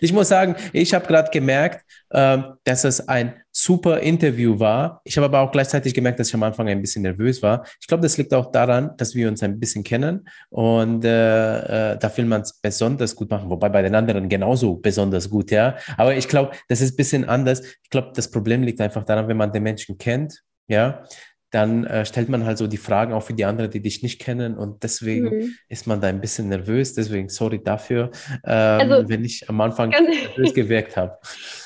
[0.00, 5.00] ich muss sagen, ich habe gerade gemerkt, ähm, dass es ein super Interview war.
[5.04, 7.66] Ich habe aber auch gleichzeitig gemerkt, dass ich am Anfang ein bisschen nervös war.
[7.80, 11.98] Ich glaube, das liegt auch daran, dass wir uns ein bisschen kennen und äh, äh,
[11.98, 15.76] da will man es besonders gut machen, wobei bei den anderen genauso besonders gut, ja.
[15.96, 17.62] Aber ich glaube, das ist ein bisschen anders.
[17.82, 21.04] Ich glaube, das Problem liegt einfach daran, wenn man den Menschen kennt, ja,
[21.52, 24.20] dann äh, stellt man halt so die Fragen auch für die anderen, die dich nicht
[24.20, 25.54] kennen und deswegen mhm.
[25.68, 26.94] ist man da ein bisschen nervös.
[26.94, 28.10] Deswegen sorry dafür,
[28.44, 29.90] ähm, also, wenn ich am Anfang
[30.36, 31.18] nervös gewirkt habe.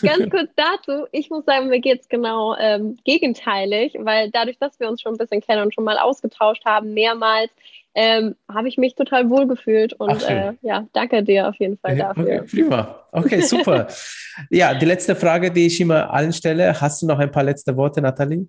[0.03, 4.79] Ganz kurz dazu, ich muss sagen, mir geht es genau ähm, gegenteilig, weil dadurch, dass
[4.81, 7.51] wir uns schon ein bisschen kennen und schon mal ausgetauscht haben, mehrmals,
[7.95, 11.79] ähm, habe ich mich total wohl gefühlt und Ach, äh, ja, danke dir auf jeden
[11.79, 12.25] Fall dafür.
[12.25, 13.07] Okay, prima.
[13.13, 13.87] Okay, super.
[14.51, 16.79] ja, die letzte Frage, die ich immer allen stelle.
[16.79, 18.49] Hast du noch ein paar letzte Worte, Nathalie?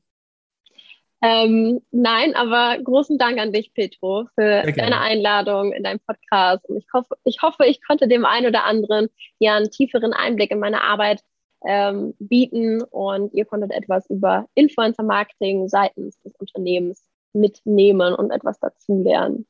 [1.22, 6.64] Ähm, nein, aber großen Dank an dich, Petro, für deine Einladung in deinem Podcast.
[6.70, 10.52] Und ich hoffe, ich hoffe, ich konnte dem einen oder anderen ja einen tieferen Einblick
[10.52, 11.24] in meine Arbeit
[11.66, 17.04] ähm, bieten und ihr konntet etwas über Influencer-Marketing seitens des Unternehmens
[17.34, 19.48] mitnehmen und etwas dazulernen.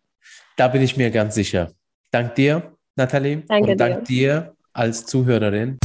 [0.55, 1.71] Da bin ich mir ganz sicher.
[2.11, 3.43] Dank dir, Nathalie.
[3.47, 4.41] Danke und dank dir.
[4.41, 5.77] dir als Zuhörerin.